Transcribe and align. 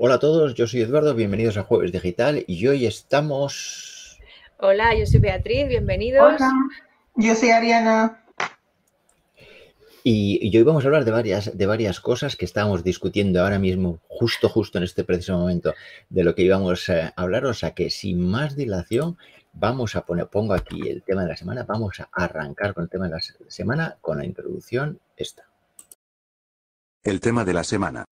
Hola 0.00 0.14
a 0.14 0.18
todos, 0.20 0.54
yo 0.54 0.68
soy 0.68 0.82
Eduardo, 0.82 1.12
bienvenidos 1.12 1.56
a 1.56 1.64
Jueves 1.64 1.90
Digital 1.90 2.44
y 2.46 2.64
hoy 2.68 2.86
estamos... 2.86 4.16
Hola, 4.60 4.94
yo 4.96 5.04
soy 5.04 5.18
Beatriz, 5.18 5.66
bienvenidos. 5.66 6.22
Hola, 6.22 6.52
yo 7.16 7.34
soy 7.34 7.50
Ariana. 7.50 8.24
Y, 10.04 10.56
hoy 10.56 10.62
vamos 10.62 10.84
a 10.84 10.86
hablar 10.86 11.04
de 11.04 11.10
varias, 11.10 11.58
de 11.58 11.66
varias 11.66 11.98
cosas 11.98 12.36
que 12.36 12.44
estábamos 12.44 12.84
discutiendo 12.84 13.42
ahora 13.42 13.58
mismo, 13.58 13.98
justo, 14.06 14.48
justo 14.48 14.78
en 14.78 14.84
este 14.84 15.02
preciso 15.02 15.36
momento, 15.36 15.74
de 16.10 16.22
lo 16.22 16.36
que 16.36 16.42
íbamos 16.42 16.88
a 16.90 17.08
hablar. 17.16 17.46
O 17.46 17.54
sea 17.54 17.72
que 17.72 17.90
sin 17.90 18.20
más 18.20 18.54
dilación, 18.54 19.18
vamos 19.52 19.96
a 19.96 20.06
poner, 20.06 20.28
pongo 20.28 20.54
aquí 20.54 20.80
el 20.88 21.02
tema 21.02 21.22
de 21.22 21.30
la 21.30 21.36
semana, 21.36 21.64
vamos 21.64 21.98
a 21.98 22.08
arrancar 22.12 22.72
con 22.72 22.84
el 22.84 22.88
tema 22.88 23.06
de 23.06 23.16
la 23.16 23.20
semana 23.48 23.98
con 24.00 24.18
la 24.18 24.24
introducción 24.24 25.00
esta. 25.16 25.42
El 27.02 27.18
tema 27.18 27.44
de 27.44 27.52
la 27.52 27.64
semana. 27.64 28.04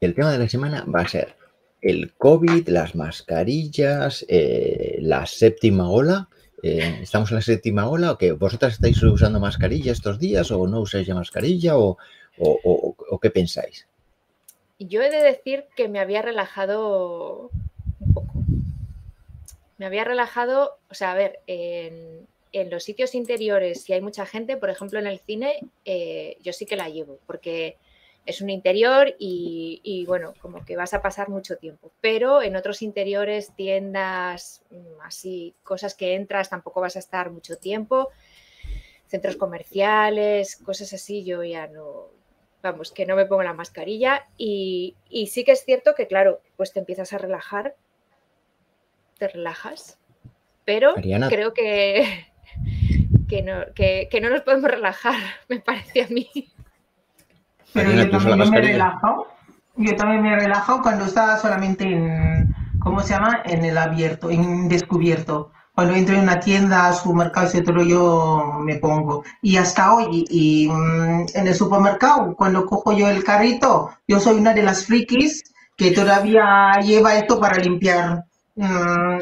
El 0.00 0.14
tema 0.14 0.32
de 0.32 0.38
la 0.38 0.48
semana 0.48 0.84
va 0.84 1.00
a 1.00 1.08
ser 1.08 1.34
el 1.82 2.12
COVID, 2.14 2.68
las 2.68 2.94
mascarillas, 2.94 4.24
eh, 4.28 4.98
la 5.00 5.26
séptima 5.26 5.90
ola. 5.90 6.28
Eh, 6.62 7.00
¿Estamos 7.02 7.30
en 7.30 7.36
la 7.36 7.42
séptima 7.42 7.88
ola 7.88 8.12
o 8.12 8.18
qué? 8.18 8.32
¿Vosotras 8.32 8.74
estáis 8.74 9.02
usando 9.02 9.40
mascarilla 9.40 9.92
estos 9.92 10.18
días 10.18 10.50
o 10.50 10.66
no 10.66 10.80
usáis 10.80 11.06
ya 11.06 11.14
mascarilla 11.14 11.76
o, 11.76 11.98
qué 13.20 13.30
pensáis? 13.30 13.86
Yo 14.78 15.02
he 15.02 15.10
de 15.10 15.22
decir 15.22 15.64
que 15.76 15.88
me 15.88 15.98
había 15.98 16.22
relajado 16.22 17.50
un 18.00 18.14
poco. 18.14 18.32
Me 19.78 19.86
había 19.86 20.04
relajado, 20.04 20.78
o 20.90 20.94
sea, 20.94 21.12
a 21.12 21.14
ver, 21.14 21.40
en, 21.46 22.26
en 22.52 22.70
los 22.70 22.84
sitios 22.84 23.14
interiores, 23.14 23.82
si 23.82 23.92
hay 23.92 24.00
mucha 24.00 24.26
gente, 24.26 24.56
por 24.56 24.70
ejemplo 24.70 24.98
en 24.98 25.06
el 25.06 25.18
cine, 25.20 25.60
eh, 25.84 26.36
yo 26.42 26.52
sí 26.52 26.66
que 26.66 26.76
la 26.76 26.88
llevo, 26.88 27.18
porque 27.26 27.76
es 28.28 28.42
un 28.42 28.50
interior 28.50 29.14
y, 29.18 30.04
bueno, 30.06 30.34
como 30.40 30.62
que 30.64 30.76
vas 30.76 30.92
a 30.92 31.00
pasar 31.00 31.30
mucho 31.30 31.56
tiempo. 31.56 31.90
Pero 32.02 32.42
en 32.42 32.56
otros 32.56 32.82
interiores, 32.82 33.52
tiendas, 33.56 34.62
mm, 34.70 35.00
así, 35.02 35.54
cosas 35.62 35.94
que 35.94 36.14
entras, 36.14 36.50
tampoco 36.50 36.82
vas 36.82 36.96
a 36.96 36.98
estar 36.98 37.30
mucho 37.30 37.56
tiempo. 37.56 38.10
Centros 39.06 39.36
comerciales, 39.36 40.56
cosas 40.56 40.92
así, 40.92 41.24
yo 41.24 41.42
ya 41.42 41.68
no, 41.68 42.08
vamos, 42.62 42.92
que 42.92 43.06
no 43.06 43.16
me 43.16 43.24
pongo 43.24 43.42
la 43.42 43.54
mascarilla. 43.54 44.28
Y, 44.36 44.94
y 45.08 45.28
sí 45.28 45.42
que 45.42 45.52
es 45.52 45.64
cierto 45.64 45.94
que, 45.94 46.06
claro, 46.06 46.42
pues 46.58 46.74
te 46.74 46.80
empiezas 46.80 47.14
a 47.14 47.18
relajar, 47.18 47.76
te 49.16 49.28
relajas, 49.28 49.98
pero 50.66 50.94
creo 51.30 51.54
que 51.54 52.26
que 53.28 53.42
no, 53.42 53.72
que, 53.74 54.20
no 54.20 54.28
nos 54.28 54.42
podemos 54.42 54.70
relajar, 54.70 55.16
me 55.48 55.60
parece 55.60 56.02
a 56.02 56.08
mí. 56.08 56.28
Pero 57.72 57.92
yo 57.92 58.10
también 58.10 58.50
me 58.50 58.58
he 58.58 58.62
relajado. 58.62 59.26
Yo 59.76 59.96
también 59.96 60.22
me 60.22 60.32
he 60.32 60.40
relajado 60.40 60.82
cuando 60.82 61.04
estaba 61.04 61.38
solamente 61.38 61.84
en, 61.84 62.54
¿cómo 62.80 63.00
se 63.00 63.10
llama? 63.10 63.42
En 63.44 63.64
el 63.64 63.78
abierto, 63.78 64.30
en 64.30 64.68
descubierto. 64.68 65.52
Cuando 65.74 65.94
entro 65.94 66.16
en 66.16 66.22
una 66.22 66.40
tienda, 66.40 66.92
supermercado, 66.92 67.46
etcétera, 67.46 67.84
yo 67.84 68.58
me 68.64 68.76
pongo. 68.76 69.22
Y 69.42 69.56
hasta 69.56 69.94
hoy, 69.94 70.24
y, 70.28 70.68
mm, 70.68 71.26
en 71.34 71.46
el 71.46 71.54
supermercado, 71.54 72.34
cuando 72.34 72.66
cojo 72.66 72.92
yo 72.92 73.08
el 73.08 73.22
carrito, 73.22 73.90
yo 74.08 74.18
soy 74.18 74.38
una 74.38 74.52
de 74.54 74.64
las 74.64 74.86
frikis 74.86 75.44
que 75.76 75.92
todavía 75.92 76.72
lleva 76.82 77.14
esto 77.14 77.38
para 77.38 77.58
limpiar 77.58 78.24
mm, 78.56 79.18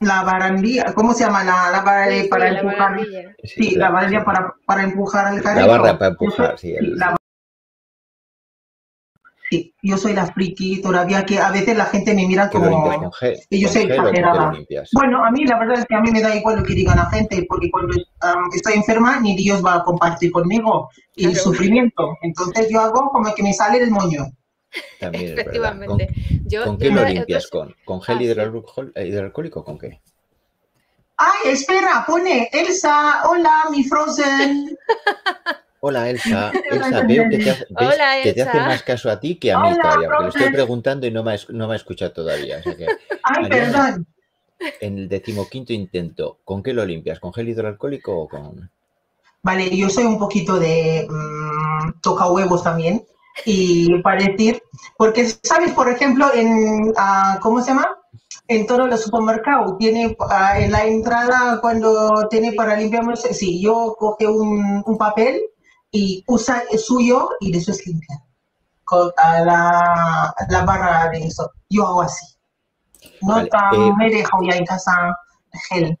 la 0.00 0.22
barandilla, 0.22 0.92
¿cómo 0.94 1.14
se 1.14 1.24
llama? 1.24 1.44
La, 1.44 1.70
la 1.70 1.80
barra 1.82 2.06
para 2.28 2.48
empujar. 2.48 3.00
sí, 3.44 3.76
la 3.76 3.90
barandilla 3.90 4.24
para, 4.24 4.54
para, 4.66 4.82
empujar 4.82 5.26
al 5.26 5.42
carrito. 5.42 5.66
La 5.66 5.78
barra 5.78 5.98
para 5.98 6.10
empujar, 6.10 6.58
sí. 6.58 6.74
Sí, 9.54 9.74
yo 9.82 9.96
soy 9.96 10.12
la 10.12 10.26
friki 10.26 10.80
todavía 10.80 11.24
que 11.24 11.38
a 11.38 11.50
veces 11.50 11.76
la 11.76 11.86
gente 11.86 12.14
me 12.14 12.26
mira 12.26 12.50
como 12.50 13.10
que 13.50 13.60
yo 13.60 13.68
soy 13.68 13.82
exagerada. 13.82 14.52
Bueno, 14.92 15.24
a 15.24 15.30
mí 15.30 15.44
la 15.44 15.58
verdad 15.58 15.78
es 15.78 15.86
que 15.86 15.94
a 15.94 16.00
mí 16.00 16.10
me 16.10 16.20
da 16.20 16.34
igual 16.34 16.58
lo 16.58 16.64
que 16.64 16.74
diga 16.74 16.94
la 16.94 17.06
gente, 17.10 17.46
porque 17.48 17.70
cuando 17.70 17.94
estoy 18.54 18.74
enferma 18.74 19.20
ni 19.20 19.36
Dios 19.36 19.64
va 19.64 19.76
a 19.76 19.84
compartir 19.84 20.32
conmigo 20.32 20.90
el 21.16 21.36
sufrimiento. 21.36 22.16
Entonces 22.22 22.68
yo 22.70 22.80
hago 22.80 23.10
como 23.10 23.34
que 23.34 23.42
me 23.42 23.52
sale 23.52 23.82
el 23.82 23.90
moño. 23.90 24.24
También 24.98 25.32
Efectivamente. 25.32 26.08
¿Con, 26.64 26.78
qué 26.78 26.90
lo 26.90 27.04
limpias? 27.04 27.46
¿Con, 27.46 27.74
¿Con 27.84 28.02
gel 28.02 28.18
ah, 28.18 29.02
hidroalcohólico 29.02 29.60
o 29.60 29.64
con 29.64 29.78
qué? 29.78 30.00
Ay, 31.16 31.52
espera, 31.52 32.04
pone 32.06 32.48
Elsa, 32.52 33.22
hola, 33.28 33.66
mi 33.70 33.84
Frozen. 33.84 34.76
Hola 35.86 36.08
Elsa, 36.08 36.50
Elsa, 36.70 37.02
veo 37.02 37.28
que 37.28 37.36
te, 37.36 37.50
hace, 37.50 37.66
que 38.22 38.32
te 38.32 38.40
hace 38.40 38.58
más 38.58 38.82
caso 38.82 39.10
a 39.10 39.20
ti 39.20 39.36
que 39.36 39.52
a 39.52 39.58
mí 39.58 39.68
todavía, 39.78 40.08
porque 40.08 40.22
le 40.22 40.28
estoy 40.30 40.52
preguntando 40.54 41.06
y 41.06 41.10
no 41.10 41.22
me, 41.22 41.36
no 41.50 41.68
me 41.68 41.74
ha 41.74 41.76
escuchado 41.76 42.10
todavía. 42.10 42.62
Ay, 43.22 43.48
perdón. 43.50 44.06
En 44.80 44.96
el 44.96 45.10
decimoquinto 45.10 45.74
intento, 45.74 46.38
¿con 46.42 46.62
qué 46.62 46.72
lo 46.72 46.86
limpias? 46.86 47.20
¿Con 47.20 47.34
gel 47.34 47.50
hidroalcohólico 47.50 48.18
o 48.18 48.26
con...? 48.26 48.70
Vale, 49.42 49.76
yo 49.76 49.90
soy 49.90 50.04
un 50.04 50.18
poquito 50.18 50.58
de 50.58 51.06
mm, 51.06 52.00
toca 52.00 52.30
huevos 52.30 52.62
también 52.62 53.04
y 53.44 54.00
para 54.00 54.24
decir, 54.24 54.62
porque 54.96 55.26
sabes, 55.42 55.72
por 55.72 55.90
ejemplo, 55.90 56.32
en, 56.32 56.88
uh, 56.88 57.40
¿cómo 57.42 57.60
se 57.60 57.72
llama? 57.72 57.88
En 58.48 58.66
todos 58.66 58.88
los 58.88 59.02
supermercados, 59.02 59.76
tiene 59.76 60.16
uh, 60.18 60.56
en 60.56 60.72
la 60.72 60.86
entrada 60.86 61.60
cuando 61.60 62.26
tiene 62.30 62.54
para 62.54 62.74
limpiar, 62.74 63.04
sí, 63.18 63.60
yo 63.60 63.94
coge 63.98 64.26
un, 64.26 64.82
un, 64.86 64.96
papel 64.96 65.42
y 65.94 66.24
usa 66.26 66.64
el 66.72 66.78
suyo 66.78 67.30
y 67.40 67.52
después 67.52 67.86
limpia 67.86 68.20
con 68.82 69.12
la, 69.16 70.34
la 70.50 70.64
barra 70.64 71.08
de 71.10 71.26
eso. 71.26 71.50
Yo 71.70 71.86
hago 71.86 72.02
así. 72.02 72.26
No 73.22 73.34
vale, 73.34 73.48
eh, 73.48 73.92
me 73.96 74.10
dejo 74.10 74.38
ya 74.42 74.56
en 74.56 74.66
casa 74.66 75.16
gel. 75.70 75.98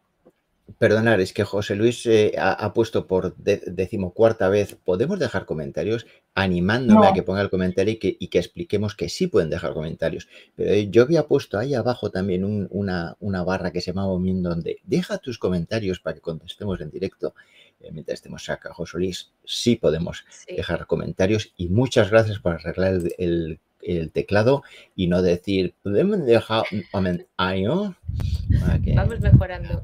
Perdonar, 0.78 1.20
es 1.20 1.32
que 1.32 1.44
José 1.44 1.76
Luis 1.76 2.04
eh, 2.06 2.34
ha, 2.36 2.72
puesto 2.72 3.06
por 3.06 3.36
decimocuarta 3.36 4.48
vez, 4.48 4.76
¿podemos 4.84 5.20
dejar 5.20 5.46
comentarios? 5.46 6.06
Animándome 6.34 7.06
a 7.06 7.12
que 7.12 7.22
ponga 7.22 7.42
el 7.42 7.50
comentario 7.50 7.94
y 8.00 8.28
que, 8.28 8.38
expliquemos 8.38 8.96
que 8.96 9.08
sí 9.08 9.28
pueden 9.28 9.50
dejar 9.50 9.74
comentarios. 9.74 10.28
Pero 10.56 10.72
eh, 10.72 10.90
yo 10.90 11.02
había 11.02 11.28
puesto 11.28 11.58
ahí 11.58 11.74
abajo 11.74 12.10
también 12.10 12.68
una, 12.70 13.44
barra 13.44 13.70
que 13.70 13.80
se 13.80 13.92
llama 13.92 14.06
donde 14.06 14.80
deja 14.82 15.18
tus 15.18 15.38
comentarios 15.38 16.00
para 16.00 16.14
que 16.14 16.20
contestemos 16.20 16.80
en 16.80 16.90
directo. 16.90 17.34
Eh, 17.84 17.90
mientras 17.92 18.16
estemos 18.16 18.48
acá, 18.48 18.72
José 18.72 18.98
Luis, 18.98 19.32
sí 19.44 19.76
podemos 19.76 20.24
dejar 20.48 20.86
comentarios 20.86 21.52
y 21.56 21.68
muchas 21.68 22.10
gracias 22.10 22.38
por 22.38 22.54
arreglar 22.54 23.00
el 23.18 23.60
el 23.84 24.10
teclado 24.10 24.62
y 24.94 25.06
no 25.06 25.22
decir, 25.22 25.74
podemos 25.82 26.24
dejar 26.24 26.64
Vamos 28.96 29.20
mejorando. 29.20 29.82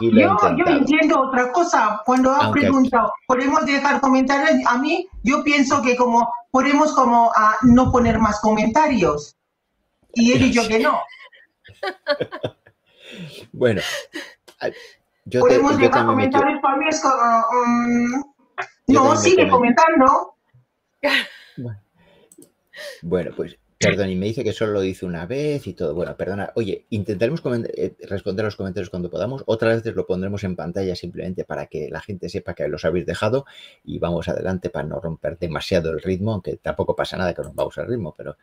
yo, 0.00 0.64
entiendo 0.66 1.20
otra 1.20 1.52
cosa. 1.52 2.02
Cuando 2.04 2.32
ha 2.32 2.50
preguntado, 2.50 3.12
¿podemos 3.26 3.64
dejar 3.66 4.00
comentarios? 4.00 4.66
A 4.66 4.78
mí, 4.78 5.06
yo 5.22 5.42
pienso 5.44 5.82
que 5.82 5.96
como 5.96 6.28
podemos 6.50 6.92
como 6.92 7.32
a 7.34 7.56
no 7.62 7.90
poner 7.90 8.18
más 8.18 8.40
comentarios. 8.40 9.36
Y 10.14 10.32
he 10.32 10.38
dicho 10.38 10.66
que 10.68 10.78
no. 10.78 11.00
bueno, 13.52 13.80
yo 15.26 15.40
podemos 15.40 15.78
dejar 15.78 16.06
comentarios 16.06 16.60
para 16.60 16.76
mí 16.76 16.86
es 16.88 17.00
como... 17.00 17.14
Um, 17.14 18.34
no, 18.86 19.16
sigue 19.16 19.48
comentando. 19.48 20.36
Bueno. 21.56 21.80
Bueno, 23.02 23.30
pues 23.36 23.56
perdón, 23.78 24.10
y 24.10 24.16
me 24.16 24.26
dice 24.26 24.44
que 24.44 24.52
solo 24.52 24.72
lo 24.72 24.80
dice 24.80 25.06
una 25.06 25.26
vez 25.26 25.66
y 25.66 25.74
todo. 25.74 25.94
Bueno, 25.94 26.16
perdona. 26.16 26.52
Oye, 26.54 26.86
intentaremos 26.90 27.42
eh, 27.76 27.94
responder 28.08 28.44
a 28.44 28.48
los 28.48 28.56
comentarios 28.56 28.90
cuando 28.90 29.10
podamos. 29.10 29.42
Otras 29.46 29.76
veces 29.76 29.94
lo 29.94 30.06
pondremos 30.06 30.44
en 30.44 30.56
pantalla 30.56 30.96
simplemente 30.96 31.44
para 31.44 31.66
que 31.66 31.88
la 31.90 32.00
gente 32.00 32.28
sepa 32.28 32.54
que 32.54 32.68
los 32.68 32.84
habéis 32.84 33.06
dejado 33.06 33.44
y 33.84 33.98
vamos 33.98 34.28
adelante 34.28 34.70
para 34.70 34.86
no 34.86 35.00
romper 35.00 35.38
demasiado 35.38 35.90
el 35.90 36.00
ritmo, 36.00 36.32
aunque 36.32 36.56
tampoco 36.56 36.96
pasa 36.96 37.16
nada 37.16 37.34
que 37.34 37.42
nos 37.42 37.54
vamos 37.54 37.76
al 37.78 37.86
ritmo, 37.86 38.14
pero, 38.16 38.36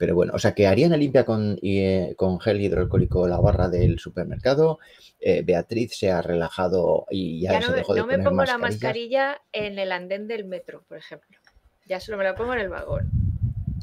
pero 0.00 0.14
bueno, 0.14 0.32
o 0.34 0.38
sea 0.38 0.54
que 0.54 0.66
Ariana 0.66 0.96
limpia 0.96 1.26
con, 1.26 1.58
eh, 1.60 2.14
con 2.16 2.40
gel 2.40 2.58
hidroalcohólico 2.58 3.28
la 3.28 3.38
barra 3.38 3.68
del 3.68 3.98
supermercado. 3.98 4.78
Eh, 5.20 5.42
Beatriz 5.42 5.94
se 5.94 6.10
ha 6.10 6.22
relajado 6.22 7.04
y 7.10 7.42
ya, 7.42 7.60
se 7.60 7.70
dejó 7.70 7.92
de 7.92 8.00
no 8.00 8.06
me 8.06 8.18
pongo 8.18 8.42
la 8.44 8.56
mascarilla 8.56 9.42
en 9.52 9.78
el 9.78 9.92
andén 9.92 10.26
del 10.26 10.46
metro, 10.46 10.84
por 10.88 10.96
ejemplo. 10.96 11.38
Ya 11.84 12.00
solo 12.00 12.16
me 12.16 12.24
la 12.24 12.34
pongo 12.34 12.54
en 12.54 12.60
el 12.60 12.70
vagón 12.70 13.10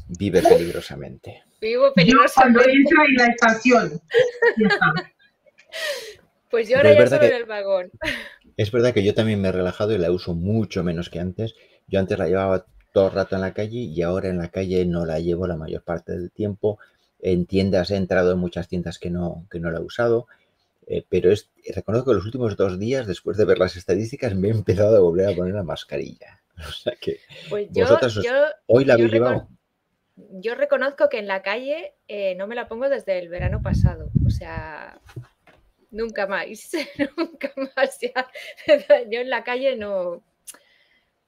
vive 0.08 0.42
peligrosamente. 0.42 1.44
Vivo 1.60 1.92
peligrosamente. 1.94 2.58
cuando 2.58 2.72
entra 2.72 3.04
en 3.04 3.14
la 3.14 3.26
estación. 3.26 4.00
pues 6.50 6.68
yo 6.68 6.78
ahora 6.78 6.94
ya 6.94 7.04
estoy 7.04 7.26
en 7.26 7.34
el 7.34 7.44
vagón. 7.44 7.90
Es 8.56 8.72
verdad 8.72 8.92
que 8.92 9.04
yo 9.04 9.14
también 9.14 9.40
me 9.40 9.48
he 9.48 9.52
relajado 9.52 9.92
y 9.92 9.98
la 9.98 10.10
uso 10.10 10.34
mucho 10.34 10.82
menos 10.82 11.10
que 11.10 11.20
antes. 11.20 11.54
Yo 11.86 12.00
antes 12.00 12.18
la 12.18 12.26
llevaba 12.26 12.66
todo 12.92 13.08
el 13.08 13.12
rato 13.12 13.36
en 13.36 13.42
la 13.42 13.52
calle 13.52 13.78
y 13.78 14.02
ahora 14.02 14.28
en 14.28 14.38
la 14.38 14.48
calle 14.48 14.84
no 14.84 15.04
la 15.06 15.20
llevo 15.20 15.46
la 15.46 15.56
mayor 15.56 15.82
parte 15.82 16.12
del 16.12 16.30
tiempo. 16.30 16.78
En 17.20 17.46
tiendas 17.46 17.90
he 17.90 17.96
entrado 17.96 18.32
en 18.32 18.38
muchas 18.38 18.68
tiendas 18.68 18.98
que 18.98 19.10
no, 19.10 19.46
que 19.50 19.60
no 19.60 19.70
la 19.70 19.78
he 19.78 19.82
usado. 19.82 20.26
Eh, 20.86 21.04
pero 21.08 21.30
es, 21.30 21.50
reconozco 21.74 22.10
que 22.10 22.16
los 22.16 22.24
últimos 22.24 22.56
dos 22.56 22.78
días, 22.78 23.06
después 23.06 23.36
de 23.36 23.44
ver 23.44 23.58
las 23.58 23.76
estadísticas, 23.76 24.34
me 24.34 24.48
he 24.48 24.50
empezado 24.52 24.96
a 24.96 25.00
volver 25.00 25.28
a 25.28 25.36
poner 25.36 25.54
la 25.54 25.62
mascarilla. 25.62 26.40
O 26.58 26.72
sea 26.72 26.94
que 27.00 27.20
pues 27.48 27.68
yo, 27.70 27.86
hoy 28.66 28.84
la 28.84 28.94
habéis 28.94 29.12
llevado. 29.12 29.48
yo 30.16 30.56
reconozco 30.56 31.08
que 31.08 31.20
en 31.20 31.28
la 31.28 31.40
calle 31.40 31.94
eh, 32.08 32.34
no 32.34 32.48
me 32.48 32.56
la 32.56 32.66
pongo 32.66 32.88
desde 32.88 33.16
el 33.20 33.28
verano 33.28 33.62
pasado. 33.62 34.10
O 34.26 34.30
sea, 34.30 35.00
nunca 35.90 36.26
más, 36.26 36.48
nunca 37.16 37.52
más. 37.76 37.98
Yo 39.10 39.20
en 39.20 39.30
la 39.30 39.44
calle 39.44 39.76
no, 39.76 40.22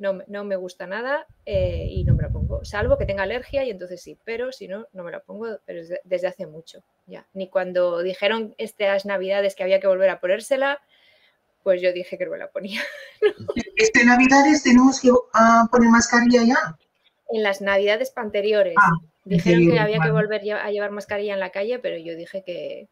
no, 0.00 0.44
me 0.44 0.56
gusta 0.56 0.87
nada 0.87 1.26
eh, 1.44 1.87
y 1.91 2.05
no 2.05 2.14
me 2.14 2.23
la 2.23 2.31
pongo. 2.31 2.64
Salvo 2.64 2.97
que 2.97 3.05
tenga 3.05 3.23
alergia 3.23 3.64
y 3.64 3.70
entonces 3.70 4.00
sí, 4.00 4.17
pero 4.25 4.50
si 4.50 4.67
no, 4.67 4.87
no 4.93 5.05
me 5.05 5.11
la 5.11 5.20
pongo 5.20 5.58
pero 5.67 5.82
desde, 6.05 6.26
hace 6.26 6.47
mucho. 6.47 6.82
Ya. 7.06 7.26
Ni 7.35 7.49
cuando 7.49 7.99
dijeron 7.99 8.55
estas 8.56 9.05
navidades 9.05 9.55
que 9.55 9.62
había 9.62 9.79
que 9.79 9.87
volver 9.87 10.08
a 10.08 10.20
ponérsela, 10.20 10.81
pues 11.62 11.82
yo 11.82 11.93
dije 11.93 12.17
que 12.17 12.25
no 12.25 12.32
me 12.32 12.38
la 12.38 12.50
ponía. 12.50 12.81
¿Este 13.76 14.05
navidades 14.05 14.62
tenemos 14.62 15.00
que 15.00 15.11
ah, 15.35 15.69
poner 15.70 15.91
mascarilla 15.91 16.44
ya? 16.44 16.79
En 17.29 17.43
las 17.43 17.61
navidades 17.61 18.12
anteriores. 18.17 18.76
Ah, 18.81 18.93
dijeron 19.25 19.70
que 19.70 19.79
había 19.79 20.00
que 20.00 20.11
volver 20.11 20.41
a 20.55 20.70
llevar 20.70 20.93
mascarilla 20.93 21.35
en 21.35 21.41
la 21.41 21.50
calle, 21.50 21.79
pero 21.79 21.99
yo 21.99 22.17
dije 22.17 22.43
que, 22.43 22.88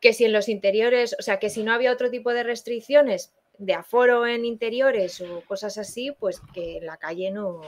que 0.00 0.12
si 0.12 0.26
en 0.26 0.34
los 0.34 0.50
interiores, 0.50 1.16
o 1.18 1.22
sea, 1.22 1.38
que 1.38 1.48
si 1.48 1.64
no 1.64 1.72
había 1.72 1.92
otro 1.92 2.10
tipo 2.10 2.34
de 2.34 2.42
restricciones 2.42 3.32
de 3.58 3.74
aforo 3.74 4.26
en 4.26 4.44
interiores 4.44 5.20
o 5.20 5.42
cosas 5.42 5.78
así, 5.78 6.12
pues 6.18 6.40
que 6.52 6.78
en 6.78 6.86
la 6.86 6.96
calle 6.96 7.30
no... 7.30 7.60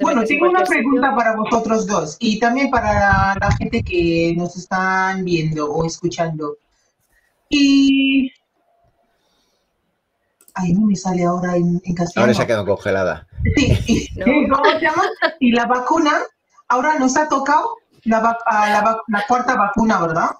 bueno, 0.00 0.24
tengo 0.24 0.48
una 0.48 0.64
pregunta 0.64 1.14
para 1.14 1.36
vosotros 1.36 1.86
dos 1.86 2.16
y 2.20 2.38
también 2.38 2.70
para 2.70 3.34
la 3.40 3.50
gente 3.58 3.82
que 3.82 4.34
nos 4.36 4.56
están 4.56 5.24
viendo 5.24 5.72
o 5.72 5.84
escuchando. 5.86 6.56
Y 7.48 8.32
Ay, 10.54 10.72
no 10.72 10.86
me 10.86 10.94
sale 10.94 11.24
ahora 11.24 11.56
en, 11.56 11.82
en 11.84 11.94
castellano. 11.94 12.26
Ahora 12.26 12.34
se 12.34 12.42
ha 12.42 12.46
quedado 12.46 12.64
congelada. 12.64 13.26
Sí, 13.56 13.76
y, 13.86 14.20
¿cómo 14.50 14.64
se 14.64 14.80
llama? 14.80 15.02
Y 15.40 15.50
la 15.50 15.66
vacuna, 15.66 16.12
ahora 16.68 16.98
nos 16.98 17.16
ha 17.16 17.28
tocado 17.28 17.76
la, 18.04 18.38
la, 19.08 19.24
cuarta 19.26 19.56
vacuna, 19.56 20.00
¿verdad? 20.00 20.30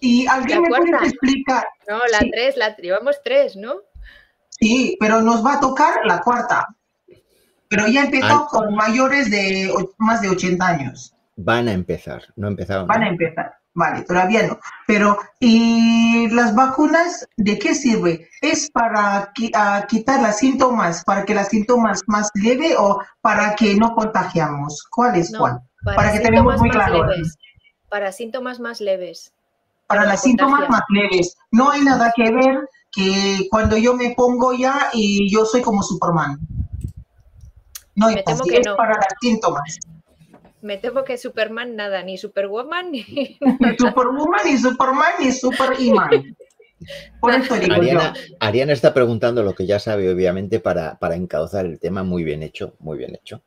Y 0.00 0.26
alguien 0.26 0.62
me 0.62 0.68
puede 0.68 0.90
explicar. 1.06 1.66
No, 1.88 1.98
la 1.98 2.18
tres, 2.30 2.56
la, 2.56 2.76
llevamos 2.76 3.16
tres, 3.24 3.56
¿no? 3.56 3.76
Sí, 4.48 4.96
pero 4.98 5.20
nos 5.22 5.44
va 5.44 5.54
a 5.54 5.60
tocar 5.60 6.04
la 6.04 6.20
cuarta. 6.20 6.66
Pero 7.68 7.86
ya 7.86 8.04
empezó 8.04 8.46
con 8.46 8.74
mayores 8.74 9.30
de 9.30 9.72
más 9.98 10.22
de 10.22 10.30
80 10.30 10.66
años. 10.66 11.14
Van 11.36 11.68
a 11.68 11.72
empezar, 11.72 12.22
no 12.36 12.48
empezaron. 12.48 12.86
Van 12.86 13.02
a 13.02 13.08
empezar. 13.08 13.54
Vale, 13.74 14.02
todavía 14.02 14.44
no. 14.44 14.58
Pero, 14.88 15.18
¿y 15.38 16.28
las 16.30 16.52
vacunas 16.52 17.28
de 17.36 17.58
qué 17.60 17.74
sirve? 17.76 18.28
¿Es 18.40 18.68
para 18.72 19.32
quitar 19.34 20.20
los 20.20 20.36
síntomas, 20.36 21.04
para 21.04 21.24
que 21.24 21.34
los 21.34 21.46
síntomas 21.46 22.02
más 22.08 22.28
leve 22.34 22.74
o 22.76 23.00
para 23.20 23.54
que 23.54 23.76
no 23.76 23.94
contagiamos? 23.94 24.84
¿Cuál 24.90 25.16
es 25.16 25.32
cuál? 25.36 25.60
Para, 25.84 26.12
que 26.12 26.18
tengamos 26.18 26.58
muy 26.58 26.70
claro. 26.70 27.06
Para 27.88 28.10
síntomas 28.10 28.58
más 28.58 28.80
leves. 28.80 29.32
Para 29.88 30.04
los 30.04 30.20
síntomas 30.20 30.68
más 30.68 30.82
leves. 30.90 31.36
No 31.50 31.70
hay 31.70 31.82
nada 31.82 32.12
que 32.14 32.30
ver 32.30 32.68
que 32.92 33.48
cuando 33.50 33.76
yo 33.76 33.94
me 33.94 34.14
pongo 34.14 34.52
ya 34.52 34.90
y 34.92 35.28
yo 35.32 35.44
soy 35.44 35.62
como 35.62 35.82
Superman. 35.82 36.38
No, 37.96 38.08
es 38.10 38.22
para 38.22 38.94
los 38.94 39.04
síntomas 39.20 39.80
me 40.60 40.76
temo 40.76 41.04
que 41.04 41.18
Superman 41.18 41.76
nada, 41.76 42.02
ni 42.02 42.18
Superwoman, 42.18 42.90
ni. 42.90 43.02
Superwoman, 43.78 44.40
ni 44.44 44.58
Superman, 44.58 45.12
ni 45.20 45.32
Superman. 45.32 46.36
Por 47.20 47.32
Ariana, 47.32 48.14
Ariana, 48.38 48.72
está 48.72 48.94
preguntando 48.94 49.42
lo 49.42 49.54
que 49.54 49.66
ya 49.66 49.80
sabe, 49.80 50.10
obviamente, 50.10 50.60
para, 50.60 50.98
para 50.98 51.16
encauzar 51.16 51.66
el 51.66 51.80
tema. 51.80 52.04
Muy 52.04 52.22
bien 52.22 52.42
hecho, 52.42 52.74
muy 52.78 52.98
bien 52.98 53.16
hecho. 53.16 53.42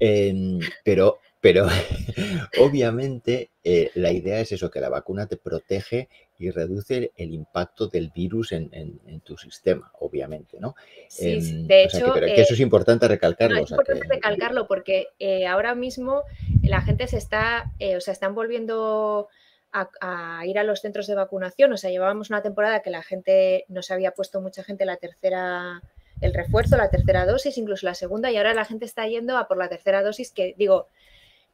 Em, 0.00 0.58
pero 0.84 1.20
pero 1.44 1.66
obviamente 2.58 3.50
eh, 3.62 3.90
la 3.96 4.10
idea 4.12 4.40
es 4.40 4.50
eso, 4.52 4.70
que 4.70 4.80
la 4.80 4.88
vacuna 4.88 5.26
te 5.26 5.36
protege 5.36 6.08
y 6.38 6.50
reduce 6.50 7.12
el 7.16 7.34
impacto 7.34 7.88
del 7.88 8.10
virus 8.14 8.52
en, 8.52 9.20
tu 9.22 9.36
sistema, 9.36 9.92
obviamente, 10.00 10.58
¿no? 10.58 10.74
Sí, 11.06 11.34
em, 11.34 11.66
de 11.66 11.84
hecho... 11.84 12.14
que, 12.14 12.40
eso 12.40 12.54
es 12.54 12.60
importante 12.60 13.06
recalcarlo. 13.08 13.62
es 13.62 13.70
importante 13.70 14.08
recalcarlo 14.08 14.66
porque 14.66 15.08
eh, 15.18 15.46
ahora 15.46 15.74
mismo 15.74 16.22
la 16.62 16.80
gente 16.80 17.06
se 17.08 17.18
está, 17.18 17.70
eh, 17.78 17.98
o 17.98 18.00
sea, 18.00 18.12
están 18.12 18.34
volviendo 18.34 19.28
a, 19.70 20.46
ir 20.46 20.58
a 20.58 20.64
los 20.64 20.80
centros 20.80 21.06
de 21.06 21.14
vacunación. 21.14 21.70
O 21.74 21.76
sea, 21.76 21.90
llevábamos 21.90 22.30
una 22.30 22.40
temporada 22.40 22.80
que 22.80 22.88
la 22.88 23.02
gente, 23.02 23.66
no 23.68 23.82
se 23.82 23.92
había 23.92 24.12
puesto 24.12 24.40
mucha 24.40 24.64
gente 24.64 24.86
la 24.86 24.96
tercera 24.96 25.82
el 26.22 26.32
refuerzo, 26.32 26.78
la 26.78 26.88
tercera 26.88 27.26
dosis, 27.26 27.58
incluso 27.58 27.84
la 27.84 27.94
segunda, 27.94 28.30
y 28.30 28.38
ahora 28.38 28.54
la 28.54 28.64
gente 28.64 28.86
está 28.86 29.06
yendo 29.06 29.36
a 29.36 29.46
por 29.46 29.58
la 29.58 29.68
tercera 29.68 30.02
dosis, 30.02 30.30
que 30.30 30.54
digo, 30.56 30.88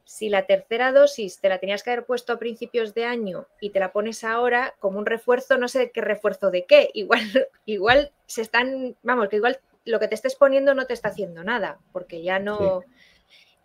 si 0.05 0.29
la 0.29 0.47
tercera 0.47 0.93
dosis 0.93 1.41
te 1.41 1.49
la 1.49 1.58
tenías 1.58 1.82
que 1.82 1.91
haber 1.91 2.05
puesto 2.05 2.32
a 2.32 2.38
principios 2.38 2.94
de 2.94 3.05
año 3.05 3.47
y 3.61 3.70
te 3.70 3.81
la 3.81 3.93
pones 3.93 4.25
ahora 4.25 4.75
como 4.79 4.99
un 4.99 5.06
refuerzo, 5.06 5.58
no 5.58 5.69
sé 5.69 5.91
qué 5.91 6.00
refuerzo 6.00 6.50
de 6.50 6.64
qué, 6.64 6.91
igual, 6.94 7.49
igual 7.67 8.12
se 8.26 8.43
están, 8.43 8.97
vamos, 9.02 9.29
que 9.29 9.37
igual 9.37 9.61
lo 9.85 9.99
que 9.99 10.08
te 10.08 10.14
estés 10.14 10.37
poniendo 10.37 10.75
no 10.75 10.87
te 10.87 10.94
está 10.94 11.08
haciendo 11.08 11.44
nada, 11.44 11.79
porque 11.93 12.23
ya 12.23 12.38
no... 12.38 12.82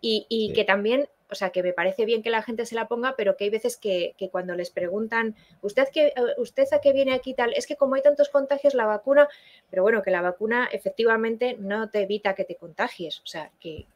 Y, 0.08 0.52
que 0.54 0.62
también, 0.62 1.08
o 1.30 1.34
sea, 1.34 1.50
que 1.50 1.62
me 1.62 1.72
parece 1.72 2.04
bien 2.04 2.22
que 2.22 2.30
la 2.30 2.42
gente 2.42 2.66
se 2.66 2.74
la 2.74 2.86
ponga, 2.86 3.14
pero 3.16 3.36
que 3.36 3.44
hay 3.44 3.50
veces 3.50 3.76
que, 3.76 4.14
cuando 4.30 4.54
les 4.54 4.70
preguntan, 4.70 5.34
¿usted, 5.62 5.88
qué, 5.92 6.12
¿usted 6.38 6.64
a 6.72 6.80
qué 6.80 6.92
viene 6.92 7.14
aquí 7.14 7.34
tal? 7.34 7.52
Es 7.54 7.66
que 7.66 7.76
como 7.76 7.94
hay 7.94 8.02
tantos 8.02 8.28
contagios, 8.28 8.74
la 8.74 8.86
vacuna, 8.86 9.28
pero 9.70 9.82
bueno, 9.82 10.02
que 10.02 10.10
la 10.10 10.22
vacuna 10.22 10.68
efectivamente 10.70 11.56
no 11.58 11.88
te 11.90 12.02
evita 12.02 12.34
que 12.34 12.44
te 12.44 12.56
contagies. 12.56 13.20
O 13.20 13.26
sea, 13.26 13.50
que, 13.60 13.86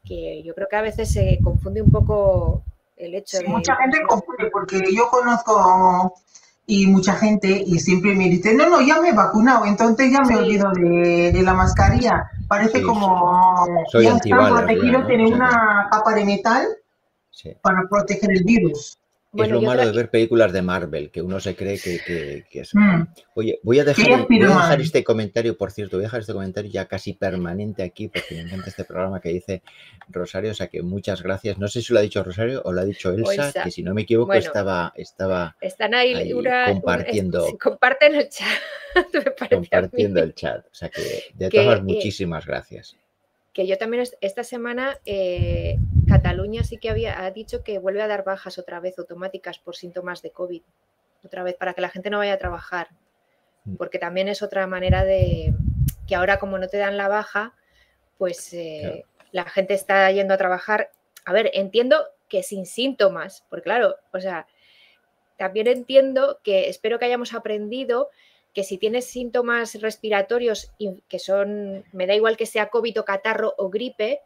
yo 0.44 0.54
creo 0.54 0.68
que 0.68 0.76
a 0.76 0.82
veces 0.82 1.12
se 1.12 1.38
confunde 1.42 1.82
un 1.82 1.90
poco 1.90 2.62
el 2.96 3.14
hecho 3.14 3.38
de... 3.38 3.44
Mucha 3.44 3.76
gente 3.76 4.00
confunde, 4.08 4.50
porque 4.50 4.80
yo 4.94 5.08
conozco 5.08 6.14
y 6.66 6.86
mucha 6.86 7.14
gente 7.14 7.64
y 7.66 7.78
siempre 7.80 8.14
me 8.14 8.28
dice, 8.28 8.54
no, 8.54 8.68
no, 8.68 8.80
ya 8.80 9.00
me 9.00 9.08
he 9.08 9.12
vacunado, 9.12 9.64
entonces 9.64 10.12
ya 10.12 10.20
me 10.22 10.36
olvido 10.36 10.70
de, 10.72 11.40
la 11.42 11.54
mascarilla. 11.54 12.30
Parece 12.46 12.82
como 12.82 13.66
soy 13.90 14.04
ya 14.04 14.16
está 14.16 14.48
protegido, 14.50 15.04
tiene 15.06 15.32
una 15.32 15.88
capa 15.90 16.14
de 16.14 16.24
metal 16.24 16.66
para 17.62 17.88
proteger 17.88 18.30
el 18.32 18.44
virus 18.44 18.98
es 19.32 19.48
lo 19.48 19.62
malo 19.62 19.86
de 19.86 19.92
ver 19.92 20.10
películas 20.10 20.52
de 20.52 20.60
Marvel, 20.60 21.10
que 21.10 21.22
uno 21.22 21.38
se 21.38 21.54
cree 21.54 21.78
que, 21.78 22.44
es. 22.50 22.74
Mm. 22.74 23.02
Oye, 23.34 23.60
voy 23.62 23.78
a, 23.78 23.84
dejar, 23.84 24.26
dejar, 24.26 24.80
este 24.80 25.04
comentario, 25.04 25.56
por 25.56 25.70
cierto, 25.70 25.96
voy 25.96 26.04
a 26.04 26.06
dejar 26.08 26.20
este 26.20 26.32
comentario 26.32 26.70
ya 26.70 26.86
casi 26.86 27.12
permanente 27.12 27.84
aquí, 27.84 28.08
porque 28.08 28.34
me 28.34 28.40
encanta 28.40 28.68
este 28.68 28.84
programa 28.84 29.20
que 29.20 29.28
dice 29.28 29.62
Rosario, 30.08 30.50
o 30.50 30.54
sea 30.54 30.66
que 30.66 30.82
muchas 30.82 31.22
gracias. 31.22 31.58
No 31.58 31.68
sé 31.68 31.80
si 31.80 31.92
lo 31.92 32.00
ha 32.00 32.02
dicho 32.02 32.24
Rosario 32.24 32.60
o 32.64 32.72
lo 32.72 32.80
ha 32.80 32.84
dicho 32.84 33.12
Elsa, 33.12 33.52
que 33.62 33.70
si 33.70 33.82
no 33.84 33.94
me 33.94 34.02
equivoco 34.02 34.34
estaba, 34.34 34.92
estaba 34.96 35.56
están 35.60 35.94
ahí, 35.94 36.32
compartiendo. 36.66 37.46
comparten 37.62 38.16
el 38.16 38.28
chat. 38.28 38.48
compartiendo 39.50 40.20
el 40.20 40.34
chat. 40.34 40.66
O 40.66 40.74
sea 40.74 40.88
que 40.88 41.02
de 41.34 41.50
todas 41.50 41.78
eh, 41.78 41.82
muchísimas 41.82 42.46
gracias 42.46 42.96
que 43.52 43.66
yo 43.66 43.78
también 43.78 44.04
esta 44.20 44.44
semana 44.44 44.98
eh, 45.04 45.76
Cataluña 46.08 46.62
sí 46.62 46.78
que 46.78 46.90
había 46.90 47.24
ha 47.24 47.30
dicho 47.30 47.62
que 47.64 47.78
vuelve 47.78 48.02
a 48.02 48.08
dar 48.08 48.24
bajas 48.24 48.58
otra 48.58 48.80
vez 48.80 48.98
automáticas 48.98 49.58
por 49.58 49.76
síntomas 49.76 50.22
de 50.22 50.30
COVID, 50.30 50.62
otra 51.24 51.42
vez 51.42 51.56
para 51.56 51.74
que 51.74 51.80
la 51.80 51.88
gente 51.88 52.10
no 52.10 52.18
vaya 52.18 52.34
a 52.34 52.38
trabajar, 52.38 52.88
mm. 53.64 53.76
porque 53.76 53.98
también 53.98 54.28
es 54.28 54.42
otra 54.42 54.66
manera 54.66 55.04
de 55.04 55.54
que 56.06 56.14
ahora 56.14 56.38
como 56.38 56.58
no 56.58 56.68
te 56.68 56.78
dan 56.78 56.96
la 56.96 57.08
baja, 57.08 57.54
pues 58.18 58.52
eh, 58.52 59.04
la 59.32 59.44
gente 59.44 59.74
está 59.74 60.10
yendo 60.10 60.34
a 60.34 60.38
trabajar. 60.38 60.90
A 61.24 61.32
ver, 61.32 61.50
entiendo 61.54 62.04
que 62.28 62.42
sin 62.42 62.66
síntomas, 62.66 63.44
porque 63.48 63.64
claro, 63.64 63.96
o 64.12 64.20
sea, 64.20 64.46
también 65.36 65.66
entiendo 65.66 66.38
que 66.42 66.68
espero 66.68 66.98
que 66.98 67.06
hayamos 67.06 67.34
aprendido 67.34 68.10
que 68.54 68.64
si 68.64 68.78
tienes 68.78 69.06
síntomas 69.06 69.80
respiratorios 69.80 70.72
que 71.08 71.18
son, 71.18 71.84
me 71.92 72.06
da 72.06 72.14
igual 72.14 72.36
que 72.36 72.46
sea 72.46 72.68
COVID 72.68 73.00
o 73.00 73.04
catarro 73.04 73.54
o 73.58 73.70
gripe, 73.70 74.20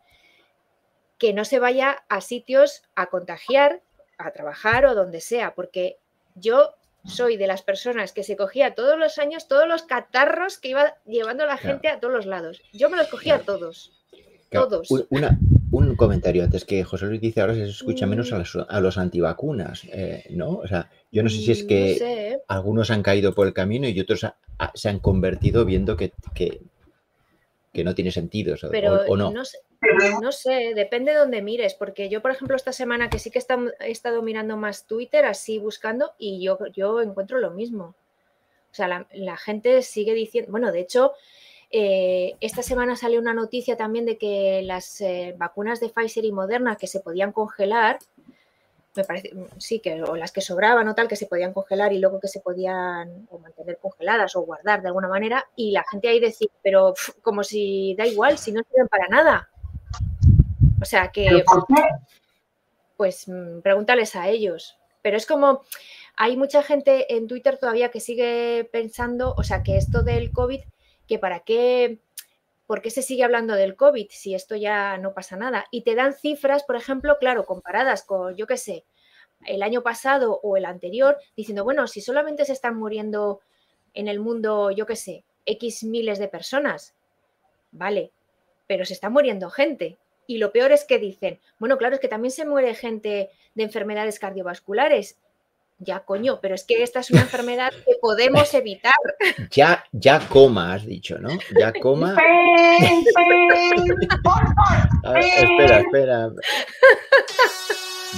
que 1.18 1.32
no 1.32 1.44
se 1.44 1.58
vaya 1.58 2.04
a 2.08 2.20
sitios 2.20 2.82
a 2.94 3.06
contagiar, 3.06 3.82
a 4.18 4.32
trabajar 4.32 4.86
o 4.86 4.94
donde 4.94 5.20
sea, 5.20 5.54
porque 5.54 5.98
yo 6.34 6.74
soy 7.04 7.36
de 7.36 7.46
las 7.46 7.62
personas 7.62 8.12
que 8.12 8.24
se 8.24 8.36
cogía 8.36 8.74
todos 8.74 8.98
los 8.98 9.18
años 9.18 9.46
todos 9.46 9.68
los 9.68 9.82
catarros 9.82 10.58
que 10.58 10.68
iba 10.68 10.96
llevando 11.04 11.44
la 11.46 11.58
gente 11.58 11.88
a 11.88 12.00
todos 12.00 12.14
los 12.14 12.26
lados. 12.26 12.62
Yo 12.72 12.88
me 12.88 12.96
los 12.96 13.08
cogía 13.08 13.40
todos. 13.40 13.92
Todos. 14.50 14.88
Una, 15.10 15.38
un 15.74 15.96
comentario 15.96 16.44
antes 16.44 16.64
que 16.64 16.84
José 16.84 17.06
Luis 17.06 17.20
dice 17.20 17.40
ahora 17.40 17.54
se 17.54 17.64
escucha 17.64 18.06
menos 18.06 18.32
a 18.32 18.38
los, 18.38 18.56
a 18.56 18.80
los 18.80 18.96
antivacunas, 18.96 19.82
eh, 19.92 20.24
¿no? 20.30 20.50
O 20.50 20.68
sea, 20.68 20.88
yo 21.10 21.22
no 21.22 21.28
sé 21.28 21.38
si 21.38 21.50
es 21.50 21.64
mm, 21.64 21.66
que 21.66 22.38
algunos 22.46 22.90
han 22.90 23.02
caído 23.02 23.34
por 23.34 23.46
el 23.46 23.52
camino 23.52 23.88
y 23.88 23.98
otros 23.98 24.24
se 24.74 24.88
han 24.88 25.00
convertido 25.00 25.64
viendo 25.64 25.96
que, 25.96 26.12
que, 26.34 26.60
no 27.82 27.94
tiene 27.94 28.12
sentido 28.12 28.54
o, 29.08 29.16
no. 29.16 29.32
No 30.22 30.32
sé, 30.32 30.72
depende 30.74 31.12
de 31.12 31.18
dónde 31.18 31.42
mires, 31.42 31.74
porque 31.74 32.08
yo, 32.08 32.22
por 32.22 32.30
ejemplo, 32.30 32.56
esta 32.56 32.72
semana 32.72 33.10
que 33.10 33.18
sí 33.18 33.30
que 33.30 33.40
he 33.80 33.90
estado 33.90 34.22
mirando 34.22 34.56
más 34.56 34.86
Twitter, 34.86 35.24
así 35.24 35.58
buscando, 35.58 36.12
y 36.18 36.42
yo, 36.42 36.56
yo 36.72 37.02
encuentro 37.02 37.38
lo 37.40 37.50
mismo. 37.50 37.96
O 38.70 38.74
sea, 38.74 38.88
la, 38.88 39.08
la 39.12 39.36
gente 39.36 39.82
sigue 39.82 40.14
diciendo, 40.14 40.50
bueno, 40.52 40.72
de 40.72 40.80
hecho, 40.80 41.12
eh, 41.76 42.36
esta 42.40 42.62
semana 42.62 42.94
salió 42.94 43.18
una 43.18 43.34
noticia 43.34 43.76
también 43.76 44.06
de 44.06 44.16
que 44.16 44.62
las 44.62 45.00
eh, 45.00 45.34
vacunas 45.36 45.80
de 45.80 45.88
Pfizer 45.88 46.24
y 46.24 46.30
Moderna 46.30 46.76
que 46.76 46.86
se 46.86 47.00
podían 47.00 47.32
congelar, 47.32 47.98
me 48.94 49.02
parece, 49.02 49.32
sí, 49.58 49.80
que 49.80 50.00
o 50.04 50.14
las 50.14 50.30
que 50.30 50.40
sobraban 50.40 50.86
o 50.86 50.94
tal, 50.94 51.08
que 51.08 51.16
se 51.16 51.26
podían 51.26 51.52
congelar 51.52 51.92
y 51.92 51.98
luego 51.98 52.20
que 52.20 52.28
se 52.28 52.38
podían 52.38 53.26
o 53.28 53.40
mantener 53.40 53.78
congeladas 53.78 54.36
o 54.36 54.42
guardar 54.42 54.82
de 54.82 54.86
alguna 54.86 55.08
manera, 55.08 55.48
y 55.56 55.72
la 55.72 55.82
gente 55.90 56.06
ahí 56.06 56.20
decía, 56.20 56.46
pero 56.62 56.94
como 57.22 57.42
si 57.42 57.96
da 57.98 58.06
igual, 58.06 58.38
si 58.38 58.52
no 58.52 58.62
sirven 58.70 58.86
para 58.86 59.08
nada. 59.08 59.50
O 60.80 60.84
sea 60.84 61.08
que, 61.08 61.42
pues 62.96 63.26
mm, 63.26 63.62
pregúntales 63.62 64.14
a 64.14 64.28
ellos. 64.28 64.78
Pero 65.02 65.16
es 65.16 65.26
como, 65.26 65.62
hay 66.16 66.36
mucha 66.36 66.62
gente 66.62 67.16
en 67.16 67.26
Twitter 67.26 67.58
todavía 67.58 67.90
que 67.90 67.98
sigue 67.98 68.68
pensando, 68.70 69.34
o 69.36 69.42
sea, 69.42 69.64
que 69.64 69.76
esto 69.76 70.04
del 70.04 70.30
COVID 70.30 70.60
que 71.06 71.18
para 71.18 71.40
qué, 71.40 71.98
¿por 72.66 72.82
qué 72.82 72.90
se 72.90 73.02
sigue 73.02 73.24
hablando 73.24 73.54
del 73.54 73.76
COVID 73.76 74.06
si 74.10 74.34
esto 74.34 74.56
ya 74.56 74.98
no 74.98 75.14
pasa 75.14 75.36
nada? 75.36 75.66
Y 75.70 75.82
te 75.82 75.94
dan 75.94 76.14
cifras, 76.14 76.64
por 76.64 76.76
ejemplo, 76.76 77.16
claro, 77.18 77.44
comparadas 77.44 78.04
con, 78.04 78.36
yo 78.36 78.46
qué 78.46 78.56
sé, 78.56 78.84
el 79.46 79.62
año 79.62 79.82
pasado 79.82 80.40
o 80.42 80.56
el 80.56 80.64
anterior, 80.64 81.18
diciendo, 81.36 81.64
bueno, 81.64 81.86
si 81.86 82.00
solamente 82.00 82.44
se 82.44 82.52
están 82.52 82.76
muriendo 82.76 83.40
en 83.92 84.08
el 84.08 84.20
mundo, 84.20 84.70
yo 84.70 84.86
qué 84.86 84.96
sé, 84.96 85.24
X 85.46 85.84
miles 85.84 86.18
de 86.18 86.28
personas, 86.28 86.94
vale, 87.70 88.12
pero 88.66 88.84
se 88.84 88.94
está 88.94 89.10
muriendo 89.10 89.50
gente. 89.50 89.98
Y 90.26 90.38
lo 90.38 90.52
peor 90.52 90.72
es 90.72 90.84
que 90.84 90.98
dicen, 90.98 91.38
bueno, 91.58 91.76
claro, 91.76 91.96
es 91.96 92.00
que 92.00 92.08
también 92.08 92.32
se 92.32 92.46
muere 92.46 92.74
gente 92.74 93.30
de 93.54 93.62
enfermedades 93.62 94.18
cardiovasculares 94.18 95.18
ya, 95.78 96.00
coño, 96.00 96.40
pero 96.40 96.54
es 96.54 96.64
que 96.64 96.82
esta 96.82 97.00
es 97.00 97.10
una 97.10 97.22
enfermedad 97.22 97.72
que 97.72 97.96
podemos 98.00 98.52
evitar. 98.54 98.94
Ya, 99.50 99.84
ya 99.92 100.20
coma, 100.28 100.74
has 100.74 100.86
dicho, 100.86 101.18
¿no? 101.18 101.30
Ya 101.58 101.72
coma. 101.80 102.16
espera, 105.16 105.80
espera. 105.80 106.30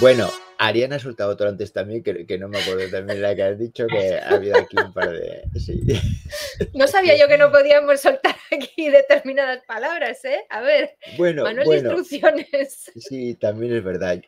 Bueno, 0.01 0.31
Ariana 0.59 0.97
ha 0.97 0.99
soltado 0.99 1.31
otro 1.31 1.49
antes 1.49 1.73
también, 1.73 2.03
que, 2.03 2.39
no 2.39 2.49
me 2.49 2.59
acuerdo 2.59 2.91
también 2.91 3.23
la 3.23 3.35
que 3.35 3.43
has 3.43 3.59
dicho, 3.59 3.87
que 3.87 4.17
ha 4.17 4.31
habido 4.31 4.57
aquí 4.57 4.77
un 4.77 4.93
par 4.93 5.11
de. 5.11 5.43
No 6.75 6.87
sabía 6.87 7.19
yo 7.19 7.29
que 7.29 7.39
no 7.39 7.51
podíamos 7.51 8.01
soltar 8.01 8.37
aquí 8.51 8.89
determinadas 8.91 9.63
palabras, 9.67 10.25
¿eh? 10.25 10.41
A 10.51 10.61
ver, 10.61 10.97
bueno, 11.17 11.45
manual 11.45 11.79
instrucciones. 11.79 12.91
Sí, 12.97 13.35
también 13.35 13.75
es 13.75 13.85
verdad. 13.85 14.21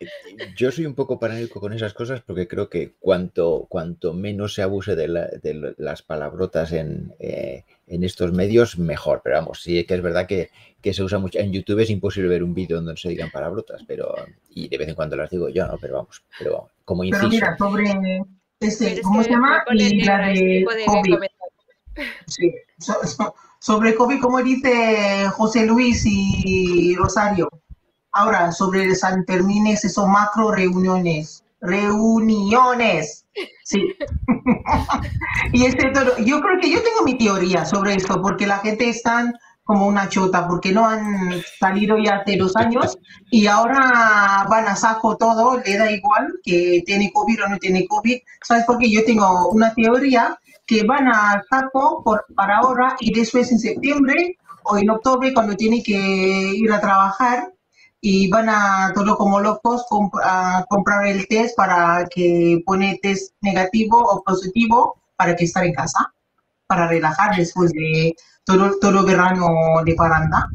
Yo 0.56 0.70
soy 0.70 0.86
un 0.86 0.94
poco 0.94 1.18
paranoico 1.18 1.60
con 1.60 1.72
esas 1.72 1.94
cosas 1.94 2.20
porque 2.20 2.48
creo 2.48 2.68
que 2.68 2.94
cuanto, 2.98 3.66
cuanto 3.68 4.12
menos 4.12 4.54
se 4.54 4.62
abuse 4.62 4.96
de, 4.96 5.08
las 5.76 6.02
palabrotas 6.02 6.72
en, 6.72 7.14
eh, 7.18 7.64
en 7.86 8.04
estos 8.04 8.32
medios, 8.32 8.78
mejor. 8.78 9.20
Pero 9.24 9.36
vamos, 9.36 9.62
sí 9.62 9.84
que 9.84 9.94
es 9.94 10.02
verdad 10.02 10.26
que 10.26 10.50
que 10.80 10.94
se 10.94 11.02
usa 11.02 11.18
mucho. 11.18 11.38
En 11.38 11.52
YouTube 11.52 11.80
es 11.80 11.90
imposible 11.90 12.28
ver 12.28 12.42
un 12.42 12.54
vídeo 12.54 12.76
donde 12.76 12.96
se 12.96 13.08
digan 13.08 13.30
palabrotas, 13.30 13.82
pero. 13.86 14.14
Y 14.50 14.68
de 14.68 14.78
vez 14.78 14.88
en 14.88 14.94
cuando 14.94 15.16
las 15.16 15.30
digo 15.30 15.48
yo, 15.48 15.66
¿no? 15.66 15.76
Pero 15.78 15.94
vamos, 15.94 16.22
pero 16.38 16.68
como 16.84 17.04
inciso. 17.04 17.28
Pero 17.28 17.30
mira, 17.30 17.56
sobre. 17.56 18.22
Este, 18.60 19.00
¿Cómo 19.02 19.22
se 19.22 19.30
llama? 19.30 19.62
Y 19.72 20.04
la 20.04 20.28
de, 20.28 20.64
COVID. 20.86 21.14
Sí, 22.26 22.54
sobre 23.60 23.94
COVID, 23.94 24.20
como 24.20 24.42
dice 24.42 25.28
José 25.30 25.66
Luis 25.66 26.02
y 26.04 26.94
Rosario. 26.96 27.48
Ahora, 28.12 28.52
sobre 28.52 28.94
San 28.94 29.24
Fermín, 29.26 29.66
esos 29.66 30.06
macro 30.06 30.52
reuniones. 30.52 31.44
Reuniones. 31.60 33.26
Sí. 33.64 33.82
y 35.52 35.66
este. 35.66 35.92
Yo 36.24 36.40
creo 36.40 36.60
que 36.60 36.70
yo 36.70 36.82
tengo 36.82 37.02
mi 37.04 37.18
teoría 37.18 37.64
sobre 37.64 37.94
esto, 37.94 38.20
porque 38.22 38.46
la 38.46 38.58
gente 38.58 38.88
está 38.88 39.32
como 39.68 39.86
una 39.86 40.08
chota, 40.08 40.48
porque 40.48 40.72
no 40.72 40.88
han 40.88 41.42
salido 41.60 41.98
ya 41.98 42.16
hace 42.16 42.38
dos 42.38 42.56
años 42.56 42.96
y 43.30 43.48
ahora 43.48 44.46
van 44.48 44.66
a 44.66 44.74
saco 44.74 45.18
todo, 45.18 45.60
le 45.60 45.76
da 45.76 45.92
igual 45.92 46.40
que 46.42 46.82
tiene 46.86 47.12
COVID 47.12 47.44
o 47.44 47.48
no 47.50 47.58
tiene 47.58 47.86
COVID. 47.86 48.16
¿Sabes 48.42 48.64
por 48.64 48.78
qué? 48.78 48.90
Yo 48.90 49.04
tengo 49.04 49.50
una 49.50 49.74
teoría 49.74 50.38
que 50.64 50.84
van 50.84 51.08
a 51.08 51.44
saco 51.50 52.02
por, 52.02 52.24
para 52.34 52.60
ahora 52.60 52.96
y 52.98 53.12
después 53.12 53.52
en 53.52 53.58
septiembre 53.58 54.38
o 54.62 54.78
en 54.78 54.88
octubre 54.88 55.34
cuando 55.34 55.54
tiene 55.54 55.82
que 55.82 55.92
ir 55.92 56.72
a 56.72 56.80
trabajar 56.80 57.52
y 58.00 58.30
van 58.30 58.48
a 58.48 58.90
todo 58.94 59.18
como 59.18 59.38
locos 59.38 59.84
a 60.24 60.64
comprar 60.70 61.06
el 61.08 61.28
test 61.28 61.54
para 61.54 62.06
que 62.08 62.62
pone 62.64 62.98
test 63.02 63.34
negativo 63.42 63.98
o 63.98 64.22
positivo 64.22 64.96
para 65.14 65.36
que 65.36 65.44
estar 65.44 65.62
en 65.62 65.74
casa, 65.74 66.10
para 66.68 66.86
relajar 66.86 67.34
después 67.34 67.72
de 67.72 68.14
todo, 68.44 68.78
todo 68.78 69.04
verano 69.04 69.48
de 69.84 69.94
paranda. 69.94 70.48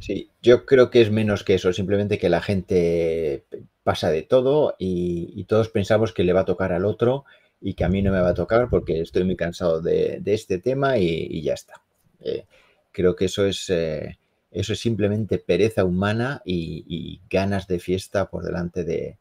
Sí, 0.00 0.30
yo 0.42 0.66
creo 0.66 0.90
que 0.90 1.00
es 1.00 1.10
menos 1.10 1.44
que 1.44 1.54
eso, 1.54 1.72
simplemente 1.72 2.18
que 2.18 2.28
la 2.28 2.42
gente 2.42 3.44
pasa 3.82 4.10
de 4.10 4.22
todo 4.22 4.74
y, 4.78 5.44
todos 5.44 5.68
pensamos 5.68 6.12
que 6.12 6.24
le 6.24 6.32
va 6.32 6.40
a 6.40 6.44
tocar 6.44 6.72
al 6.72 6.84
otro 6.84 7.24
y 7.60 7.74
que 7.74 7.84
a 7.84 7.88
mí 7.88 8.02
no 8.02 8.12
me 8.12 8.20
va 8.20 8.30
a 8.30 8.34
tocar 8.34 8.68
porque 8.68 9.00
estoy 9.00 9.24
muy 9.24 9.36
cansado 9.36 9.80
de, 9.80 10.22
este 10.26 10.58
tema 10.58 10.98
y, 10.98 11.42
ya 11.42 11.54
está. 11.54 11.82
Eh, 12.20 12.44
creo 12.92 13.14
que 13.16 13.26
eso 13.26 13.46
es, 13.46 13.70
eh, 13.70 14.18
eso 14.50 14.72
es 14.72 14.80
simplemente 14.80 15.38
pereza 15.38 15.84
humana 15.84 16.42
y, 16.44 17.20
ganas 17.30 17.66
de 17.66 17.78
fiesta 17.78 18.28
por 18.28 18.44
delante 18.44 18.84
de, 18.84 19.16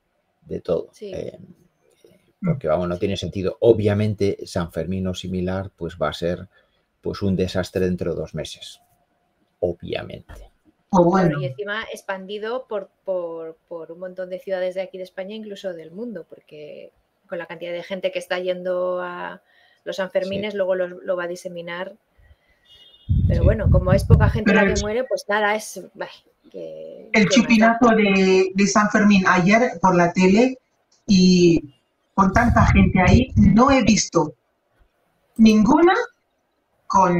todo. 0.61 0.91
Eh, 1.01 1.37
porque 2.43 2.67
vamos, 2.67 2.87
no 2.87 2.97
tiene 2.97 3.17
sentido. 3.17 3.57
Obviamente 3.61 4.37
San 4.45 4.71
Fermín 4.71 5.07
o 5.07 5.13
similar 5.13 5.71
pues 5.75 5.97
va 6.01 6.09
a 6.09 6.13
ser 6.13 6.47
pues 7.01 7.21
un 7.21 7.35
desastre 7.35 7.85
dentro 7.85 8.13
de 8.13 8.19
dos 8.19 8.33
meses, 8.33 8.81
obviamente. 9.59 10.49
Y 11.39 11.45
encima 11.45 11.83
expandido 11.93 12.65
por, 12.67 12.89
un 13.89 13.99
montón 13.99 14.29
de 14.29 14.39
ciudades 14.39 14.75
de 14.75 14.81
aquí 14.81 14.97
de 14.97 15.03
España, 15.03 15.35
incluso 15.35 15.73
del 15.73 15.91
mundo, 15.91 16.25
porque 16.27 16.91
con 17.27 17.37
la 17.37 17.45
cantidad 17.45 17.71
de 17.71 17.83
gente 17.83 18.11
que 18.11 18.19
está 18.19 18.39
yendo 18.39 18.99
a 19.01 19.41
los 19.83 19.97
Sanfermines, 19.97 20.55
luego 20.55 20.75
lo, 20.75 21.15
va 21.15 21.25
a 21.25 21.27
diseminar. 21.27 21.93
Pero 23.27 23.43
bueno, 23.43 23.69
como 23.69 23.93
es 23.93 24.03
poca 24.03 24.29
gente 24.29 24.53
la 24.53 24.65
que 24.65 24.81
muere, 24.81 25.03
pues 25.03 25.25
nada, 25.27 25.55
es... 25.55 25.79
el 26.53 27.29
chupinazo 27.29 27.89
de, 27.95 28.51
de 28.53 28.67
San 28.67 28.89
Fermín 28.89 29.23
ayer 29.27 29.73
por 29.81 29.95
la 29.95 30.11
tele 30.11 30.57
y 31.07 31.78
con 32.19 32.33
tanta 32.33 32.65
gente 32.65 33.01
ahí, 33.01 33.31
no 33.37 33.71
he 33.71 33.81
visto 33.81 34.35
ninguna 35.37 35.93
con 36.85 37.17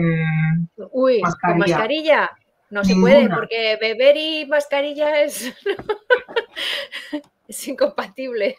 Uy, 0.92 1.22
mascarilla. 1.22 1.40
¿con 1.40 1.58
mascarilla? 1.60 2.30
No 2.70 2.84
se 2.84 2.96
puede, 2.96 3.30
porque 3.30 3.78
beber 3.80 4.18
y 4.18 4.46
mascarilla 4.46 5.22
es, 5.22 5.54
es 7.48 7.68
incompatible. 7.70 8.58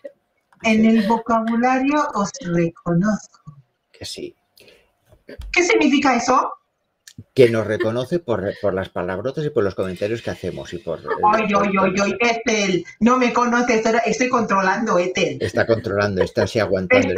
En 0.62 0.86
el 0.86 1.06
vocabulario 1.06 2.08
os 2.14 2.30
reconozco. 2.40 3.56
Que 3.92 4.06
sí. 4.06 4.34
¿Qué 5.52 5.62
significa 5.62 6.16
eso? 6.16 6.50
Que 7.34 7.50
nos 7.50 7.66
reconoce 7.66 8.18
por, 8.18 8.52
por, 8.60 8.74
las 8.74 8.88
palabrotas 8.88 9.44
y 9.44 9.50
por 9.50 9.64
los 9.64 9.74
comentarios 9.74 10.22
que 10.22 10.30
hacemos. 10.30 10.72
Y 10.72 10.78
por, 10.78 11.00
ay, 11.34 11.44
ay, 11.44 11.72
ay, 11.80 11.94
ay, 12.02 12.14
Ethel, 12.20 12.84
no 13.00 13.18
me 13.18 13.32
conoces, 13.32 13.82
estoy 14.06 14.28
controlando, 14.28 14.98
Ethel. 14.98 15.38
Está 15.40 15.66
controlando, 15.66 16.22
está 16.22 16.44
así 16.44 16.58
aguantando. 16.58 17.14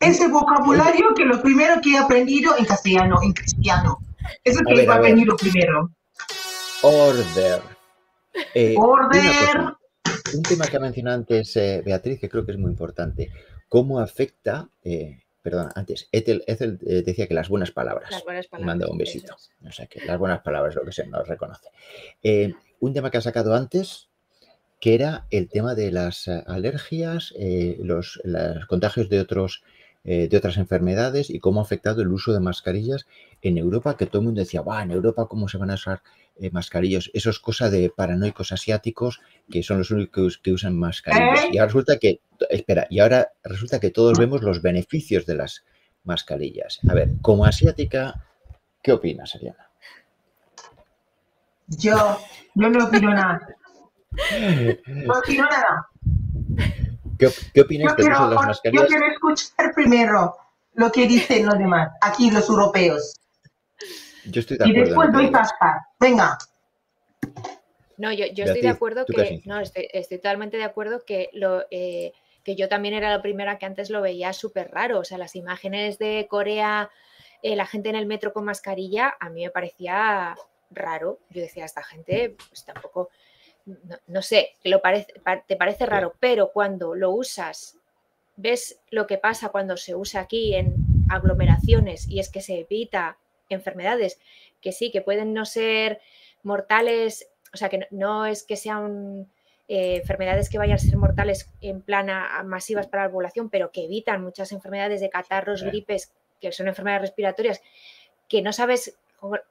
ese 0.00 0.28
vocabulario 0.28 1.14
que 1.14 1.24
lo 1.24 1.40
primero 1.42 1.80
que 1.82 1.92
he 1.92 1.98
aprendido 1.98 2.56
en 2.58 2.64
castellano, 2.64 3.16
en 3.22 3.32
cristiano. 3.32 3.98
Eso 4.42 4.60
que 4.66 4.82
iba 4.82 4.94
a 4.94 5.00
venir 5.00 5.26
lo 5.26 5.36
primero. 5.36 5.90
Order. 6.82 7.62
Eh, 8.54 8.74
Order. 8.76 9.74
Un 10.34 10.42
tema 10.42 10.66
que 10.66 10.76
ha 10.76 10.80
mencionado 10.80 11.18
antes 11.18 11.56
eh, 11.56 11.82
Beatriz, 11.84 12.20
que 12.20 12.28
creo 12.28 12.44
que 12.44 12.52
es 12.52 12.58
muy 12.58 12.70
importante. 12.70 13.30
¿Cómo 13.68 14.00
afecta 14.00 14.68
eh, 14.84 15.25
perdón, 15.46 15.68
antes, 15.76 16.08
Ethel, 16.10 16.42
eh, 16.48 17.02
decía 17.06 17.28
que 17.28 17.34
las 17.34 17.48
buenas 17.48 17.70
palabras. 17.70 18.10
Las 18.10 18.24
buenas 18.24 18.48
palabras. 18.48 18.66
Manda 18.66 18.90
un 18.90 18.98
besito. 18.98 19.36
O 19.64 19.70
sea, 19.70 19.86
que 19.86 20.04
las 20.04 20.18
buenas 20.18 20.40
palabras 20.40 20.74
lo 20.74 20.82
que 20.84 20.90
se 20.90 21.06
nos 21.06 21.28
reconoce. 21.28 21.68
Eh, 22.24 22.52
un 22.80 22.92
tema 22.92 23.12
que 23.12 23.18
ha 23.18 23.20
sacado 23.20 23.54
antes, 23.54 24.08
que 24.80 24.96
era 24.96 25.28
el 25.30 25.48
tema 25.48 25.76
de 25.76 25.92
las 25.92 26.26
eh, 26.26 26.42
alergias, 26.48 27.32
los, 27.78 28.20
contagios 28.66 29.08
de, 29.08 29.20
otros, 29.20 29.62
de 30.02 30.36
otras 30.36 30.56
enfermedades 30.56 31.30
y 31.30 31.38
cómo 31.38 31.60
ha 31.60 31.62
afectado 31.62 32.02
el 32.02 32.08
uso 32.08 32.32
de 32.32 32.40
mascarillas 32.40 33.06
en 33.40 33.56
Europa, 33.56 33.96
que 33.96 34.06
todo 34.06 34.22
el 34.22 34.26
mundo 34.26 34.40
decía, 34.40 34.62
va, 34.62 34.82
en 34.82 34.90
Europa 34.90 35.28
cómo 35.28 35.46
se 35.46 35.58
van 35.58 35.70
a 35.70 35.74
usar 35.74 36.02
eh, 36.38 36.50
mascarillos. 36.50 37.10
Eso 37.14 37.30
es 37.30 37.38
cosa 37.38 37.70
de 37.70 37.90
paranoicos 37.90 38.52
asiáticos 38.52 39.20
que 39.50 39.62
son 39.62 39.78
los 39.78 39.90
únicos 39.90 40.38
que 40.38 40.52
usan 40.52 40.78
mascarillas. 40.78 41.44
¿Eh? 41.44 41.50
Y 41.52 41.58
ahora 41.58 41.66
resulta 41.66 41.98
que, 41.98 42.20
espera, 42.50 42.86
y 42.90 43.00
ahora 43.00 43.32
resulta 43.42 43.80
que 43.80 43.90
todos 43.90 44.18
vemos 44.18 44.42
los 44.42 44.60
beneficios 44.60 45.24
de 45.26 45.36
las 45.36 45.64
mascarillas. 46.04 46.80
A 46.88 46.94
ver, 46.94 47.12
como 47.22 47.44
asiática, 47.44 48.24
¿qué 48.82 48.92
opinas, 48.92 49.34
Ariana? 49.34 49.70
Yo, 51.68 52.18
yo 52.54 52.70
no 52.70 52.84
opino 52.84 53.12
nada. 53.12 53.48
No 54.86 55.18
opino 55.18 55.44
nada. 55.44 55.88
¿Qué, 57.18 57.60
opinas 57.60 57.96
de 57.96 58.04
de 58.04 58.10
las 58.10 58.30
mascarillas? 58.30 58.84
Yo 58.84 58.88
quiero 58.88 59.12
escuchar 59.12 59.74
primero 59.74 60.36
lo 60.74 60.92
que 60.92 61.06
dicen 61.06 61.46
los 61.46 61.58
demás, 61.58 61.90
aquí 62.00 62.30
los 62.30 62.48
europeos. 62.48 63.14
Yo 64.30 64.40
estoy 64.40 64.58
de 64.58 64.64
acuerdo. 64.64 64.80
Y 64.80 64.84
después 64.84 65.12
doy 65.12 65.30
cascar. 65.30 65.74
Venga. 66.00 66.38
No, 67.98 68.12
yo, 68.12 68.24
estoy 68.24 68.60
de 68.60 68.68
acuerdo 68.68 69.06
que, 69.06 69.40
no, 69.46 69.58
estoy, 69.60 69.88
totalmente 70.10 70.58
de 70.58 70.64
acuerdo 70.64 71.04
que 71.04 71.30
lo, 71.32 71.64
eh, 71.70 72.12
que 72.44 72.54
yo 72.54 72.68
también 72.68 72.94
era 72.94 73.10
la 73.10 73.22
primera 73.22 73.58
que 73.58 73.66
antes 73.66 73.90
lo 73.90 74.02
veía 74.02 74.32
súper 74.32 74.70
raro. 74.70 75.00
O 75.00 75.04
sea, 75.04 75.18
las 75.18 75.34
imágenes 75.34 75.98
de 75.98 76.26
Corea, 76.28 76.90
eh, 77.42 77.56
la 77.56 77.66
gente 77.66 77.88
en 77.88 77.96
el 77.96 78.06
metro 78.06 78.32
con 78.32 78.44
mascarilla, 78.44 79.16
a 79.18 79.30
mí 79.30 79.44
me 79.44 79.50
parecía 79.50 80.36
raro. 80.70 81.18
Yo 81.30 81.40
decía, 81.40 81.64
esta 81.64 81.82
gente, 81.82 82.36
pues 82.48 82.64
tampoco, 82.64 83.08
no, 84.06 84.22
sé, 84.22 84.50
lo 84.64 84.82
parece, 84.82 85.12
te 85.46 85.56
parece 85.56 85.86
raro, 85.86 86.14
pero 86.20 86.52
cuando 86.52 86.94
lo 86.94 87.12
usas, 87.12 87.78
ves 88.36 88.78
lo 88.90 89.06
que 89.06 89.16
pasa 89.16 89.48
cuando 89.48 89.76
se 89.76 89.94
usa 89.94 90.20
aquí 90.20 90.54
en 90.54 90.74
aglomeraciones 91.10 92.06
y 92.08 92.20
es 92.20 92.30
que 92.30 92.42
se 92.42 92.60
evita 92.60 93.16
enfermedades 93.54 94.18
que 94.60 94.72
sí, 94.72 94.90
que 94.90 95.02
pueden 95.02 95.32
no 95.32 95.44
ser 95.44 96.00
mortales, 96.42 97.28
o 97.52 97.56
sea, 97.56 97.68
que 97.68 97.86
no 97.90 98.26
es 98.26 98.42
que 98.42 98.56
sean 98.56 99.28
eh, 99.68 99.96
enfermedades 99.96 100.48
que 100.48 100.58
vayan 100.58 100.76
a 100.76 100.78
ser 100.78 100.96
mortales 100.96 101.52
en 101.60 101.82
plan 101.82 102.08
masivas 102.44 102.86
para 102.86 103.04
la 103.04 103.12
población, 103.12 103.50
pero 103.50 103.72
que 103.72 103.84
evitan 103.84 104.22
muchas 104.22 104.52
enfermedades 104.52 105.00
de 105.00 105.10
catarros, 105.10 105.62
gripes, 105.62 106.12
que 106.40 106.52
son 106.52 106.68
enfermedades 106.68 107.02
respiratorias, 107.02 107.62
que 108.28 108.42
no 108.42 108.52
sabes 108.52 108.98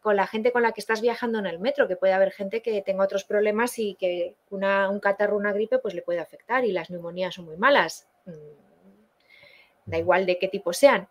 con, 0.02 0.16
la 0.16 0.28
gente 0.28 0.52
con 0.52 0.62
la 0.62 0.72
que 0.72 0.80
estás 0.80 1.02
viajando 1.02 1.40
en 1.40 1.48
el 1.48 1.60
metro, 1.60 1.88
que 1.88 1.96
puede 1.96 2.14
haber 2.14 2.32
gente 2.32 2.62
que 2.62 2.82
tenga 2.82 3.04
otros 3.04 3.24
problemas 3.24 3.78
y 3.80 3.96
que 3.96 4.36
una, 4.50 4.90
un 4.90 5.00
catarro, 5.00 5.38
una 5.38 5.54
gripe, 5.54 5.80
pues 5.80 5.94
le 5.94 6.02
puede 6.02 6.20
afectar 6.20 6.64
y 6.66 6.72
las 6.72 6.90
neumonías 6.90 7.36
son 7.36 7.46
muy 7.46 7.58
malas. 7.58 8.08
Mm, 8.26 8.32
da 9.86 9.98
igual 9.98 10.26
de 10.26 10.38
qué 10.38 10.48
tipo 10.48 10.74
sean. 10.74 11.08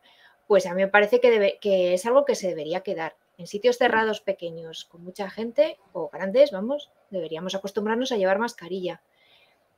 Pues 0.46 0.66
a 0.66 0.74
mí 0.74 0.82
me 0.82 0.88
parece 0.88 1.20
que, 1.20 1.30
debe, 1.30 1.58
que 1.60 1.94
es 1.94 2.04
algo 2.06 2.24
que 2.24 2.34
se 2.34 2.48
debería 2.48 2.80
quedar. 2.80 3.16
En 3.36 3.46
sitios 3.46 3.78
cerrados 3.78 4.20
pequeños 4.20 4.84
con 4.84 5.02
mucha 5.02 5.28
gente 5.28 5.78
o 5.92 6.08
grandes, 6.08 6.52
vamos, 6.52 6.90
deberíamos 7.10 7.54
acostumbrarnos 7.54 8.12
a 8.12 8.16
llevar 8.16 8.38
mascarilla. 8.38 9.02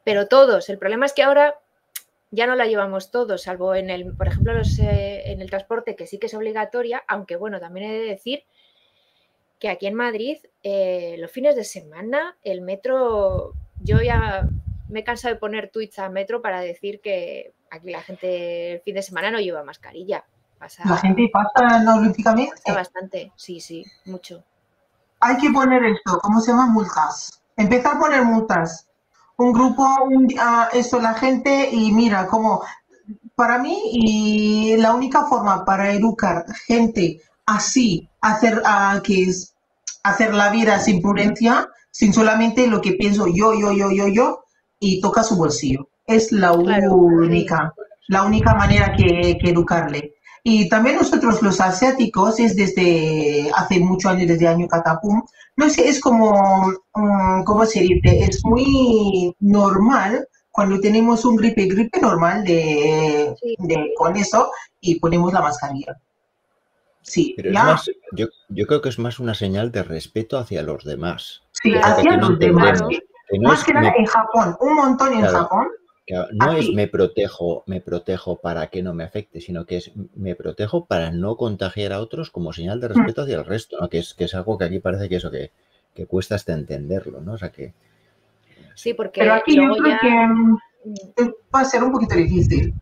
Pero 0.05 0.29
todos, 0.29 0.69
el 0.69 0.79
problema 0.79 1.07
es 1.07 1.13
que 1.13 1.23
ahora 1.23 1.61
ya 2.31 2.47
no 2.47 2.55
la 2.55 2.67
llevamos 2.67 3.11
todos, 3.11 3.43
salvo 3.43 3.75
en 3.75 3.89
el, 3.89 4.15
por 4.15 4.29
ejemplo, 4.29 4.53
eh, 4.53 5.23
en 5.27 5.41
el 5.41 5.49
transporte, 5.49 5.97
que 5.97 6.07
sí 6.07 6.19
que 6.19 6.27
es 6.27 6.35
obligatoria, 6.35 7.03
aunque 7.09 7.37
bueno, 7.37 7.61
también 7.61 7.91
he 7.91 7.95
de 7.95 8.07
decir 8.07 8.45
que 9.59 9.69
aquí 9.69 9.87
en 9.87 9.95
Madrid, 9.95 10.39
eh, 10.63 11.17
los 11.19 11.31
fines 11.31 11.57
de 11.57 11.65
semana, 11.65 12.37
el 12.43 12.61
metro, 12.61 13.55
yo 13.83 14.01
ya 14.03 14.49
me 14.89 15.01
he 15.01 15.05
cansado 15.05 15.35
de 15.35 15.41
poner 15.41 15.71
tweets 15.71 15.99
a 15.99 16.09
metro 16.09 16.43
para 16.43 16.61
decir 16.61 17.01
que 17.01 17.53
aquí 17.71 17.91
la 17.91 18.03
gente 18.03 18.73
el 18.73 18.81
fin 18.81 18.95
de 18.95 19.03
semana 19.03 19.31
no 19.31 19.41
lleva 19.41 19.65
mascarilla. 19.65 20.25
La 20.85 20.97
gente 20.97 21.31
pasa 21.33 21.79
neurológicamente. 21.79 22.73
Bastante, 22.73 23.33
sí, 23.37 23.61
sí, 23.61 23.85
mucho 24.05 24.43
hay 25.21 25.37
que 25.39 25.51
poner 25.51 25.85
esto, 25.85 26.19
¿cómo 26.23 26.41
se 26.41 26.53
llama? 26.53 26.67
Multas. 26.67 27.41
Empezar 27.57 27.97
a 27.97 28.01
poner 28.01 28.25
multas. 28.25 28.87
Un 29.37 29.53
grupo, 29.53 29.85
un, 30.05 30.25
uh, 30.25 30.69
esto, 30.73 31.01
la 31.01 31.15
gente, 31.15 31.69
y 31.71 31.93
mira, 31.93 32.27
como 32.27 32.63
para 33.35 33.59
mí, 33.59 33.79
y 33.93 34.77
la 34.79 34.95
única 34.95 35.27
forma 35.27 35.65
para 35.65 35.93
educar 35.93 36.47
gente 36.67 37.21
así, 37.45 38.09
hacer, 38.21 38.59
uh, 38.59 39.03
que 39.03 39.25
es 39.25 39.55
hacer 40.03 40.35
la 40.35 40.51
vida 40.51 40.79
sin 40.79 41.03
prudencia, 41.03 41.69
sin 41.91 42.13
solamente 42.13 42.67
lo 42.67 42.81
que 42.81 42.93
pienso 42.93 43.27
yo, 43.27 43.53
yo, 43.55 43.73
yo, 43.73 43.91
yo, 43.91 44.09
yo, 44.09 44.45
y 44.79 45.01
toca 45.01 45.23
su 45.23 45.37
bolsillo. 45.37 45.89
Es 46.07 46.31
la 46.31 46.53
única, 46.53 47.75
la 48.09 48.23
única 48.23 48.55
manera 48.55 48.95
que, 48.97 49.39
que 49.41 49.51
educarle. 49.51 50.15
Y 50.49 50.69
también 50.69 50.95
nosotros 50.95 51.43
los 51.43 51.61
asiáticos, 51.61 52.39
es 52.39 52.55
desde 52.55 53.51
hace 53.57 53.81
muchos 53.81 54.13
años, 54.13 54.29
desde 54.29 54.45
el 54.45 54.53
año 54.53 54.69
Catapum, 54.69 55.21
no 55.57 55.69
sé, 55.69 55.89
es 55.89 56.01
como, 56.01 56.71
um, 56.95 57.43
¿cómo 57.43 57.67
se 57.67 57.81
dice? 57.81 58.21
Es 58.21 58.45
muy 58.45 59.35
normal 59.41 60.29
cuando 60.53 60.79
tenemos 60.79 61.25
un 61.25 61.35
gripe, 61.35 61.67
gripe 61.67 62.01
normal 62.01 62.45
de, 62.45 63.35
con 63.97 64.17
eso 64.17 64.53
y 64.81 65.01
ponemos 65.01 65.33
la 65.33 65.41
mascarilla. 65.41 65.97
Sí, 67.03 67.35
Pero 67.37 67.53
más, 67.53 67.91
yo, 68.13 68.29
yo, 68.49 68.67
creo 68.69 68.81
que 68.81 68.91
es 68.91 69.01
más 69.01 69.19
una 69.19 69.35
señal 69.35 69.73
de 69.73 69.83
respeto 69.83 70.39
hacia 70.39 70.63
los 70.63 70.85
demás. 70.85 71.43
Sí, 71.61 71.75
hacia 71.75 72.19
los 72.19 72.39
demás. 72.39 72.85
más 73.41 73.65
que 73.65 73.73
nada 73.73 73.93
en 73.99 74.07
Japón, 74.07 74.57
un 74.61 74.77
montón 74.77 75.13
en 75.13 75.27
Japón 75.27 75.67
no 76.33 76.53
es 76.53 76.71
me 76.73 76.87
protejo, 76.87 77.65
me 77.67 77.81
protejo 77.81 78.37
para 78.37 78.69
que 78.69 78.83
no 78.83 78.95
me 78.95 79.05
afecte, 79.05 79.41
sino 79.41 79.67
que 79.67 79.79
es 79.79 79.93
me 80.15 80.35
protejo 80.37 80.87
para 80.87 81.11
no 81.11 81.37
contagiar 81.37 81.93
a 81.93 82.01
otros 82.01 82.31
como 82.31 82.53
señal 82.53 82.81
de 82.81 82.89
mm. 82.89 82.93
respeto 82.93 83.23
hacia 83.23 83.37
el 83.37 83.45
resto, 83.45 83.79
¿no? 83.81 83.89
que, 83.89 83.99
es, 83.99 84.15
que 84.15 84.25
es 84.25 84.35
algo 84.35 84.57
que 84.57 84.65
aquí 84.65 84.79
parece 84.79 85.09
que 85.09 85.17
eso 85.17 85.31
que, 85.31 85.51
que 85.95 86.07
cuesta 86.07 86.37
hasta 86.37 86.53
entenderlo, 86.53 87.21
¿no? 87.21 87.33
O 87.33 87.39
sea 87.39 87.51
que. 87.51 87.75
Sí, 88.75 88.95
porque. 88.95 89.21
Pero 89.21 89.35
aquí 89.35 89.57
yo 89.57 89.75
creo 89.75 89.99
que 90.01 90.11
mm, 90.11 90.59
va 91.55 91.61
a 91.61 91.65
ser 91.65 91.83
un 91.83 91.91
poquito 91.91 92.15
difícil 92.15 92.75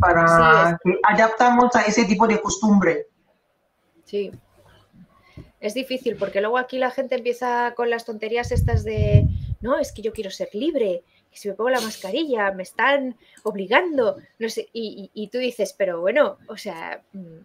para 0.00 0.78
que 0.82 0.98
adaptamos 1.02 1.74
a 1.76 1.82
ese 1.82 2.04
tipo 2.04 2.26
de 2.26 2.40
costumbre. 2.40 3.08
Sí. 4.04 4.30
Es 5.60 5.74
difícil 5.74 6.16
porque 6.16 6.40
luego 6.40 6.56
aquí 6.56 6.78
la 6.78 6.90
gente 6.90 7.16
empieza 7.16 7.74
con 7.74 7.90
las 7.90 8.06
tonterías 8.06 8.50
estas 8.50 8.82
de 8.82 9.26
no, 9.60 9.78
es 9.78 9.92
que 9.92 10.00
yo 10.00 10.12
quiero 10.12 10.30
ser 10.30 10.48
libre, 10.54 11.04
que 11.30 11.38
si 11.38 11.48
me 11.48 11.54
pongo 11.54 11.70
la 11.70 11.80
mascarilla 11.80 12.50
me 12.52 12.62
están 12.62 13.16
obligando, 13.42 14.16
no 14.38 14.48
sé, 14.48 14.68
y, 14.72 15.28
tú 15.32 15.38
dices, 15.38 15.74
pero 15.76 16.00
bueno, 16.00 16.38
o 16.48 16.56
sea, 16.56 17.02
mm, 17.12 17.38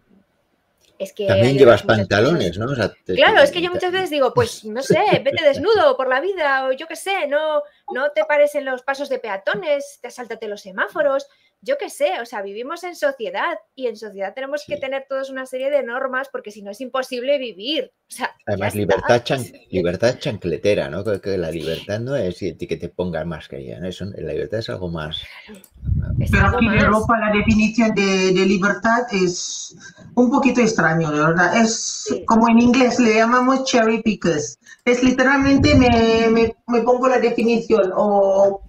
es 0.98 1.13
que... 1.13 1.28
También 1.28 1.58
llevas 1.58 1.84
pantalones, 1.84 2.58
¿no? 2.58 2.67
claro, 3.06 3.41
es 3.41 3.52
que 3.52 3.62
yo 3.62 3.69
muchas 3.69 3.91
veces 3.91 4.10
digo, 4.10 4.34
pues 4.34 4.65
no 4.65 4.82
sé, 4.82 5.00
vete 5.24 5.43
desnudo 5.43 5.95
por 5.98 6.08
la 6.08 6.21
vida 6.21 6.65
o 6.65 6.71
yo 6.71 6.88
qué 6.88 6.95
sé, 6.95 7.28
no, 7.28 7.63
no 7.93 8.12
te 8.12 8.26
parecen 8.26 8.65
los 8.65 8.82
pasos 8.82 9.10
de 9.10 9.19
peatones, 9.19 10.00
te 10.02 10.10
sáltate 10.10 10.48
los 10.48 10.62
semáforos, 10.62 11.28
yo 11.62 11.78
qué 11.80 11.89
sé, 11.89 12.22
o 12.22 12.26
sea, 12.26 12.41
vivimos 12.41 12.84
en 12.84 12.96
sociedad 12.96 13.58
y 13.74 13.88
en 13.88 13.96
sociedad 13.96 14.34
tenemos 14.36 14.63
que 14.68 14.78
tener 14.78 15.06
todos 15.10 15.30
una 15.32 15.46
serie 15.46 15.72
de 15.72 15.82
normas 15.84 16.30
porque 16.32 16.52
si 16.52 16.62
no 16.62 16.72
es 16.72 16.80
imposible 16.80 17.39
vivir. 17.39 17.91
Además, 18.46 18.76
libertad, 18.76 19.24
libertad 19.72 20.20
chancletera, 20.20 20.89
¿no? 20.89 21.04
Que, 21.04 21.38
la 21.38 21.50
libertad 21.50 22.00
no 22.00 22.15
es 22.15 22.38
que 22.39 22.78
te 22.78 22.89
pongas 22.89 23.26
mascarilla, 23.26 23.80
¿no? 23.80 23.88
Eso, 23.88 24.06
la 24.06 24.34
libertad 24.34 24.60
es 24.60 24.70
algo 24.70 24.89
más. 24.89 25.24
Pero 26.32 26.48
aquí 26.48 26.65
en 26.68 26.74
Europa 26.74 27.18
la 27.20 27.32
definición 27.36 27.96
de, 27.96 28.46
libertad 28.46 29.08
es 29.12 29.76
un 30.13 30.30
poquito 30.30 30.62
extraño, 30.62 31.12
de 31.12 31.20
verdad. 31.20 31.58
Es 31.58 32.08
como 32.28 32.48
en 32.48 32.60
inglés 32.60 33.00
le 33.00 33.15
llamamos 33.15 33.63
cherry 33.65 34.04
pickers. 34.04 34.60
Es 34.86 35.04
literalmente 35.04 35.74
me, 35.74 36.30
me, 36.30 36.56
me 36.68 36.82
pongo 36.82 37.08
la 37.08 37.18
definición 37.18 37.91
o 37.96 38.64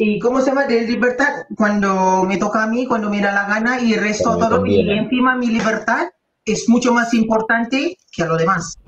¿Y 0.00 0.20
cómo 0.20 0.40
se 0.40 0.46
llama? 0.46 0.66
De 0.66 0.82
libertad. 0.82 1.46
Cuando 1.56 2.22
me 2.22 2.38
toca 2.38 2.62
a 2.62 2.66
mí, 2.68 2.86
cuando 2.86 3.10
me 3.10 3.20
da 3.20 3.32
la 3.32 3.48
gana 3.48 3.80
y 3.80 3.94
el 3.94 4.00
resto 4.00 4.38
todo. 4.38 4.64
Y 4.64 4.88
encima 4.88 5.36
mi 5.36 5.48
libertad 5.48 6.10
es 6.44 6.68
mucho 6.68 6.94
más 6.94 7.12
importante 7.14 7.98
que 8.12 8.22
a 8.22 8.26
lo 8.26 8.36
demás. 8.36 8.78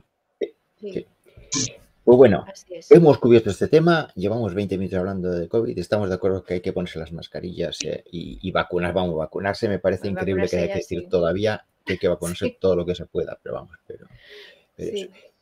Pues 0.79 2.17
bueno, 2.17 2.45
hemos 2.91 3.19
cubierto 3.19 3.51
este 3.51 3.67
tema, 3.67 4.09
llevamos 4.15 4.55
20 4.55 4.79
minutos 4.79 4.99
hablando 5.01 5.33
de 5.33 5.49
COVID, 5.49 5.77
estamos 5.79 6.09
de 6.09 6.15
acuerdo 6.15 6.45
que 6.45 6.55
hay 6.55 6.61
que 6.61 6.73
ponerse 6.73 6.99
las 6.99 7.13
mascarillas 7.13 7.79
eh, 7.85 8.05
y, 8.11 8.51
vacunar, 8.53 8.93
vamos, 8.93 9.15
a 9.15 9.19
vacunarse, 9.19 9.69
me 9.69 9.79
parece 9.79 10.09
increíble 10.09 10.49
que 10.49 10.57
haya 10.57 10.69
que 10.69 10.79
decir 10.79 11.09
todavía 11.09 11.65
que 11.85 11.95
hay 11.95 11.99
que 11.99 12.09
vacunarse 12.09 12.57
todo 12.59 12.77
lo 12.77 12.87
que 12.87 12.95
se 12.95 13.07
pueda, 13.07 13.39
pero 13.43 13.57
vamos, 13.57 13.77
pero, 13.87 14.07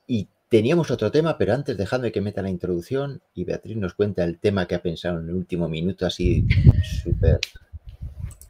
Y 0.06 0.28
Teníamos 0.48 0.90
otro 0.90 1.10
tema, 1.10 1.36
pero 1.36 1.52
antes 1.52 1.76
dejadme 1.76 2.10
que 2.10 2.22
meta 2.22 2.40
la 2.40 2.48
introducción 2.48 3.20
y 3.34 3.44
Beatriz 3.44 3.76
nos 3.76 3.92
cuenta 3.92 4.24
el 4.24 4.38
tema 4.38 4.66
que 4.66 4.74
ha 4.74 4.80
pensado 4.80 5.20
en 5.20 5.28
el 5.28 5.34
último 5.34 5.68
minuto, 5.68 6.06
así 6.06 6.46
súper. 7.02 7.38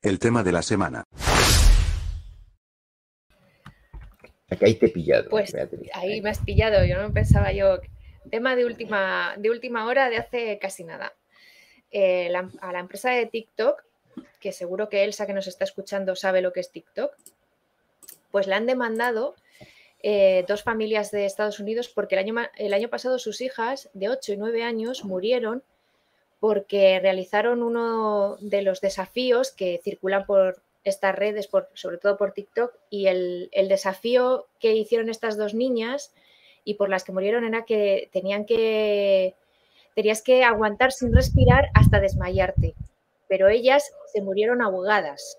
El 0.00 0.20
tema 0.20 0.44
de 0.44 0.52
la 0.52 0.62
semana. 0.62 1.02
Aquí 4.48 4.64
ahí 4.64 4.74
te 4.76 4.86
he 4.86 4.90
pillado. 4.90 5.28
Pues 5.28 5.52
ahí 5.92 6.20
me 6.20 6.30
has 6.30 6.38
pillado, 6.38 6.84
yo 6.84 7.02
no 7.02 7.12
pensaba 7.12 7.50
yo. 7.50 7.80
Tema 8.30 8.54
de 8.54 8.64
última, 8.64 9.34
de 9.36 9.50
última 9.50 9.84
hora 9.86 10.08
de 10.08 10.18
hace 10.18 10.58
casi 10.60 10.84
nada. 10.84 11.14
Eh, 11.90 12.32
a 12.60 12.72
la 12.72 12.78
empresa 12.78 13.10
de 13.10 13.26
TikTok, 13.26 13.82
que 14.38 14.52
seguro 14.52 14.88
que 14.88 15.02
Elsa 15.02 15.26
que 15.26 15.34
nos 15.34 15.48
está 15.48 15.64
escuchando 15.64 16.14
sabe 16.14 16.42
lo 16.42 16.52
que 16.52 16.60
es 16.60 16.70
TikTok, 16.70 17.10
pues 18.30 18.46
la 18.46 18.56
han 18.56 18.66
demandado 18.66 19.34
eh, 20.02 20.44
dos 20.46 20.62
familias 20.62 21.10
de 21.10 21.26
Estados 21.26 21.60
Unidos 21.60 21.88
porque 21.88 22.14
el 22.14 22.20
año, 22.20 22.34
el 22.56 22.72
año 22.72 22.88
pasado 22.88 23.18
sus 23.18 23.40
hijas 23.40 23.90
de 23.94 24.08
8 24.08 24.34
y 24.34 24.36
9 24.36 24.62
años 24.62 25.04
murieron 25.04 25.62
porque 26.40 27.00
realizaron 27.00 27.62
uno 27.62 28.36
de 28.40 28.62
los 28.62 28.80
desafíos 28.80 29.50
que 29.50 29.80
circulan 29.82 30.24
por 30.24 30.62
estas 30.84 31.14
redes, 31.14 31.48
por, 31.48 31.68
sobre 31.74 31.98
todo 31.98 32.16
por 32.16 32.32
TikTok, 32.32 32.72
y 32.90 33.06
el, 33.06 33.50
desafío 33.68 34.46
que 34.60 34.74
hicieron 34.74 35.08
estas 35.08 35.36
dos 35.36 35.54
niñas 35.54 36.12
y 36.64 36.74
por 36.74 36.88
las 36.88 37.04
que 37.04 37.12
murieron 37.12 37.44
era 37.44 37.64
que 37.64 38.08
tenían 38.12 38.44
que, 38.44 39.34
tenías 39.94 40.22
que 40.22 40.44
aguantar 40.44 40.92
sin 40.92 41.14
respirar 41.14 41.68
hasta 41.74 42.00
desmayarte, 42.00 42.74
pero 43.28 43.48
ellas 43.48 43.90
se 44.12 44.22
murieron 44.22 44.62
ahogadas. 44.62 45.38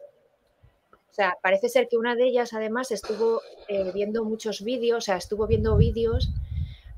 O 1.10 1.14
sea, 1.14 1.38
parece 1.42 1.70
ser 1.70 1.88
que 1.88 1.98
una 1.98 2.16
de 2.16 2.26
ellas 2.26 2.54
además 2.54 2.92
estuvo 2.92 3.42
eh, 3.68 3.92
viendo 3.94 4.24
muchos 4.24 4.64
vídeos, 4.64 4.98
o 4.98 5.02
sea, 5.02 5.18
estuvo 5.18 5.48
viendo 5.48 5.76
vídeos 5.76 6.30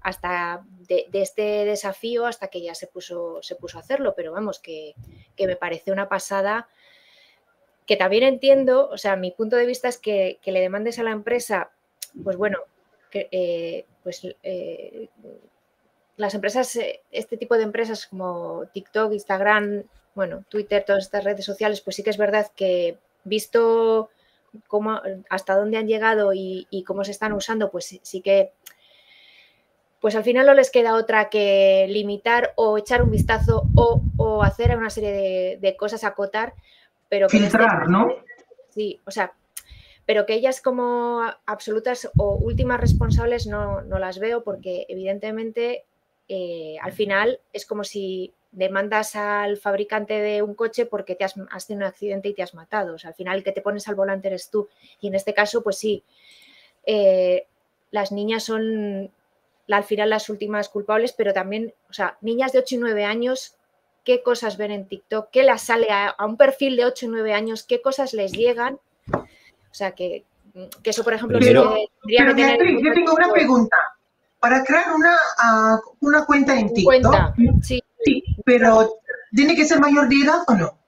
hasta 0.01 0.65
de, 0.87 1.07
este 1.13 1.65
desafío 1.65 2.25
hasta 2.25 2.47
que 2.47 2.61
ya 2.61 2.75
se 2.75 2.87
puso, 2.87 3.41
se 3.41 3.55
puso 3.55 3.77
a 3.77 3.81
hacerlo, 3.81 4.13
pero 4.15 4.31
vamos, 4.31 4.59
que, 4.59 4.95
me 5.37 5.55
parece 5.55 5.91
una 5.91 6.09
pasada 6.09 6.67
que 7.87 7.97
también 7.97 8.23
entiendo, 8.23 8.89
o 8.89 8.97
sea, 8.97 9.15
mi 9.15 9.31
punto 9.31 9.55
de 9.55 9.65
vista 9.65 9.87
es 9.87 9.97
que, 9.97 10.39
le 10.43 10.59
demandes 10.59 10.99
a 10.99 11.03
la 11.03 11.11
empresa, 11.11 11.71
pues 12.23 12.37
bueno, 12.37 12.59
que, 13.09 13.27
eh, 13.31 13.85
pues 14.03 14.21
eh, 14.43 15.09
las 16.17 16.33
empresas, 16.35 16.77
este 17.11 17.37
tipo 17.37 17.57
de 17.57 17.63
empresas 17.63 18.07
como 18.07 18.65
TikTok, 18.73 19.13
Instagram, 19.13 19.83
bueno, 20.13 20.43
Twitter, 20.49 20.83
todas 20.85 21.05
estas 21.05 21.23
redes 21.23 21.45
sociales, 21.45 21.81
pues 21.81 21.95
sí 21.95 22.03
que 22.03 22.09
es 22.09 22.17
verdad 22.17 22.51
que 22.55 22.97
visto 23.23 24.09
cómo, 24.67 24.99
hasta 25.29 25.55
dónde 25.55 25.77
han 25.77 25.87
llegado 25.87 26.31
y, 26.33 26.83
cómo 26.85 27.03
se 27.03 27.11
están 27.11 27.33
usando, 27.33 27.71
pues 27.71 27.99
sí, 28.01 28.21
que, 28.21 28.51
pues 29.99 30.15
al 30.15 30.23
final 30.23 30.45
no 30.45 30.53
les 30.53 30.71
queda 30.71 30.95
otra 30.95 31.29
que 31.29 31.85
limitar 31.89 32.53
o 32.55 32.77
echar 32.77 33.03
un 33.03 33.11
vistazo 33.11 33.67
o, 33.75 34.43
hacer 34.43 34.75
una 34.75 34.89
serie 34.89 35.57
de, 35.59 35.75
cosas, 35.75 36.03
acotar, 36.03 36.53
pero... 37.09 37.27
Este 37.27 37.39
Filtrar, 37.39 37.87
¿no? 37.87 38.09
Sí, 38.69 38.99
o 39.05 39.11
sea, 39.11 39.33
pero 40.05 40.25
que 40.25 40.33
ellas 40.33 40.61
como 40.61 41.21
absolutas 41.45 42.09
o 42.17 42.35
últimas 42.35 42.79
responsables 42.79 43.47
no, 43.47 43.81
no 43.81 43.99
las 43.99 44.19
veo 44.19 44.43
porque 44.43 44.85
evidentemente 44.89 45.85
eh, 46.27 46.77
al 46.81 46.93
final 46.93 47.39
es 47.53 47.65
como 47.65 47.83
si 47.83 48.33
demandas 48.51 49.15
al 49.15 49.57
fabricante 49.57 50.13
de 50.15 50.41
un 50.41 50.55
coche 50.55 50.85
porque 50.85 51.15
te 51.15 51.23
has, 51.23 51.33
tenido 51.33 51.85
un 51.85 51.89
accidente 51.89 52.29
y 52.29 52.33
te 52.33 52.43
has 52.43 52.53
matado. 52.53 52.95
O 52.95 52.97
sea, 52.97 53.09
al 53.09 53.15
final 53.15 53.37
el 53.37 53.43
que 53.43 53.51
te 53.51 53.61
pones 53.61 53.87
al 53.87 53.95
volante 53.95 54.27
eres 54.27 54.49
tú. 54.49 54.67
Y 54.99 55.07
en 55.07 55.15
este 55.15 55.33
caso, 55.33 55.63
pues 55.63 55.77
sí, 55.77 56.03
eh, 56.85 57.47
las 57.91 58.11
niñas 58.11 58.43
son 58.43 59.11
al 59.69 59.83
final 59.83 60.09
las 60.09 60.29
últimas 60.29 60.69
culpables, 60.69 61.13
pero 61.13 61.33
también, 61.33 61.73
o 61.89 61.93
sea, 61.93 62.17
niñas 62.21 62.51
de 62.51 62.59
8 62.59 62.75
y 62.75 62.77
9 62.79 63.05
años, 63.05 63.55
qué 64.03 64.21
cosas 64.21 64.57
ven 64.57 64.71
en 64.71 64.87
TikTok, 64.87 65.29
qué 65.31 65.43
las 65.43 65.61
sale 65.61 65.87
a, 65.89 66.15
un 66.25 66.35
perfil 66.35 66.75
de 66.75 66.85
8 66.85 67.05
y 67.05 67.09
9 67.09 67.33
años, 67.33 67.63
qué 67.63 67.81
cosas 67.81 68.13
les 68.13 68.33
llegan. 68.33 68.79
O 69.13 69.73
sea, 69.73 69.91
que, 69.91 70.25
eso, 70.83 71.03
por 71.03 71.13
ejemplo, 71.13 71.39
pero, 71.39 71.75
yo 72.05 72.93
tengo 72.93 73.13
una 73.13 73.31
pregunta. 73.31 73.77
Para 74.39 74.63
crear 74.63 74.91
una, 74.93 75.15
ah, 75.37 75.79
una 75.99 76.25
cuenta 76.25 76.59
en 76.59 76.73
TikTok, 76.73 76.83
cuenta, 76.83 77.33
sí. 77.61 77.81
Pero 78.45 78.99
¿tiene 79.35 79.55
que 79.55 79.65
ser 79.65 79.79
mayor 79.79 80.07
de 80.07 80.15
edad 80.15 80.41
o 80.47 80.53
no? 80.53 80.81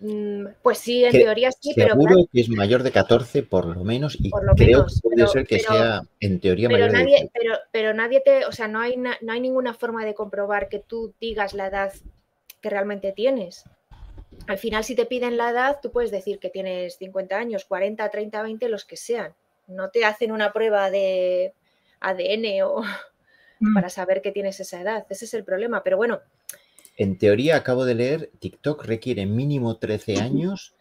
Mm, 0.00 0.46
pues 0.62 0.78
sí, 0.78 1.04
en 1.04 1.12
teoría 1.12 1.50
sí, 1.50 1.72
pero. 1.74 1.94
Seguro 1.94 2.28
que 2.32 2.40
es 2.40 2.48
mayor 2.48 2.84
de 2.84 2.92
14 2.92 3.42
por 3.42 3.66
lo 3.66 3.82
menos 3.82 4.16
y 4.20 4.30
creo 4.30 4.86
que 4.86 4.92
puede 5.02 5.26
ser 5.26 5.46
que 5.46 5.58
sea 5.58 6.02
en 6.20 6.38
teoría 6.38 6.68
mayor 6.68 6.92
nadie, 6.92 7.22
de 7.22 7.30
Pero, 7.34 7.58
pero 7.72 7.94
nadie 7.94 8.20
te, 8.20 8.46
o 8.46 8.52
sea, 8.52 8.68
no 8.68 8.80
hay, 8.80 8.96
no 8.96 9.32
hay 9.32 9.40
ninguna 9.40 9.74
forma 9.74 10.04
de 10.04 10.14
comprobar 10.14 10.68
que 10.68 10.78
tú 10.78 11.14
digas 11.20 11.52
la 11.52 11.66
edad 11.66 11.92
que 12.60 12.70
realmente 12.70 13.12
tienes. 13.12 13.64
Al 14.46 14.58
final, 14.58 14.84
si 14.84 14.94
te 14.94 15.06
piden 15.06 15.36
la 15.36 15.50
edad, 15.50 15.78
tú 15.82 15.90
puedes 15.90 16.10
decir 16.10 16.38
que 16.38 16.48
tienes 16.48 16.96
50 16.98 17.36
años, 17.36 17.64
40, 17.64 18.08
30, 18.08 18.42
20, 18.42 18.68
los 18.68 18.84
que 18.84 18.96
sean. 18.96 19.34
No 19.66 19.90
te 19.90 20.04
hacen 20.04 20.30
una 20.30 20.52
prueba 20.52 20.90
de 20.90 21.54
ADN 22.00 22.62
o, 22.64 22.82
Mm. 23.60 23.74
para 23.74 23.88
saber 23.88 24.22
que 24.22 24.32
tienes 24.32 24.60
esa 24.60 24.80
edad. 24.80 25.06
Ese 25.08 25.24
es 25.24 25.34
el 25.34 25.44
problema. 25.44 25.82
Pero 25.82 25.96
bueno. 25.96 26.20
En 26.96 27.18
teoría, 27.18 27.56
acabo 27.56 27.84
de 27.84 27.94
leer, 27.94 28.30
TikTok 28.38 28.84
requiere 28.84 29.26
mínimo 29.26 29.76
13 29.76 30.20
años 30.20 30.74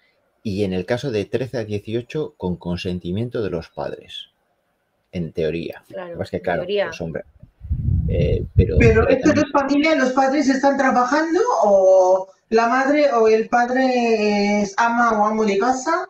y 0.44 0.64
en 0.64 0.74
el 0.74 0.86
caso 0.86 1.12
de 1.12 1.26
13 1.26 1.58
a 1.58 1.64
18 1.66 2.36
con 2.38 2.56
consentimiento 2.56 3.42
de 3.42 3.50
los 3.50 3.70
padres. 3.70 4.30
En 5.12 5.32
teoría. 5.32 5.84
Claro, 5.88 6.20
que, 6.30 6.42
claro, 6.42 6.66
pues, 6.66 7.02
hombre, 7.02 7.24
eh, 8.08 8.46
pero, 8.56 8.78
pero 8.80 9.08
esto 9.10 9.32
es 9.32 9.52
familia, 9.52 9.96
los 9.96 10.14
padres 10.14 10.48
están 10.48 10.78
trabajando 10.78 11.42
o 11.64 12.28
la 12.50 12.68
madre 12.68 13.12
o 13.12 13.28
el 13.28 13.50
padre 13.50 14.62
es 14.62 14.74
ama 14.78 15.20
o 15.20 15.26
amo 15.26 15.44
de 15.46 15.58
casa 15.58 16.08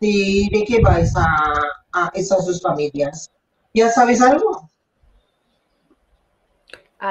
y 0.00 0.48
de 0.50 0.64
qué 0.64 0.80
va 0.80 1.00
esa, 1.00 1.26
a 1.92 2.10
esas 2.14 2.46
dos 2.46 2.62
familias. 2.62 3.30
¿Ya 3.74 3.90
sabes 3.90 4.22
algo? 4.22 4.57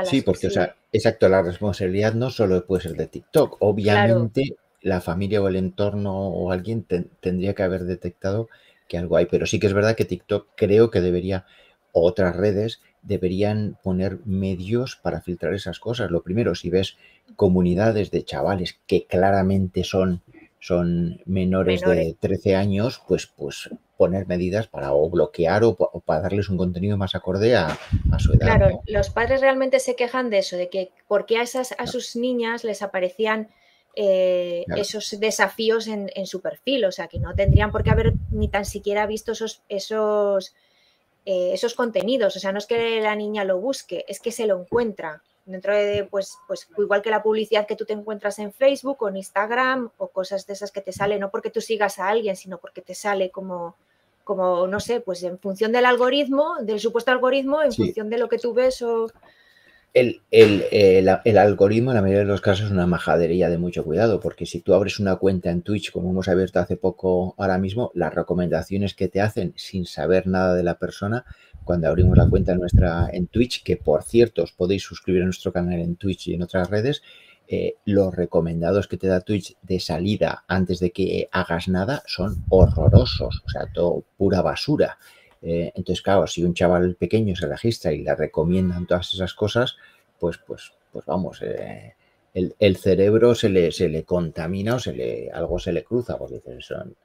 Sí, 0.03 0.21
porque, 0.21 0.47
o 0.47 0.51
sea, 0.51 0.75
exacto, 0.91 1.29
la 1.29 1.41
responsabilidad 1.41 2.13
no 2.13 2.29
solo 2.29 2.65
puede 2.65 2.83
ser 2.83 2.93
de 2.93 3.07
TikTok. 3.07 3.57
Obviamente, 3.59 4.57
la 4.81 5.01
familia 5.01 5.41
o 5.41 5.47
el 5.47 5.55
entorno 5.55 6.29
o 6.29 6.51
alguien 6.51 6.85
tendría 7.19 7.53
que 7.53 7.63
haber 7.63 7.83
detectado 7.83 8.49
que 8.87 8.97
algo 8.97 9.17
hay, 9.17 9.25
pero 9.25 9.45
sí 9.45 9.59
que 9.59 9.67
es 9.67 9.73
verdad 9.73 9.95
que 9.95 10.05
TikTok 10.05 10.47
creo 10.55 10.91
que 10.91 11.01
debería, 11.01 11.45
otras 11.91 12.35
redes 12.35 12.81
deberían 13.01 13.77
poner 13.83 14.19
medios 14.25 14.95
para 14.95 15.21
filtrar 15.21 15.53
esas 15.53 15.79
cosas. 15.79 16.11
Lo 16.11 16.23
primero, 16.23 16.55
si 16.55 16.69
ves 16.69 16.97
comunidades 17.35 18.11
de 18.11 18.23
chavales 18.23 18.79
que 18.87 19.05
claramente 19.05 19.83
son 19.83 20.21
son 20.59 21.21
menores, 21.25 21.81
de 21.81 22.15
13 22.19 22.55
años, 22.55 23.01
pues, 23.07 23.27
pues 23.27 23.69
poner 23.95 24.27
medidas 24.27 24.67
para 24.67 24.93
o 24.93 25.09
bloquear 25.09 25.63
o, 25.63 25.75
para 25.75 26.21
darles 26.21 26.49
un 26.49 26.57
contenido 26.57 26.97
más 26.97 27.15
acorde 27.15 27.55
a, 27.55 27.77
su 28.19 28.33
edad. 28.33 28.57
Claro, 28.57 28.81
los 28.87 29.09
padres 29.09 29.41
realmente 29.41 29.79
se 29.79 29.95
quejan 29.95 30.29
de 30.29 30.39
eso, 30.39 30.55
de 30.55 30.69
que 30.69 30.91
porque 31.07 31.37
a, 31.37 31.41
esas, 31.41 31.75
a 31.77 31.87
sus 31.87 32.15
niñas 32.15 32.63
les 32.63 32.81
aparecían 32.81 33.49
eh, 33.95 34.65
esos 34.75 35.19
desafíos 35.19 35.87
en, 35.87 36.27
su 36.27 36.41
perfil, 36.41 36.85
o 36.85 36.91
sea, 36.91 37.07
que 37.07 37.19
no 37.19 37.33
tendrían 37.33 37.71
por 37.71 37.83
qué 37.83 37.89
haber 37.89 38.13
ni 38.31 38.47
tan 38.47 38.65
siquiera 38.65 39.07
visto 39.07 39.31
esos, 39.31 39.61
esos, 39.69 40.53
eh, 41.25 41.51
esos 41.53 41.73
contenidos, 41.73 42.35
o 42.35 42.39
sea, 42.39 42.51
no 42.51 42.59
es 42.59 42.67
que 42.67 43.01
la 43.01 43.15
niña 43.15 43.43
lo 43.43 43.59
busque, 43.59 44.05
es 44.07 44.19
que 44.19 44.31
se 44.31 44.45
lo 44.45 44.59
encuentra 44.59 45.23
dentro 45.47 45.73
de, 45.73 46.07
pues, 46.09 46.37
pues 46.47 46.67
igual 46.77 47.01
que 47.01 47.09
la 47.09 47.23
publicidad 47.23 47.65
que 47.65 47.75
tú 47.75 47.85
te 47.85 47.93
encuentras 47.93 48.37
en 48.39 48.51
Facebook 48.51 49.01
o 49.01 49.09
en 49.09 49.17
Instagram 49.17 49.89
o 49.97 50.09
cosas 50.09 50.45
de 50.45 50.53
esas 50.53 50.71
que 50.71 50.81
te 50.81 50.91
salen, 50.91 51.21
no 51.21 51.31
porque 51.31 51.49
tú 51.49 51.61
sigas 51.61 51.99
a 51.99 52.09
alguien, 52.09 52.35
sino 52.35 52.59
porque 52.59 52.81
te 52.81 52.93
sale 52.93 53.31
como, 53.31 53.75
como 54.23 54.67
no 54.67 54.79
sé, 54.79 54.99
pues 54.99 55.23
en 55.23 55.39
función 55.39 55.71
del 55.71 55.85
algoritmo, 55.85 56.55
del 56.61 56.79
supuesto 56.79 57.11
algoritmo, 57.11 57.63
en 57.63 57.71
función 57.71 58.09
de 58.09 58.17
lo 58.17 58.29
que 58.29 58.37
tú 58.37 58.53
ves 58.53 58.81
o... 58.81 59.07
El, 59.93 60.21
el, 60.29 61.37
algoritmo 61.39 61.89
en 61.89 61.95
la 61.95 62.01
mayoría 62.03 62.19
de 62.23 62.29
los 62.29 62.41
casos 62.41 62.67
es 62.67 62.71
una 62.71 62.85
majadería 62.85 63.49
de 63.49 63.57
mucho 63.57 63.83
cuidado, 63.83 64.19
porque 64.19 64.45
si 64.45 64.59
tú 64.59 64.75
abres 64.75 64.99
una 64.99 65.15
cuenta 65.15 65.49
en 65.49 65.63
Twitch, 65.63 65.91
como 65.91 66.11
hemos 66.11 66.27
abierto 66.27 66.59
hace 66.59 66.77
poco 66.77 67.33
ahora 67.39 67.57
mismo, 67.57 67.89
las 67.95 68.13
recomendaciones 68.13 68.93
que 68.93 69.07
te 69.07 69.21
hacen 69.21 69.53
sin 69.55 69.87
saber 69.87 70.27
nada 70.27 70.53
de 70.53 70.61
la 70.61 70.77
persona 70.77 71.25
cuando 71.67 71.89
abrimos 71.89 72.17
la 72.17 72.29
cuenta 72.29 72.55
nuestra 72.55 73.09
en 73.11 73.27
Twitch, 73.27 73.61
que 73.61 73.75
por 73.75 74.01
cierto 74.01 74.43
os 74.43 74.53
podéis 74.53 74.83
suscribir 74.83 75.21
a 75.21 75.25
nuestro 75.25 75.51
canal 75.51 75.79
en 75.79 75.97
Twitch 75.97 76.29
y 76.29 76.33
en 76.33 76.41
otras 76.41 76.69
redes, 76.69 77.03
eh, 77.49 77.75
los 77.85 78.15
recomendados 78.15 78.87
que 78.87 78.97
te 78.97 79.07
da 79.07 79.21
Twitch 79.21 79.55
de 79.61 79.79
salida 79.79 80.45
antes 80.47 80.79
de 80.79 80.91
que 80.91 81.29
hagas 81.31 81.67
nada 81.67 82.03
son 82.07 82.43
horrorosos, 82.49 83.43
o 83.45 83.49
sea, 83.49 83.67
todo 83.71 84.05
pura 84.17 84.41
basura. 84.41 84.97
Eh, 85.41 85.71
entonces, 85.75 86.01
claro, 86.01 86.25
si 86.25 86.43
un 86.43 86.53
chaval 86.53 86.95
pequeño 86.95 87.35
se 87.35 87.47
registra 87.47 87.91
y 87.91 88.01
le 88.01 88.15
recomiendan 88.15 88.87
todas 88.87 89.13
esas 89.13 89.33
cosas, 89.33 89.75
pues, 90.19 90.37
pues, 90.39 90.71
pues 90.91 91.05
vamos, 91.05 91.41
eh, 91.41 91.93
el, 92.33 92.77
cerebro 92.77 93.35
se 93.35 93.49
le, 93.49 93.71
se 93.71 93.89
le 93.89 94.03
contamina 94.03 94.75
o 94.75 94.79
se 94.79 94.93
le, 94.93 95.29
algo 95.31 95.59
se 95.59 95.73
le 95.73 95.83
cruza, 95.83 96.17
porque 96.17 96.41
son... 96.61 96.95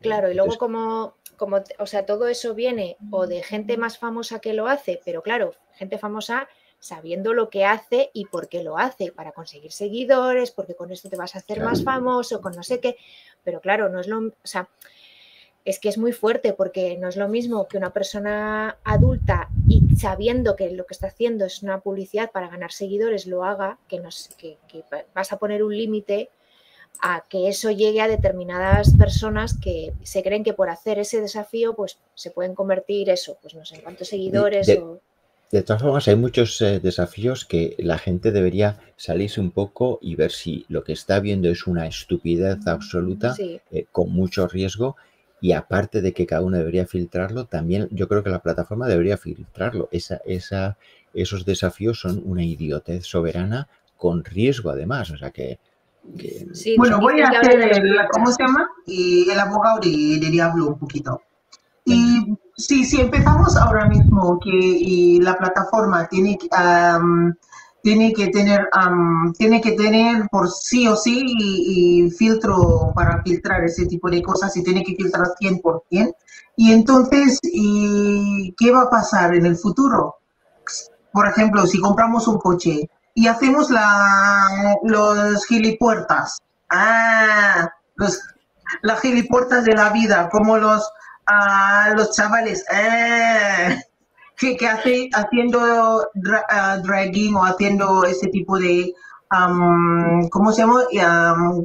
Claro, 0.00 0.30
y 0.30 0.34
luego 0.34 0.56
como 0.56 1.14
como, 1.36 1.62
o 1.78 1.86
sea, 1.86 2.06
todo 2.06 2.28
eso 2.28 2.54
viene 2.54 2.96
o 3.10 3.26
de 3.26 3.42
gente 3.42 3.76
más 3.76 3.98
famosa 3.98 4.40
que 4.40 4.54
lo 4.54 4.66
hace, 4.66 5.00
pero 5.04 5.22
claro, 5.22 5.54
gente 5.74 5.98
famosa 5.98 6.48
sabiendo 6.78 7.32
lo 7.32 7.48
que 7.48 7.64
hace 7.64 8.10
y 8.12 8.26
por 8.26 8.48
qué 8.48 8.62
lo 8.62 8.76
hace, 8.76 9.10
para 9.10 9.32
conseguir 9.32 9.72
seguidores, 9.72 10.50
porque 10.50 10.74
con 10.74 10.92
esto 10.92 11.08
te 11.08 11.16
vas 11.16 11.34
a 11.34 11.38
hacer 11.38 11.60
más 11.60 11.82
famoso, 11.82 12.42
con 12.42 12.52
no 12.54 12.62
sé 12.62 12.78
qué, 12.78 12.96
pero 13.42 13.60
claro, 13.60 13.88
no 13.88 14.00
es 14.00 14.06
lo, 14.06 14.18
o 14.18 14.32
sea, 14.42 14.68
es 15.64 15.78
que 15.78 15.88
es 15.88 15.96
muy 15.96 16.12
fuerte 16.12 16.52
porque 16.52 16.98
no 16.98 17.08
es 17.08 17.16
lo 17.16 17.26
mismo 17.26 17.68
que 17.68 17.78
una 17.78 17.94
persona 17.94 18.76
adulta 18.84 19.48
y 19.66 19.96
sabiendo 19.96 20.56
que 20.56 20.70
lo 20.72 20.84
que 20.84 20.92
está 20.92 21.06
haciendo 21.06 21.46
es 21.46 21.62
una 21.62 21.80
publicidad 21.80 22.30
para 22.32 22.48
ganar 22.48 22.70
seguidores 22.70 23.26
lo 23.26 23.44
haga, 23.44 23.78
que, 23.88 24.00
nos, 24.00 24.28
que 24.36 24.58
vas 25.14 25.32
a 25.32 25.38
poner 25.38 25.62
un 25.62 25.74
límite 25.74 26.28
a 27.00 27.24
que 27.28 27.48
eso 27.48 27.70
llegue 27.70 28.00
a 28.00 28.08
determinadas 28.08 28.96
personas 28.96 29.58
que 29.58 29.92
se 30.02 30.22
creen 30.22 30.44
que 30.44 30.54
por 30.54 30.70
hacer 30.70 30.98
ese 30.98 31.20
desafío 31.20 31.74
pues 31.74 31.98
se 32.14 32.30
pueden 32.30 32.54
convertir 32.54 33.10
eso, 33.10 33.36
pues 33.42 33.54
no 33.54 33.64
sé, 33.64 33.76
en 33.76 33.82
cuántos 33.82 34.08
seguidores 34.08 34.66
de, 34.66 34.78
o... 34.78 35.00
de 35.50 35.62
todas 35.62 35.82
formas, 35.82 36.08
hay 36.08 36.16
muchos 36.16 36.60
eh, 36.62 36.80
desafíos 36.80 37.44
que 37.44 37.74
la 37.78 37.98
gente 37.98 38.30
debería 38.30 38.78
salirse 38.96 39.40
un 39.40 39.50
poco 39.50 39.98
y 40.00 40.14
ver 40.14 40.30
si 40.30 40.64
lo 40.68 40.84
que 40.84 40.92
está 40.92 41.20
viendo 41.20 41.48
es 41.50 41.66
una 41.66 41.86
estupidez 41.86 42.66
absoluta 42.66 43.34
eh, 43.38 43.86
con 43.92 44.10
mucho 44.10 44.48
riesgo 44.48 44.96
y 45.40 45.52
aparte 45.52 46.00
de 46.00 46.14
que 46.14 46.24
cada 46.24 46.40
uno 46.40 46.56
debería 46.56 46.86
filtrarlo, 46.86 47.44
también 47.44 47.88
yo 47.90 48.08
creo 48.08 48.22
que 48.22 48.30
la 48.30 48.38
plataforma 48.42 48.88
debería 48.88 49.18
filtrarlo. 49.18 49.90
Esa, 49.92 50.22
esa, 50.24 50.78
esos 51.12 51.44
desafíos 51.44 52.00
son 52.00 52.22
una 52.24 52.42
idiotez 52.42 53.04
soberana 53.04 53.68
con 53.98 54.24
riesgo 54.24 54.70
además, 54.70 55.10
o 55.10 55.18
sea 55.18 55.32
que 55.32 55.58
bueno, 56.76 57.00
voy 57.00 57.20
a 57.20 57.28
hacer 57.28 57.60
el, 57.60 57.96
¿cómo 58.12 58.30
se 58.30 58.42
llama? 58.42 58.68
Y 58.86 59.28
el 59.28 59.38
abogado 59.38 59.80
de, 59.80 60.18
diablo 60.30 60.68
un 60.68 60.78
poquito. 60.78 61.20
Y 61.84 62.36
sí, 62.56 62.84
si 62.84 63.00
empezamos 63.00 63.56
ahora 63.56 63.86
mismo 63.86 64.38
que 64.38 65.18
la 65.20 65.36
plataforma 65.36 66.06
tiene, 66.08 66.38
tiene 67.82 68.12
que 68.12 68.28
tener, 68.28 68.68
tiene 69.36 69.60
que 69.60 69.72
tener 69.72 70.26
por 70.30 70.50
sí 70.50 70.86
o 70.88 70.96
sí 70.96 71.24
y, 71.26 72.10
filtro 72.10 72.92
para 72.94 73.22
filtrar 73.22 73.64
ese 73.64 73.86
tipo 73.86 74.08
de 74.08 74.22
cosas 74.22 74.56
y 74.56 74.62
tiene 74.62 74.82
que 74.82 74.94
filtrar 74.94 75.26
100%. 75.40 76.14
Y 76.56 76.72
entonces, 76.72 77.40
¿y 77.42 78.54
¿qué 78.56 78.70
va 78.70 78.82
a 78.82 78.90
pasar 78.90 79.34
en 79.34 79.46
el 79.46 79.56
futuro? 79.56 80.16
Por 81.12 81.28
ejemplo, 81.28 81.66
si 81.66 81.80
compramos 81.80 82.26
un 82.28 82.38
coche 82.38 82.88
y 83.14 83.28
hacemos 83.28 83.70
la, 83.70 84.76
los 84.82 85.46
gilipuertas. 85.46 86.42
Ah, 86.70 87.70
los, 87.96 88.20
las 88.82 89.00
gilipuertas 89.00 89.64
de 89.64 89.74
la 89.74 89.90
vida, 89.90 90.28
como 90.30 90.58
los, 90.58 90.88
ah, 91.26 91.92
los 91.96 92.10
chavales. 92.14 92.64
Ah, 92.72 93.76
que, 94.36 94.56
que 94.56 94.66
hace, 94.66 95.08
haciendo 95.14 96.08
ah, 96.48 96.78
dragging 96.82 97.36
o 97.36 97.44
haciendo 97.44 98.04
ese 98.04 98.26
tipo 98.28 98.58
de, 98.58 98.92
¿cómo 100.30 100.52
se 100.52 100.62
llama? 100.62 100.82
Um, 100.92 101.64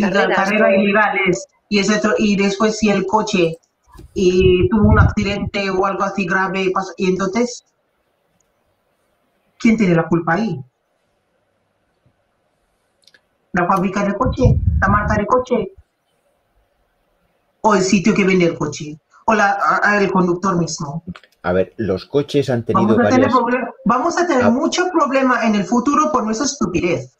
carreras, 0.00 0.72
ilegales. 0.78 1.46
Y, 1.68 1.80
y 2.18 2.36
después 2.36 2.78
si 2.78 2.90
el 2.90 3.06
coche 3.06 3.58
y 4.14 4.68
tuvo 4.68 4.88
un 4.88 5.00
accidente 5.00 5.68
o 5.70 5.84
algo 5.84 6.04
así 6.04 6.26
grave, 6.26 6.72
y 6.96 7.08
entonces 7.08 7.64
¿quién 9.60 9.76
tiene 9.76 9.94
la 9.94 10.08
culpa 10.08 10.34
ahí? 10.34 10.58
¿La 13.52 13.66
fábrica 13.66 14.04
de 14.04 14.14
coche? 14.14 14.42
¿La 14.80 14.88
marca 14.88 15.14
de 15.14 15.26
coche? 15.26 15.72
¿O 17.60 17.74
el 17.74 17.82
sitio 17.82 18.14
que 18.14 18.24
vende 18.24 18.46
el 18.46 18.56
coche? 18.56 18.98
¿O 19.26 19.34
el 19.34 20.10
conductor 20.10 20.56
mismo? 20.56 21.04
A 21.42 21.52
ver, 21.52 21.74
los 21.76 22.06
coches 22.06 22.50
han 22.50 22.64
tenido 22.64 22.96
vamos 22.96 23.06
a 23.06 23.08
Tener 23.08 23.30
vamos 23.84 24.18
a 24.18 24.26
tener 24.26 24.44
ah. 24.44 24.50
mucho 24.50 24.88
problema 24.90 25.46
en 25.46 25.54
el 25.54 25.64
futuro 25.64 26.10
por 26.12 26.24
nuestra 26.24 26.46
estupidez. 26.46 27.16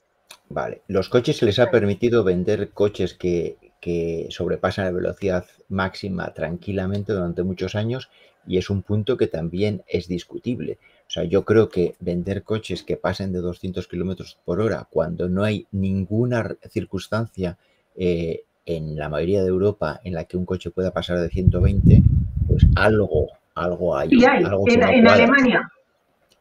Vale, 0.49 0.83
los 0.89 1.09
coches 1.09 1.39
se 1.39 1.47
les 1.47 1.59
ha 1.59 1.71
permitido 1.71 2.25
vender 2.25 2.71
coches 2.73 3.15
que, 3.15 3.57
que 3.81 4.27
sobrepasan 4.31 4.87
la 4.87 4.91
velocidad 4.91 5.47
máxima 5.69 6.33
tranquilamente 6.35 7.13
durante 7.13 7.43
muchos 7.43 7.75
años 7.75 8.11
y 8.47 8.59
es 8.59 8.71
un 8.71 8.83
punto 8.83 9.17
que 9.17 9.27
también 9.27 9.83
es 9.87 10.09
discutible. 10.09 10.79
O 11.11 11.13
sea, 11.13 11.25
yo 11.25 11.45
creo 11.45 11.69
que 11.69 11.97
vender 11.99 12.45
coches 12.45 12.85
que 12.85 12.97
pasen 12.97 13.33
de 13.33 13.41
200 13.41 13.89
kilómetros 13.89 14.39
por 14.45 14.61
hora 14.61 14.87
cuando 14.89 15.29
no 15.29 15.43
hay 15.43 15.67
ninguna 15.73 16.55
circunstancia 16.69 17.59
eh, 17.97 18.45
en 18.65 18.95
la 18.95 19.09
mayoría 19.09 19.43
de 19.43 19.49
Europa 19.49 20.01
en 20.05 20.15
la 20.15 20.23
que 20.23 20.37
un 20.37 20.45
coche 20.45 20.71
pueda 20.71 20.93
pasar 20.93 21.19
de 21.19 21.29
120, 21.29 22.01
pues 22.47 22.65
algo, 22.77 23.27
algo 23.57 23.97
hay. 23.97 24.11
Y 24.13 24.25
hay, 24.25 24.45
en, 24.69 25.09
Alemania. 25.09 25.69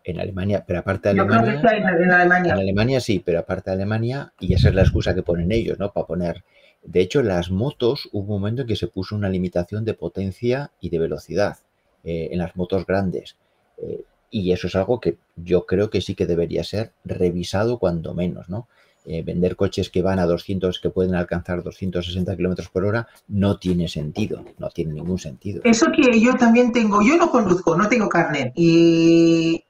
En 0.04 0.20
Alemania, 0.20 0.64
pero 0.68 0.82
aparte 0.82 1.16
de 1.16 1.20
Alemania, 1.20 1.62
en 1.64 2.12
Alemania. 2.12 2.54
En 2.54 2.60
Alemania 2.60 3.00
sí, 3.00 3.24
pero 3.26 3.40
aparte 3.40 3.72
de 3.72 3.76
Alemania, 3.76 4.34
y 4.40 4.54
esa 4.54 4.70
es 4.70 4.76
la 4.76 4.84
excusa 4.84 5.16
que 5.16 5.24
ponen 5.24 5.52
ellos, 5.52 5.80
¿no? 5.80 5.92
Para 5.92 6.06
poner. 6.06 6.44
De 6.84 7.02
hecho, 7.02 7.24
las 7.24 7.50
motos 7.50 8.08
hubo 8.12 8.36
un 8.36 8.42
momento 8.42 8.62
en 8.62 8.68
que 8.68 8.76
se 8.76 8.86
puso 8.86 9.16
una 9.16 9.30
limitación 9.30 9.84
de 9.84 9.96
potencia 9.96 10.70
y 10.80 10.92
de 10.92 11.00
velocidad 11.00 11.58
eh, 12.04 12.30
en 12.32 12.38
las 12.38 12.56
motos 12.56 12.86
grandes. 12.86 13.36
Eh, 13.80 14.04
y 14.30 14.52
eso 14.52 14.68
es 14.68 14.76
algo 14.76 15.00
que 15.00 15.18
yo 15.36 15.66
creo 15.66 15.90
que 15.90 16.02
sí 16.02 16.16
que 16.16 16.26
debería 16.26 16.64
ser 16.64 16.94
revisado 17.04 17.80
cuando 17.80 18.14
menos, 18.14 18.50
¿no? 18.50 18.68
Eh, 19.06 19.24
vender 19.24 19.56
coches 19.56 19.90
que 19.90 20.02
van 20.02 20.20
a 20.20 20.26
200, 20.26 20.80
que 20.80 20.90
pueden 20.90 21.16
alcanzar 21.16 21.64
260 21.64 22.36
kilómetros 22.36 22.70
por 22.70 22.86
hora, 22.86 23.08
no 23.28 23.58
tiene 23.58 23.88
sentido, 23.88 24.44
no 24.58 24.70
tiene 24.70 24.94
ningún 24.94 25.18
sentido. 25.18 25.62
Eso 25.64 25.88
que 25.92 26.20
yo 26.20 26.36
también 26.36 26.72
tengo, 26.72 27.02
yo 27.02 27.18
no 27.18 27.32
conduzco, 27.32 27.76
no 27.76 27.88
tengo 27.88 28.10
carnet, 28.10 28.52
y 28.56 29.64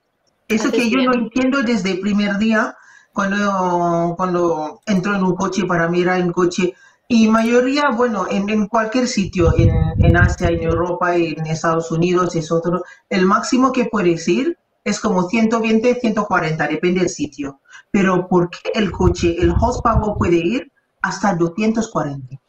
eso 0.47 0.71
que 0.71 0.89
yo 0.89 0.97
no 1.03 1.13
entiendo 1.13 1.61
desde 1.61 1.91
el 1.91 1.99
primer 1.99 2.37
día, 2.37 2.75
cuando, 3.13 4.15
cuando 4.17 4.81
entro 4.85 5.15
en 5.15 5.23
un 5.23 5.35
coche 5.35 5.63
para 5.65 5.87
mirar 5.87 6.21
un 6.21 6.31
coche, 6.31 6.73
y 7.11 7.27
mayoría, 7.27 7.89
bueno, 7.89 8.27
en, 8.29 8.67
cualquier 8.67 9.07
sitio, 9.07 9.51
en, 9.57 9.71
en, 9.97 10.15
Asia, 10.15 10.49
en 10.49 10.61
Europa, 10.61 11.15
en 11.15 11.43
Estados 11.47 11.89
Unidos, 11.91 12.35
es 12.35 12.51
otro, 12.51 12.83
el 13.09 13.25
máximo 13.25 13.71
que 13.71 13.85
puedes 13.85 14.27
ir 14.27 14.55
es 14.83 14.99
como 14.99 15.27
120, 15.27 16.01
140, 16.01 16.67
depende 16.67 16.99
del 16.99 17.09
sitio. 17.09 17.61
Pero 17.89 18.27
¿por 18.27 18.51
qué 18.51 18.59
el 18.75 18.91
coche, 18.91 19.35
el 19.39 19.55
horsepower 19.59 20.17
puede 20.19 20.35
ir 20.35 20.71
hasta 21.01 21.33
240? 21.33 22.39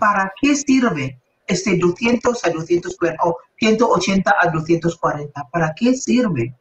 ¿Para 0.00 0.32
qué 0.40 0.56
sirve 0.56 1.20
este 1.46 1.78
200 1.78 2.44
a 2.44 2.50
240 2.50 3.22
o 3.22 3.36
180 3.56 4.34
a 4.36 4.50
240? 4.50 5.48
¿Para 5.52 5.72
qué 5.76 5.94
sirve? 5.94 6.56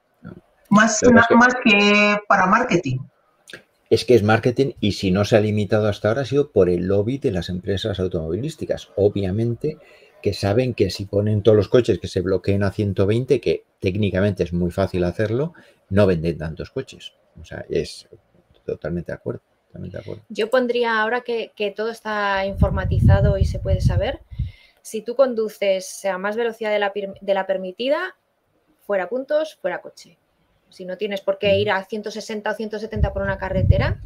Más, 0.69 1.01
más 1.11 1.55
que 1.63 2.19
para 2.27 2.45
marketing 2.45 2.99
es 3.95 4.05
que 4.05 4.15
es 4.15 4.23
marketing 4.23 4.73
y 4.81 4.91
si 4.91 5.09
no 5.11 5.23
se 5.25 5.37
ha 5.37 5.39
limitado 5.39 5.87
hasta 5.87 6.09
ahora 6.09 6.21
ha 6.21 6.25
sido 6.25 6.51
por 6.51 6.69
el 6.69 6.85
lobby 6.87 7.17
de 7.17 7.31
las 7.31 7.49
empresas 7.49 7.99
automovilísticas. 7.99 8.89
Obviamente 8.95 9.77
que 10.21 10.33
saben 10.33 10.73
que 10.73 10.89
si 10.89 11.05
ponen 11.05 11.43
todos 11.43 11.55
los 11.55 11.69
coches 11.69 11.99
que 11.99 12.07
se 12.07 12.21
bloqueen 12.21 12.63
a 12.63 12.71
120, 12.71 13.39
que 13.39 13.63
técnicamente 13.79 14.43
es 14.43 14.53
muy 14.53 14.71
fácil 14.71 15.03
hacerlo, 15.03 15.53
no 15.89 16.07
venden 16.07 16.37
tantos 16.37 16.71
coches. 16.71 17.13
O 17.39 17.45
sea, 17.45 17.65
es 17.69 18.07
totalmente 18.65 19.11
de 19.11 19.17
acuerdo. 19.17 19.41
Yo 20.29 20.49
pondría 20.49 21.01
ahora 21.01 21.21
que, 21.21 21.51
todo 21.75 21.91
está 21.91 22.45
informatizado 22.45 23.37
y 23.37 23.45
se 23.45 23.59
puede 23.59 23.81
saber, 23.81 24.21
si 24.81 25.01
tú 25.01 25.15
conduces 25.15 26.03
a 26.05 26.17
más 26.17 26.35
velocidad 26.35 26.71
de 26.71 26.79
la, 26.79 26.91
de 26.93 27.33
la 27.33 27.47
permitida, 27.47 28.15
fuera 28.81 29.09
puntos, 29.09 29.55
fuera 29.61 29.81
coche. 29.81 30.17
Si 30.69 30.85
no 30.85 30.97
tienes 30.97 31.21
por 31.21 31.37
qué 31.37 31.57
ir 31.57 31.71
a 31.71 31.83
160 31.83 32.49
o 32.49 32.53
170 32.53 33.13
por 33.13 33.21
una 33.21 33.37
carretera, 33.37 33.99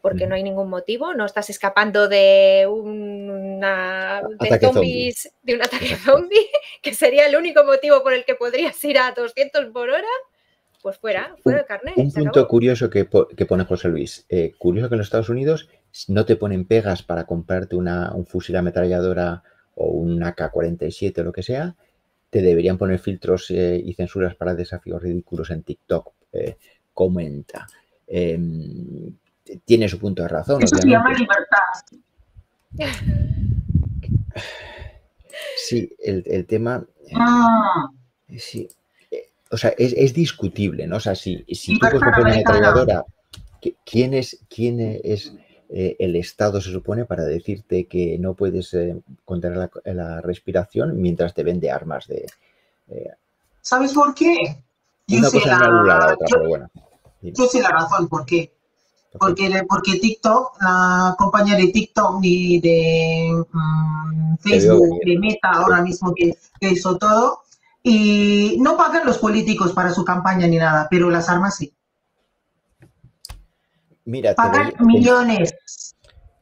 porque 0.00 0.26
no 0.26 0.34
hay 0.34 0.42
ningún 0.42 0.68
motivo, 0.68 1.14
no 1.14 1.26
estás 1.26 1.50
escapando 1.50 2.08
de, 2.08 2.66
una, 2.68 4.22
de 4.40 4.58
zombies, 4.58 5.32
de 5.42 5.54
un 5.54 5.62
ataque 5.62 5.96
zombie, 5.96 6.48
que 6.82 6.94
sería 6.94 7.26
el 7.26 7.36
único 7.36 7.64
motivo 7.64 8.02
por 8.02 8.12
el 8.14 8.24
que 8.24 8.34
podrías 8.34 8.82
ir 8.84 8.98
a 8.98 9.12
200 9.12 9.66
por 9.66 9.90
hora, 9.90 10.08
pues 10.82 10.96
fuera, 10.96 11.36
fuera 11.42 11.58
de 11.58 11.66
carnet. 11.66 11.94
Un 11.96 12.12
punto 12.12 12.48
curioso 12.48 12.88
que, 12.88 13.04
pone 13.04 13.64
José 13.64 13.88
Luis, 13.88 14.24
eh, 14.28 14.52
curioso 14.56 14.88
que 14.88 14.94
en 14.94 14.98
los 14.98 15.06
Estados 15.06 15.28
Unidos 15.28 15.68
no 16.08 16.24
te 16.24 16.36
ponen 16.36 16.66
pegas 16.66 17.02
para 17.02 17.24
comprarte 17.24 17.76
una, 17.76 18.12
un 18.14 18.26
fusil 18.26 18.56
ametralladora 18.56 19.42
o 19.74 19.88
un 19.88 20.22
AK-47 20.22 21.18
o 21.18 21.24
lo 21.24 21.32
que 21.32 21.42
sea, 21.42 21.76
te 22.30 22.40
deberían 22.40 22.78
poner 22.78 22.98
filtros 22.98 23.50
eh, 23.50 23.82
y 23.84 23.92
censuras 23.94 24.36
para 24.36 24.54
desafíos 24.54 25.02
ridículos 25.02 25.50
en 25.50 25.62
TikTok. 25.62 26.12
Eh, 26.32 26.56
comenta. 26.94 27.66
Em, 28.06 29.12
tiene 29.64 29.88
su 29.88 29.98
punto 29.98 30.22
de 30.22 30.28
razón. 30.28 30.62
Eso 30.62 30.76
se 30.76 30.88
llama 30.88 31.12
libertad. 31.12 31.58
Sí, 35.56 35.92
el, 35.98 36.46
tema. 36.46 36.84
Ah. 37.14 37.88
Sí. 38.38 38.68
O 39.50 39.56
sea, 39.56 39.74
es, 39.76 40.14
discutible, 40.14 40.86
¿no? 40.86 40.96
O 40.96 41.00
sea, 41.00 41.14
si, 41.14 41.44
si 41.52 41.78
tú 41.78 41.80
puedes 41.80 42.02
una 42.02 42.32
ametralladora, 42.32 43.04
¿quién 43.84 44.14
es, 44.14 44.38
quién 44.48 44.80
es 44.80 45.32
eh, 45.72 45.96
el 46.00 46.16
Estado 46.16 46.60
se 46.60 46.72
supone 46.72 47.04
para 47.04 47.22
decirte 47.24 47.86
que 47.86 48.18
no 48.18 48.34
puedes 48.34 48.74
eh, 48.74 49.00
contener 49.24 49.70
la, 49.84 50.20
respiración 50.20 51.00
mientras 51.00 51.32
te 51.32 51.44
vende 51.44 51.70
armas 51.70 52.08
de... 52.08 52.26
Eh, 52.88 53.10
¿Sabes 53.60 53.92
por 53.92 54.12
qué? 54.12 54.64
Yo 55.06 55.22
sé 55.30 55.38
la, 55.46 56.16
yo, 57.22 57.46
sé 57.46 57.62
la 57.62 57.68
razón 57.68 58.08
por 58.08 58.26
qué. 58.26 58.52
Porque, 59.16 59.64
porque 59.68 60.00
TikTok, 60.00 60.60
la 60.60 61.14
compañía 61.16 61.56
de 61.56 61.68
TikTok 61.68 62.20
ni 62.20 62.60
de 62.60 63.44
mm, 63.52 64.36
Facebook, 64.38 64.98
de 65.04 65.18
Meta 65.18 65.50
ahora 65.52 65.82
mismo 65.82 66.12
que, 66.14 66.36
que, 66.60 66.70
hizo 66.70 66.96
todo, 66.96 67.42
y 67.82 68.56
no 68.60 68.76
pagan 68.76 69.06
los 69.06 69.18
políticos 69.18 69.72
para 69.72 69.92
su 69.92 70.04
campaña 70.04 70.48
ni 70.48 70.56
nada, 70.56 70.88
pero 70.90 71.10
las 71.10 71.28
armas 71.28 71.56
sí. 71.56 71.72
Mira, 74.10 74.34
pagan 74.34 74.74
millones. 74.80 75.94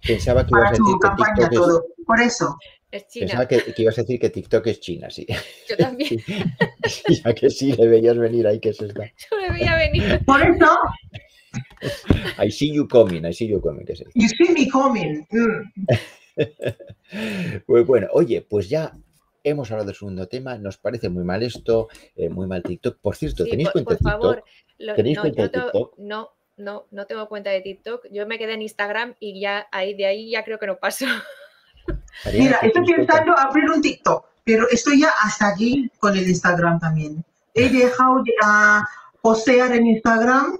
Pensaba 0.07 0.47
que 0.47 0.53
ibas 0.53 0.69
a 0.69 0.73
decir 0.73 0.95
que 1.03 1.09
TikTok 1.17 1.53
todo. 1.53 1.85
Por 2.07 2.21
eso. 2.21 2.57
Es 2.91 3.07
China. 3.09 3.27
Pensaba 3.27 3.49
que, 3.49 3.75
ibas 3.77 3.99
a 3.99 4.03
decir 4.03 4.19
que 4.19 4.31
TikTok 4.31 4.67
es 4.69 4.81
China, 4.81 5.11
sí. 5.11 5.27
Yo 5.69 5.77
también. 5.77 6.19
ya 7.25 7.35
que 7.35 7.51
sí, 7.51 7.73
le 7.73 7.87
veías 7.87 8.17
venir 8.17 8.47
ahí, 8.47 8.59
que 8.59 8.71
es 8.71 8.81
esta. 8.81 9.05
Yo 9.31 9.37
le 9.39 9.51
veía 9.53 9.77
venir. 9.77 10.25
Por 10.25 10.41
eso. 10.41 10.79
I 12.43 12.51
see 12.51 12.73
you 12.73 12.89
coming, 12.89 13.27
I 13.27 13.35
see 13.35 13.49
you 13.49 13.61
coming, 13.61 13.85
que 13.85 13.95
You 14.15 14.29
see 14.29 14.51
me 14.55 14.71
coming. 14.71 15.27
Mm. 15.31 15.71
pues 17.67 17.87
bueno, 17.87 18.09
oye, 18.13 18.41
pues 18.49 18.71
ya 18.71 18.93
hemos 19.45 19.71
hablado 19.71 19.89
del 19.89 19.97
segundo 19.97 20.27
tema, 20.27 20.57
nos 20.57 20.79
parece 20.79 21.11
muy 21.11 21.25
mal 21.25 21.43
esto, 21.43 21.89
eh, 22.17 22.31
muy 22.31 22.47
mal 22.47 22.63
TikTok. 22.63 22.99
Por 22.99 23.15
cierto, 23.15 23.45
¿tenéis 23.45 23.71
cuenta 23.71 23.95
de 23.95 23.99
TikTok? 23.99 24.45
¿Tenéis 24.97 25.19
cuenta 25.19 25.43
de 25.43 25.49
TikTok? 25.51 25.99
No, 25.99 26.31
no, 26.59 26.87
no 26.91 27.07
tengo 27.07 27.29
cuenta 27.29 27.51
de 27.51 27.61
TikTok. 27.61 28.07
Yo 28.11 28.27
me 28.27 28.39
quedé 28.39 28.55
en 28.55 28.63
Instagram 28.63 29.15
y 29.21 29.41
ya 29.41 29.69
ahí 29.73 29.95
de 29.95 30.07
ahí 30.07 30.31
ya 30.31 30.45
creo 30.45 30.59
que 30.59 30.67
no 30.67 30.79
paso. 30.79 31.07
Mira, 32.33 32.59
estoy 32.63 32.85
pensando 32.85 33.37
abrir 33.39 33.71
un 33.71 33.81
TikTok, 33.81 34.27
pero 34.45 34.69
estoy 34.69 35.01
ya 35.01 35.11
hasta 35.23 35.49
aquí 35.49 35.91
con 35.99 36.17
el 36.17 36.29
Instagram 36.29 36.79
también. 36.81 37.25
He 37.55 37.69
dejado 37.69 38.23
de 38.23 38.33
poseer 39.23 39.73
en 39.73 39.87
Instagram. 39.87 40.59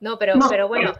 No, 0.00 0.18
pero, 0.18 0.34
pero 0.48 0.68
bueno, 0.68 0.94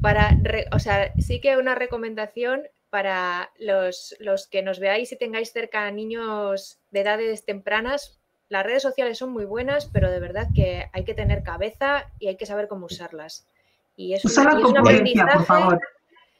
para, 0.00 0.36
o 0.72 0.78
sea, 0.78 1.12
sí 1.18 1.40
que 1.40 1.56
una 1.56 1.74
recomendación 1.74 2.62
para 2.90 3.50
los, 3.58 4.16
los 4.18 4.48
que 4.48 4.62
nos 4.62 4.80
veáis 4.80 5.12
y 5.12 5.16
tengáis 5.16 5.52
cerca 5.52 5.90
niños 5.90 6.80
de 6.90 7.00
edades 7.00 7.44
tempranas, 7.44 8.19
las 8.50 8.66
redes 8.66 8.82
sociales 8.82 9.16
son 9.16 9.30
muy 9.30 9.44
buenas, 9.46 9.86
pero 9.86 10.10
de 10.10 10.20
verdad 10.20 10.48
que 10.54 10.90
hay 10.92 11.04
que 11.04 11.14
tener 11.14 11.42
cabeza 11.42 12.10
y 12.18 12.26
hay 12.26 12.36
que 12.36 12.46
saber 12.46 12.68
cómo 12.68 12.86
usarlas. 12.86 13.46
Y 13.96 14.12
es, 14.12 14.24
un 14.24 14.76
aprendizaje, 14.76 15.78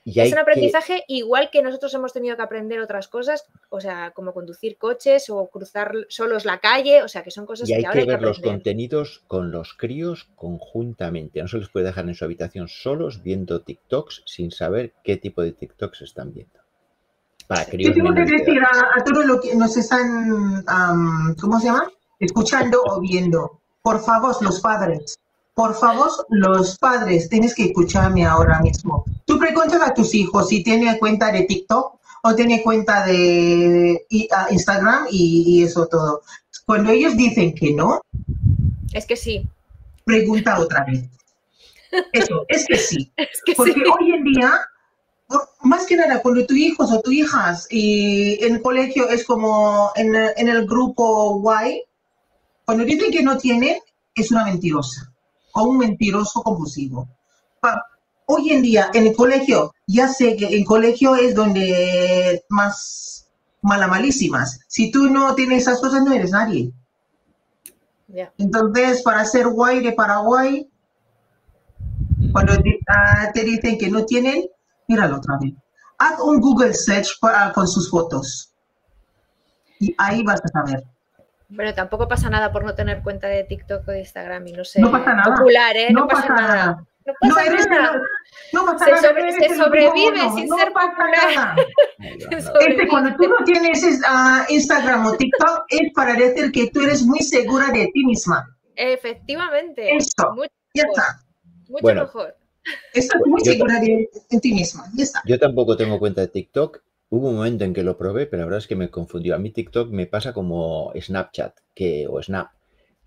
es 0.04 0.32
un 0.32 0.38
aprendizaje 0.38 1.04
igual 1.06 1.50
que 1.52 1.62
nosotros 1.62 1.94
hemos 1.94 2.12
tenido 2.12 2.36
que 2.36 2.42
aprender 2.42 2.80
otras 2.80 3.06
cosas, 3.06 3.46
o 3.68 3.80
sea, 3.80 4.10
como 4.10 4.34
conducir 4.34 4.76
coches 4.76 5.30
o 5.30 5.48
cruzar 5.48 5.92
solos 6.08 6.44
la 6.44 6.58
calle, 6.58 7.02
o 7.04 7.08
sea, 7.08 7.22
que 7.22 7.30
son 7.30 7.46
cosas 7.46 7.68
y 7.68 7.74
hay 7.74 7.84
que, 7.84 8.04
ver 8.04 8.20
los 8.20 8.40
contenidos 8.40 9.22
con 9.28 9.52
los 9.52 9.74
críos 9.74 10.28
conjuntamente. 10.34 11.40
No 11.40 11.46
se 11.48 11.58
les 11.58 11.68
puede 11.68 11.86
dejar 11.86 12.08
en 12.08 12.16
su 12.16 12.24
habitación 12.24 12.66
solos 12.66 13.22
viendo 13.22 13.62
TikToks 13.62 14.24
sin 14.26 14.50
saber 14.50 14.94
qué 15.04 15.16
tipo 15.16 15.42
de 15.42 15.52
TikToks 15.52 16.02
están 16.02 16.32
viendo. 16.34 16.58
Para 17.46 17.66
críos. 17.66 17.94
tengo 17.94 18.14
que 18.14 18.24
decir 18.24 18.60
a, 18.62 19.04
todos 19.04 19.26
los 19.26 19.40
que 19.40 19.54
nos 19.54 19.76
están, 19.76 20.64
¿cómo 21.40 21.60
se 21.60 21.66
llama? 21.66 21.88
Escuchando 22.20 22.82
o 22.84 23.00
viendo. 23.00 23.60
Por 23.82 24.00
favor, 24.04 24.36
los 24.42 24.60
padres, 24.60 25.18
por 25.54 25.74
favor, 25.74 26.08
los 26.30 26.78
padres, 26.78 27.28
tienes 27.28 27.54
que 27.54 27.64
escucharme 27.64 28.24
ahora 28.24 28.60
mismo. 28.60 29.04
Tú 29.26 29.38
preguntas 29.38 29.80
a 29.82 29.92
tus 29.92 30.14
hijos 30.14 30.48
si 30.48 30.62
tiene 30.62 30.98
cuenta 30.98 31.32
de 31.32 31.42
TikTok 31.42 31.98
o 32.22 32.34
tiene 32.34 32.62
cuenta 32.62 33.04
de 33.04 34.06
Instagram 34.50 35.06
y, 35.10 35.62
eso 35.62 35.86
todo. 35.86 36.22
Cuando 36.66 36.90
ellos 36.90 37.16
dicen 37.16 37.54
que 37.54 37.72
no, 37.74 38.00
es 38.92 39.06
que 39.06 39.16
sí. 39.16 39.46
Pregunta 40.04 40.58
otra 40.58 40.84
vez. 40.84 41.04
Eso, 42.12 42.44
es 42.48 42.66
que 42.66 42.76
sí. 42.76 43.12
Porque 43.56 43.72
hoy 43.72 44.12
en 44.12 44.24
día, 44.24 44.60
más 45.62 45.86
que 45.86 45.96
nada, 45.96 46.22
cuando 46.22 46.46
tus 46.46 46.56
hijos 46.56 46.90
o 46.90 47.00
tus 47.00 47.12
hijas 47.12 47.66
y 47.70 48.42
en 48.44 48.56
el 48.56 48.62
colegio 48.62 49.08
es 49.08 49.24
como 49.24 49.90
en, 49.96 50.14
en 50.14 50.48
el 50.48 50.66
grupo 50.66 51.42
Y, 51.66 51.82
cuando 52.70 52.84
dicen 52.84 53.10
que 53.10 53.24
no 53.24 53.36
tienen, 53.36 53.78
es 54.14 54.30
una 54.30 54.44
mentirosa 54.44 55.12
o 55.54 55.64
un 55.64 55.78
mentiroso 55.78 56.40
compulsivo. 56.40 57.08
Hoy 58.26 58.52
en 58.52 58.62
día, 58.62 58.92
en 58.94 59.08
el 59.08 59.16
colegio, 59.16 59.74
ya 59.88 60.06
sé 60.06 60.36
que 60.36 60.56
en 60.56 60.64
colegio 60.64 61.16
es 61.16 61.34
donde 61.34 62.44
más 62.48 63.28
mala 63.60 63.88
malísimas. 63.88 64.60
Si 64.68 64.92
tú 64.92 65.10
no 65.10 65.34
tienes 65.34 65.62
esas 65.62 65.80
cosas, 65.80 66.04
no 66.04 66.12
eres 66.12 66.30
nadie. 66.30 66.72
Entonces, 68.38 69.02
para 69.02 69.24
ser 69.24 69.48
guay 69.48 69.80
de 69.80 69.90
Paraguay, 69.90 70.70
cuando 72.30 72.52
ah, 72.86 73.32
te, 73.34 73.42
dicen 73.42 73.78
que 73.78 73.90
no 73.90 74.04
tienen, 74.04 74.44
míralo 74.86 75.16
otra 75.16 75.38
vez. 75.42 75.54
Haz 75.98 76.20
un 76.20 76.40
Google 76.40 76.74
search 76.74 77.18
con 77.52 77.66
sus 77.66 77.90
fotos. 77.90 78.54
Y 79.80 79.92
ahí 79.98 80.22
vas 80.22 80.40
a 80.44 80.46
saber. 80.46 80.84
Bueno, 81.50 81.74
tampoco 81.74 82.06
pasa 82.06 82.30
nada 82.30 82.52
por 82.52 82.64
no 82.64 82.74
tener 82.74 83.02
cuenta 83.02 83.26
de 83.26 83.42
TikTok 83.42 83.88
o 83.88 83.90
de 83.90 84.00
Instagram 84.00 84.46
y 84.46 84.52
no 84.52 84.64
sé. 84.64 84.80
No 84.80 84.90
pasa 84.90 85.14
nada. 85.14 85.34
Popular, 85.34 85.76
¿eh? 85.76 85.88
No, 85.90 86.06
pasa, 86.06 86.28
nada. 86.28 86.86
No 87.04 87.14
pasa 87.20 87.66
nada. 87.68 88.02
No 88.52 88.64
pasa 88.66 88.84
se, 88.84 89.12
nada. 89.12 89.32
se 89.32 89.56
sobrevive 89.56 90.20
sin 90.34 90.48
ser 90.48 90.72
popular. 90.72 91.56
Este, 92.30 92.88
cuando 92.88 93.14
tú 93.16 93.28
no 93.28 93.44
tienes 93.44 93.82
uh, 93.84 94.44
Instagram 94.48 95.06
o 95.06 95.16
TikTok 95.16 95.64
es 95.68 95.92
para 95.94 96.14
decir 96.14 96.50
que 96.50 96.70
tú 96.70 96.80
eres 96.80 97.02
muy 97.02 97.18
segura 97.20 97.70
de 97.70 97.90
ti 97.92 98.04
misma. 98.06 98.56
Efectivamente. 98.74 99.94
Eso. 99.94 100.34
ya 100.74 100.84
está. 100.84 101.20
Mucho 101.68 101.82
bueno, 101.82 102.02
mejor. 102.02 102.36
Estás 102.94 103.20
muy 103.26 103.40
segura 103.40 103.80
de, 103.80 104.08
de, 104.30 104.40
ti 104.40 104.54
misma. 104.54 104.84
Ya 104.94 105.04
está. 105.04 105.22
Yo 105.26 105.38
tampoco 105.38 105.76
tengo 105.76 105.98
cuenta 105.98 106.22
de 106.22 106.28
TikTok 106.28 106.80
Hubo 107.10 107.28
un 107.28 107.36
momento 107.36 107.64
en 107.64 107.74
que 107.74 107.82
lo 107.82 107.98
probé, 107.98 108.26
pero 108.26 108.40
la 108.40 108.46
verdad 108.46 108.58
es 108.58 108.68
que 108.68 108.76
me 108.76 108.88
confundió. 108.88 109.34
A 109.34 109.38
mí 109.38 109.50
TikTok 109.50 109.90
me 109.90 110.06
pasa 110.06 110.32
como 110.32 110.92
Snapchat 110.94 111.58
que, 111.74 112.06
o 112.08 112.22
Snap, 112.22 112.50